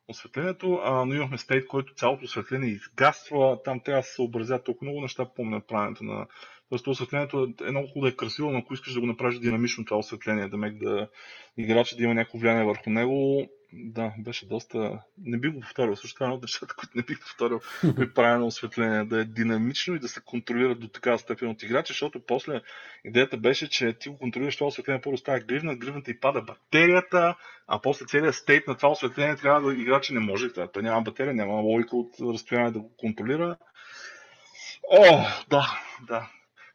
осветлението, 0.09 0.81
а, 0.85 1.05
но 1.05 1.15
имахме 1.15 1.39
стейт, 1.39 1.67
който 1.67 1.95
цялото 1.95 2.25
осветление 2.25 2.71
изгасва, 2.71 3.63
там 3.65 3.81
трябва 3.81 4.01
да 4.01 4.07
се 4.07 4.15
съобразят 4.15 4.65
толкова 4.65 4.85
много 4.85 5.01
неща 5.01 5.25
по 5.25 5.63
правенето 5.69 6.05
на 6.05 6.27
Тоест, 6.73 6.87
осветлението 6.87 7.55
е 7.67 7.71
много 7.71 7.89
хубаво 7.89 8.07
да 8.07 8.09
е 8.09 8.17
красиво, 8.17 8.51
но 8.51 8.59
ако 8.59 8.75
искаш 8.75 8.93
да 8.95 9.01
го 9.01 9.07
направиш 9.07 9.39
динамично 9.39 9.85
това 9.85 9.99
осветление, 9.99 10.49
да 10.49 10.57
мек 10.57 10.79
да 10.79 11.09
играча 11.57 11.97
да 11.97 12.03
има 12.03 12.15
някакво 12.15 12.39
влияние 12.39 12.65
върху 12.65 12.91
него, 12.91 13.47
да, 13.73 14.13
беше 14.19 14.47
доста... 14.47 14.99
Не 15.19 15.39
бих 15.39 15.53
го 15.53 15.61
повторил. 15.61 15.97
Също 15.97 16.15
това 16.15 16.27
е 16.27 16.29
едно 16.29 16.37
от 16.37 16.43
нещата, 16.43 16.75
които 16.75 16.93
не 16.97 17.03
бих 17.03 17.21
повторил 17.21 17.61
при 17.97 18.13
правене 18.13 18.39
на 18.39 18.47
осветление. 18.47 19.05
Да 19.05 19.21
е 19.21 19.25
динамично 19.25 19.95
и 19.95 19.99
да 19.99 20.09
се 20.09 20.21
контролира 20.21 20.75
до 20.75 20.89
такава 20.89 21.19
степен 21.19 21.49
от 21.49 21.63
играча, 21.63 21.93
защото 21.93 22.27
после 22.27 22.61
идеята 23.05 23.37
беше, 23.37 23.69
че 23.69 23.93
ти 23.93 24.09
го 24.09 24.19
контролираш 24.19 24.57
това 24.57 24.69
осветление, 24.69 25.01
първо 25.01 25.17
става 25.17 25.41
гривна, 25.41 25.77
гривната 25.77 26.11
и 26.11 26.21
пада 26.21 26.43
батерията, 26.43 27.35
а 27.67 27.81
после 27.81 28.07
целият 28.07 28.35
стейт 28.35 28.67
на 28.67 28.77
това 28.77 28.89
осветление 28.91 29.37
трябва 29.37 29.61
да 29.61 29.81
играча 29.81 30.15
не 30.15 30.21
може. 30.21 30.53
Това. 30.53 30.67
Той 30.67 30.83
няма 30.83 31.03
батерия, 31.03 31.35
няма 31.35 31.53
логика 31.53 31.97
от 31.97 32.15
разстояние 32.21 32.71
да 32.71 32.81
го 32.81 32.97
контролира. 32.97 33.57
О, 34.91 35.25
да, 35.51 35.81
да 36.07 36.31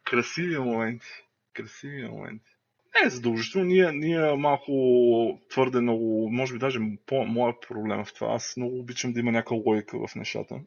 красиви 0.10 0.60
моменти. 0.60 1.08
Красиви 1.54 2.08
моменти. 2.08 2.50
Не 3.04 3.10
задължително. 3.10 3.68
Ние, 3.68 3.92
ние 3.92 4.36
малко 4.36 5.42
твърде 5.50 5.82
много, 5.82 6.30
може 6.32 6.54
би 6.54 6.60
даже 6.60 6.80
по, 7.06 7.26
моя 7.26 7.60
проблем 7.60 8.06
в 8.06 8.14
това. 8.14 8.34
Аз 8.34 8.58
много 8.58 8.80
обичам 8.80 9.14
да 9.14 9.20
има 9.20 9.32
някаква 9.32 9.58
логика 9.66 10.08
в 10.08 10.16
нещата. 10.16 10.60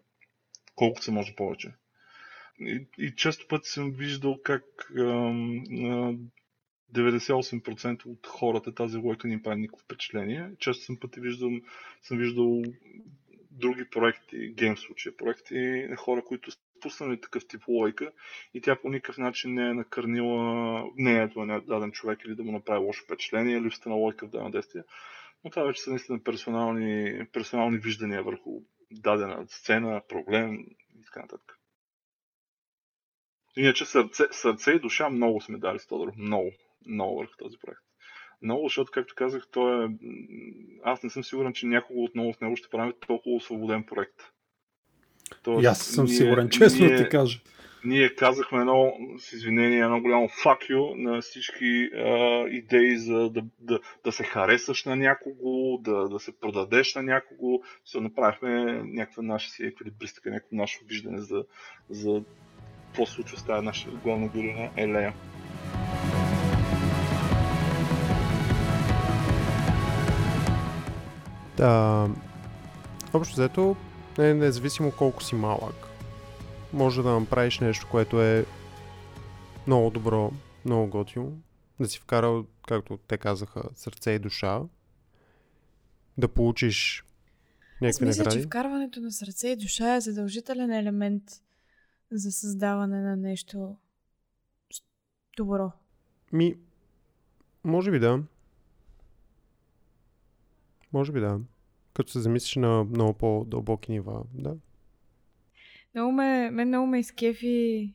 Колкото 0.74 1.05
се 1.05 1.11
може 1.11 1.34
повече. 1.34 1.72
И, 2.61 2.86
и 2.99 3.14
често 3.16 3.49
пъти 3.49 3.68
съм 3.68 3.91
виждал 3.91 4.41
как 4.43 4.64
ам, 4.99 5.64
98% 6.95 8.07
от 8.07 8.26
хората 8.26 8.74
тази 8.74 8.97
логика 8.97 9.28
не 9.28 9.34
им 9.34 9.43
прави 9.43 9.61
никакво 9.61 9.84
впечатление. 9.84 10.51
Често 10.59 10.84
съм 10.84 10.97
пъти 10.97 11.20
виждал, 11.20 11.51
съм 12.03 12.18
виждал 12.18 12.62
други 13.51 13.84
проекти, 13.91 14.53
гейм 14.57 14.76
случая, 14.76 15.16
проекти 15.16 15.86
на 15.91 15.97
хора, 15.97 16.22
които 16.24 16.51
пуснали 16.80 17.20
такъв 17.20 17.46
тип 17.46 17.68
лойка 17.68 18.12
и 18.54 18.60
тя 18.60 18.76
по 18.76 18.88
никакъв 18.88 19.18
начин 19.18 19.54
не 19.54 19.70
е 19.70 19.74
накърнила 19.74 20.84
мнението 20.98 21.44
на 21.44 21.60
даден 21.60 21.92
човек 21.92 22.18
или 22.24 22.34
да 22.34 22.42
му 22.42 22.52
направи 22.52 22.84
лошо 22.84 23.04
впечатление, 23.04 23.60
липсата 23.60 23.88
на 23.88 23.94
лойка 23.94 24.26
в 24.26 24.30
дадено 24.30 24.50
действие. 24.50 24.82
Но 25.44 25.50
това 25.50 25.62
вече 25.62 25.82
са 25.82 25.90
наистина 25.90 26.22
персонални, 26.22 27.26
персонални 27.32 27.78
виждания 27.78 28.22
върху 28.22 28.60
дадена 28.90 29.46
сцена, 29.48 30.02
проблем 30.08 30.54
и 31.00 31.04
така 31.04 31.20
нататък. 31.20 31.58
Иначе 33.56 33.84
сърце, 33.84 34.24
сърце 34.30 34.70
и 34.70 34.80
душа 34.80 35.10
много 35.10 35.40
сме 35.40 35.58
дали 35.58 35.78
с. 35.78 35.86
Много. 36.16 36.50
Много 36.86 37.16
върху 37.16 37.36
този 37.36 37.58
проект. 37.58 37.80
Много, 38.42 38.68
защото, 38.68 38.90
както 38.92 39.14
казах, 39.14 39.48
той 39.52 39.84
е... 39.84 39.88
Аз 40.84 41.02
не 41.02 41.10
съм 41.10 41.24
сигурен, 41.24 41.52
че 41.52 41.66
някого 41.66 42.04
отново 42.04 42.32
в 42.32 42.40
него 42.40 42.56
ще 42.56 42.68
прави 42.68 42.92
толкова 43.06 43.36
освободен 43.36 43.84
проект. 43.84 44.22
Тоест, 45.43 45.62
и 45.62 45.66
аз 45.66 45.78
съм 45.78 46.05
ние, 46.05 46.14
сигурен, 46.14 46.49
честно 46.49 46.86
ние, 46.86 46.97
ти 46.97 47.09
кажа. 47.09 47.38
Ние 47.84 48.14
казахме 48.14 48.59
едно, 48.61 48.93
с 49.18 49.32
извинение, 49.32 49.78
едно 49.78 50.01
голямо 50.01 50.28
you 50.28 50.95
на 50.95 51.20
всички 51.20 51.91
а, 51.95 52.47
идеи 52.49 52.99
за 52.99 53.30
да, 53.30 53.43
да, 53.61 53.80
да 54.05 54.12
се 54.12 54.24
харесаш 54.24 54.84
на 54.84 54.97
някого, 54.97 55.78
да, 55.80 56.09
да 56.09 56.18
се 56.18 56.32
продадеш 56.41 56.95
на 56.95 57.03
някого. 57.03 57.62
Се 57.84 58.01
направихме 58.01 58.82
някаква 58.84 59.22
наша 59.22 59.51
си 59.51 59.64
еквилибристика, 59.64 60.30
някакво 60.30 60.57
наше 60.57 60.80
виждане 60.88 61.20
за, 61.20 61.45
за 61.91 62.22
какво 62.86 63.07
се 63.07 63.12
случва 63.12 63.38
с 63.38 63.43
тази 63.43 63.64
наша 63.64 63.91
главна 63.91 64.28
героиня 64.28 64.70
Елея. 64.76 65.14
Да, 71.57 72.09
общо 73.14 73.34
взето, 73.34 73.76
е 74.18 74.34
независимо 74.34 74.92
колко 74.92 75.22
си 75.22 75.34
малък, 75.34 75.74
може 76.72 77.02
да 77.02 77.20
направиш 77.20 77.58
нещо, 77.58 77.88
което 77.90 78.22
е 78.22 78.46
много 79.66 79.90
добро, 79.90 80.32
много 80.64 80.90
готино, 80.90 81.42
да 81.80 81.88
си 81.88 81.98
вкарал, 81.98 82.46
както 82.68 82.96
те 82.96 83.18
казаха, 83.18 83.62
сърце 83.74 84.11
и 84.11 84.18
душа, 84.18 84.62
да 86.18 86.28
получиш 86.28 87.04
някакви 87.80 88.04
Аз 88.04 88.08
мисля, 88.08 88.22
награди. 88.22 88.42
че 88.42 88.46
вкарването 88.46 89.00
на 89.00 89.12
сърце 89.12 89.48
и 89.48 89.56
душа 89.56 89.94
е 89.94 90.00
задължителен 90.00 90.72
елемент 90.72 91.22
за 92.12 92.32
създаване 92.32 93.00
на 93.00 93.16
нещо 93.16 93.76
добро. 95.36 95.72
Ми, 96.32 96.54
може 97.64 97.90
би 97.90 97.98
да. 97.98 98.22
Може 100.92 101.12
би 101.12 101.20
да. 101.20 101.40
Като 101.95 102.12
се 102.12 102.20
замислиш 102.20 102.57
на 102.57 102.84
много 102.84 103.14
по-дълбоки 103.14 103.93
нива, 103.93 104.24
да. 104.34 104.57
Много 105.95 106.12
ме, 106.12 106.51
мен 106.51 106.68
много 106.68 106.86
ме 106.86 106.99
изкефи, 106.99 107.95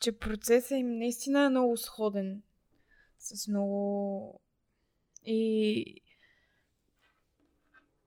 че 0.00 0.18
процесът 0.18 0.78
им 0.78 0.98
наистина 0.98 1.44
е 1.44 1.48
много 1.48 1.76
сходен. 1.76 2.42
С 3.18 3.48
много... 3.48 4.40
И 5.24 6.02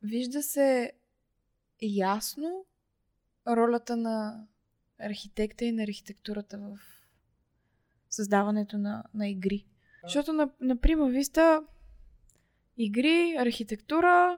вижда 0.01 0.43
се 0.43 0.91
ясно 1.81 2.65
ролята 3.47 3.97
на 3.97 4.47
архитекта 4.99 5.65
и 5.65 5.71
на 5.71 5.83
архитектурата 5.83 6.57
в 6.57 6.79
създаването 8.09 8.77
на, 8.77 9.03
на 9.13 9.29
игри. 9.29 9.65
Защото 10.03 10.33
на, 10.33 10.49
на 10.61 10.77
Прима 10.77 11.09
Виста 11.09 11.63
игри, 12.77 13.35
архитектура, 13.39 14.37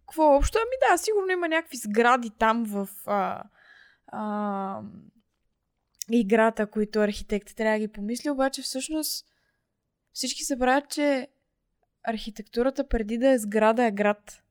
какво 0.00 0.36
общо? 0.36 0.58
Ами 0.58 0.92
да, 0.92 0.98
сигурно 0.98 1.32
има 1.32 1.48
някакви 1.48 1.76
сгради 1.76 2.30
там 2.38 2.64
в 2.64 2.88
а, 3.06 3.42
а, 4.06 4.82
играта, 6.10 6.66
които 6.66 6.98
архитектът 7.00 7.56
трябва 7.56 7.78
да 7.78 7.86
ги 7.86 7.92
помисли, 7.92 8.30
обаче 8.30 8.62
всъщност 8.62 9.26
всички 10.12 10.42
се 10.42 10.58
правят, 10.58 10.90
че 10.90 11.28
архитектурата 12.02 12.88
преди 12.88 13.18
да 13.18 13.28
е 13.28 13.38
сграда 13.38 13.84
е 13.84 13.90
град. 13.90 14.42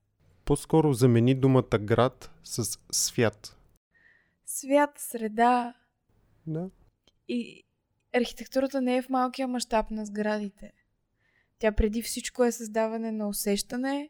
По-скоро 0.46 0.94
замени 0.94 1.36
думата 1.36 1.78
град 1.82 2.32
с 2.44 2.80
свят. 2.92 3.58
Свят, 4.46 4.90
среда. 4.98 5.74
Да. 6.48 6.70
И 7.28 7.64
архитектурата 8.16 8.82
не 8.82 8.98
е 8.98 9.02
в 9.02 9.10
малкия 9.10 9.48
мащаб 9.48 9.92
на 9.92 10.06
сградите. 10.06 10.72
Тя 11.60 11.72
преди 11.72 12.02
всичко 12.02 12.44
е 12.44 12.52
създаване 12.52 13.12
на 13.12 13.28
усещане. 13.28 14.10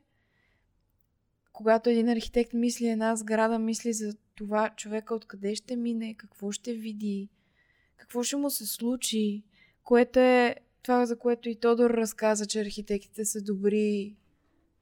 Когато 1.54 1.90
един 1.90 2.10
архитект 2.10 2.54
мисли 2.54 2.88
една 2.88 3.16
сграда, 3.16 3.60
мисли 3.60 3.94
за 3.94 4.16
това 4.36 4.70
човека 4.70 5.16
откъде 5.16 5.56
ще 5.56 5.76
мине, 5.76 6.16
какво 6.18 6.52
ще 6.52 6.74
види, 6.74 7.30
какво 7.98 8.24
ще 8.24 8.36
му 8.36 8.50
се 8.50 8.66
случи, 8.66 9.44
което 9.84 10.20
е 10.20 10.56
това, 10.84 11.06
за 11.06 11.20
което 11.20 11.50
и 11.50 11.60
Тодор 11.60 11.90
разказа, 11.90 12.46
че 12.46 12.62
архитектите 12.62 13.26
са 13.26 13.42
добри 13.42 14.16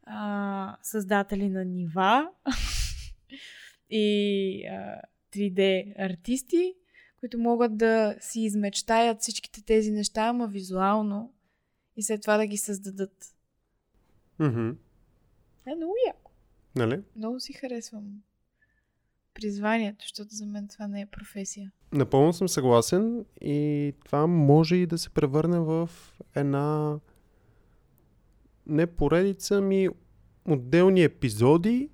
а, 0.03 0.77
създатели 0.81 1.49
на 1.49 1.65
нива 1.65 2.29
и 3.89 4.65
а, 4.65 5.01
3D 5.33 5.93
артисти, 5.97 6.73
които 7.19 7.39
могат 7.39 7.77
да 7.77 8.15
си 8.19 8.41
измечтаят 8.41 9.21
всичките 9.21 9.63
тези 9.63 9.91
неща, 9.91 10.21
ама 10.21 10.47
визуално 10.47 11.33
и 11.95 12.03
след 12.03 12.21
това 12.21 12.37
да 12.37 12.45
ги 12.47 12.57
създадат. 12.57 13.35
Mm-hmm. 14.39 14.75
Е, 15.67 15.75
много 15.75 15.93
яко. 16.07 16.31
Нали? 16.75 17.01
Много 17.15 17.39
си 17.39 17.53
харесвам 17.53 18.03
призванието, 19.33 20.05
защото 20.05 20.29
за 20.31 20.45
мен 20.45 20.67
това 20.67 20.87
не 20.87 21.01
е 21.01 21.05
професия. 21.05 21.71
Напълно 21.91 22.33
съм 22.33 22.49
съгласен 22.49 23.25
и 23.41 23.93
това 24.05 24.27
може 24.27 24.75
и 24.75 24.85
да 24.85 24.97
се 24.97 25.09
превърне 25.09 25.59
в 25.59 25.89
една 26.35 26.99
не 28.67 28.87
поредица 28.87 29.61
ми 29.61 29.89
отделни 30.47 31.03
епизоди 31.03 31.89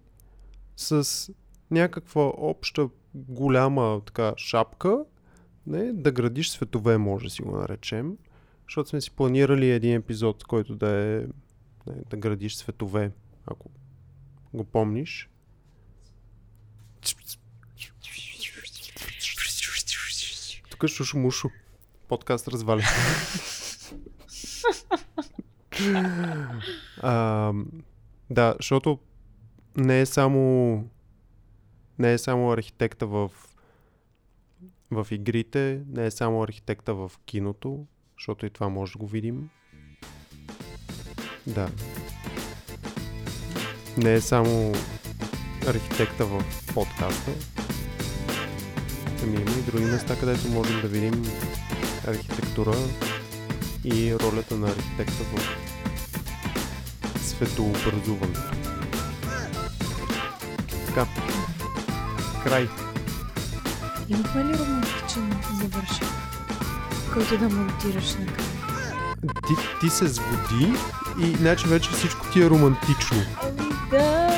с 0.76 1.30
някаква 1.72 2.32
обща 2.38 2.90
голяма 3.16 4.02
така 4.06 4.34
шапка, 4.38 5.06
не, 5.68 5.94
да 5.94 6.12
градиш 6.12 6.50
светове, 6.50 6.98
може 6.98 7.26
да 7.26 7.30
си 7.30 7.42
го 7.42 7.52
наречем, 7.52 8.18
защото 8.72 8.90
сме 8.90 9.02
си 9.02 9.12
планирали 9.12 9.72
един 9.72 9.96
епизод, 9.96 10.44
който 10.44 10.76
да 10.76 10.90
е 10.90 11.24
да 12.10 12.18
градиш 12.18 12.56
светове, 12.56 13.12
ако 13.46 13.70
го 14.54 14.64
помниш. 14.64 15.30
Тук 20.70 20.84
е 20.84 20.88
шушо 20.88 21.18
мушо. 21.18 21.50
Подкаст 22.08 22.48
разваля. 22.48 22.82
а, 27.02 27.54
да, 28.30 28.56
защото 28.60 29.00
не 29.78 30.02
е 30.02 30.06
само 30.06 30.90
не 32.00 32.14
е 32.14 32.18
само 32.18 32.52
архитекта 32.52 33.08
в 33.08 33.32
в 34.92 35.08
игрите, 35.12 35.84
не 35.88 36.06
е 36.06 36.12
само 36.12 36.44
архитекта 36.44 36.94
в 36.94 37.12
киното, 37.26 37.86
защото 38.22 38.46
и 38.46 38.50
това 38.50 38.70
може 38.70 38.92
да 38.92 38.98
го 38.98 39.08
видим. 39.08 39.50
Да. 41.48 41.70
Не 43.98 44.14
е 44.14 44.22
само 44.22 44.74
архитекта 45.68 46.26
в 46.26 46.44
подкаста. 46.74 47.32
Ами 49.24 49.36
има 49.36 49.52
и 49.52 49.62
други 49.62 49.86
места, 49.86 50.20
където 50.20 50.48
можем 50.48 50.82
да 50.82 50.88
видим 50.88 51.26
архитектура 52.08 52.76
и 53.84 54.16
ролята 54.16 54.56
на 54.56 54.68
архитекта 54.68 55.24
в 55.24 55.60
светообразуването. 57.20 58.52
Така. 60.88 61.08
Край. 62.44 62.68
Имахме 64.10 64.44
ли 64.44 64.58
романтичен 64.58 65.42
завършен, 65.54 66.08
който 67.14 67.38
да 67.38 67.50
монтираш 67.50 68.16
накрая? 68.16 68.50
Ти, 69.48 69.54
ти 69.80 69.90
се 69.90 70.08
сбуди 70.08 70.74
и 71.20 71.36
значи 71.36 71.68
вече 71.68 71.90
всичко 71.90 72.26
ти 72.34 72.44
е 72.44 72.50
романтично. 72.50 73.18
Ами 73.42 73.70
да! 73.90 74.32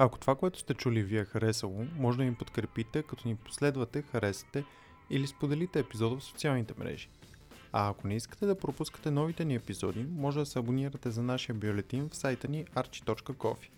Ако 0.00 0.18
това, 0.18 0.34
което 0.34 0.58
сте 0.58 0.74
чули 0.74 1.02
ви 1.02 1.18
е 1.18 1.24
харесало, 1.24 1.86
може 1.96 2.18
да 2.18 2.24
ни 2.24 2.34
подкрепите, 2.34 3.02
като 3.02 3.28
ни 3.28 3.36
последвате, 3.36 4.02
харесате 4.02 4.64
или 5.10 5.26
споделите 5.26 5.78
епизода 5.78 6.16
в 6.16 6.24
социалните 6.24 6.74
мрежи. 6.78 7.08
А 7.72 7.90
ако 7.90 8.08
не 8.08 8.16
искате 8.16 8.46
да 8.46 8.58
пропускате 8.58 9.10
новите 9.10 9.44
ни 9.44 9.54
епизоди, 9.54 10.06
може 10.16 10.38
да 10.38 10.46
се 10.46 10.58
абонирате 10.58 11.10
за 11.10 11.22
нашия 11.22 11.54
бюлетин 11.54 12.08
в 12.08 12.16
сайта 12.16 12.48
ни 12.48 12.64
archi.coffee. 12.64 13.70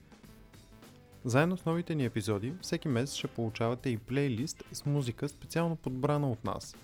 Заедно 1.24 1.56
с 1.56 1.64
новите 1.64 1.94
ни 1.94 2.04
епизоди, 2.04 2.52
всеки 2.60 2.88
месец 2.88 3.16
ще 3.16 3.26
получавате 3.26 3.90
и 3.90 3.98
плейлист 3.98 4.64
с 4.72 4.86
музика 4.86 5.28
специално 5.28 5.76
подбрана 5.76 6.30
от 6.30 6.44
нас. 6.44 6.76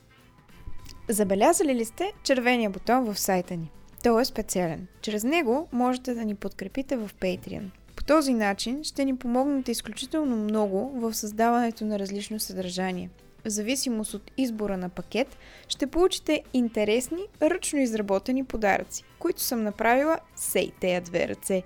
Забелязали 1.09 1.75
ли 1.75 1.85
сте 1.85 2.13
червения 2.23 2.71
бутон 2.71 3.05
в 3.05 3.19
сайта 3.19 3.57
ни? 3.57 3.71
Той 4.03 4.23
е 4.23 4.25
специален. 4.25 4.87
Чрез 5.01 5.25
него 5.25 5.69
можете 5.73 6.15
да 6.15 6.25
ни 6.25 6.35
подкрепите 6.35 6.97
в 6.97 7.11
Patreon. 7.21 7.71
По 7.97 8.05
този 8.05 8.35
начин 8.35 8.85
ще 8.85 9.05
ни 9.05 9.17
помогнете 9.17 9.73
изключително 9.73 10.37
много 10.37 11.01
в 11.01 11.15
създаването 11.15 11.85
на 11.85 11.99
различно 11.99 12.41
съдържание. 12.41 13.11
В 13.47 13.51
зависимост 13.51 14.15
от 14.15 14.31
избора 14.37 14.77
на 14.77 14.89
пакет, 14.89 15.39
ще 15.69 15.87
получите 15.87 16.43
интересни, 16.53 17.19
ръчно 17.43 17.79
изработени 17.79 18.45
подаръци, 18.45 19.05
които 19.19 19.41
съм 19.41 19.63
направила 19.63 20.19
сей 20.37 20.73
тея 20.81 21.01
две 21.01 21.29
ръце. 21.29 21.63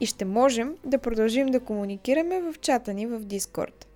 И 0.00 0.06
ще 0.06 0.24
можем 0.24 0.76
да 0.84 0.98
продължим 0.98 1.46
да 1.46 1.60
комуникираме 1.60 2.40
в 2.42 2.54
чата 2.60 2.94
ни 2.94 3.06
в 3.06 3.18
Дискорд. 3.18 3.88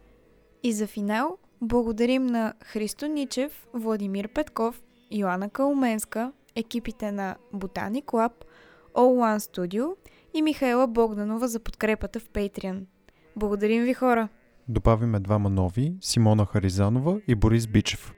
И 0.62 0.72
за 0.72 0.86
финал, 0.86 1.38
благодарим 1.62 2.26
на 2.26 2.54
Христо 2.64 3.06
Ничев, 3.06 3.66
Владимир 3.74 4.28
Петков, 4.28 4.82
Йоанна 5.10 5.50
Калуменска, 5.50 6.32
екипите 6.56 7.12
на 7.12 7.36
Ботаник 7.52 8.04
Lab, 8.04 8.32
O1 8.94 9.38
Studio 9.38 9.94
и 10.34 10.42
Михаела 10.42 10.86
Богданова 10.86 11.48
за 11.48 11.60
подкрепата 11.60 12.20
в 12.20 12.28
Patreon. 12.28 12.80
Благодарим 13.36 13.84
ви 13.84 13.94
хора! 13.94 14.28
Добавиме 14.70 15.20
двама 15.20 15.50
нови, 15.50 15.94
Симона 16.00 16.46
Харизанова 16.46 17.20
и 17.26 17.34
Борис 17.34 17.66
Бичев. 17.66 18.14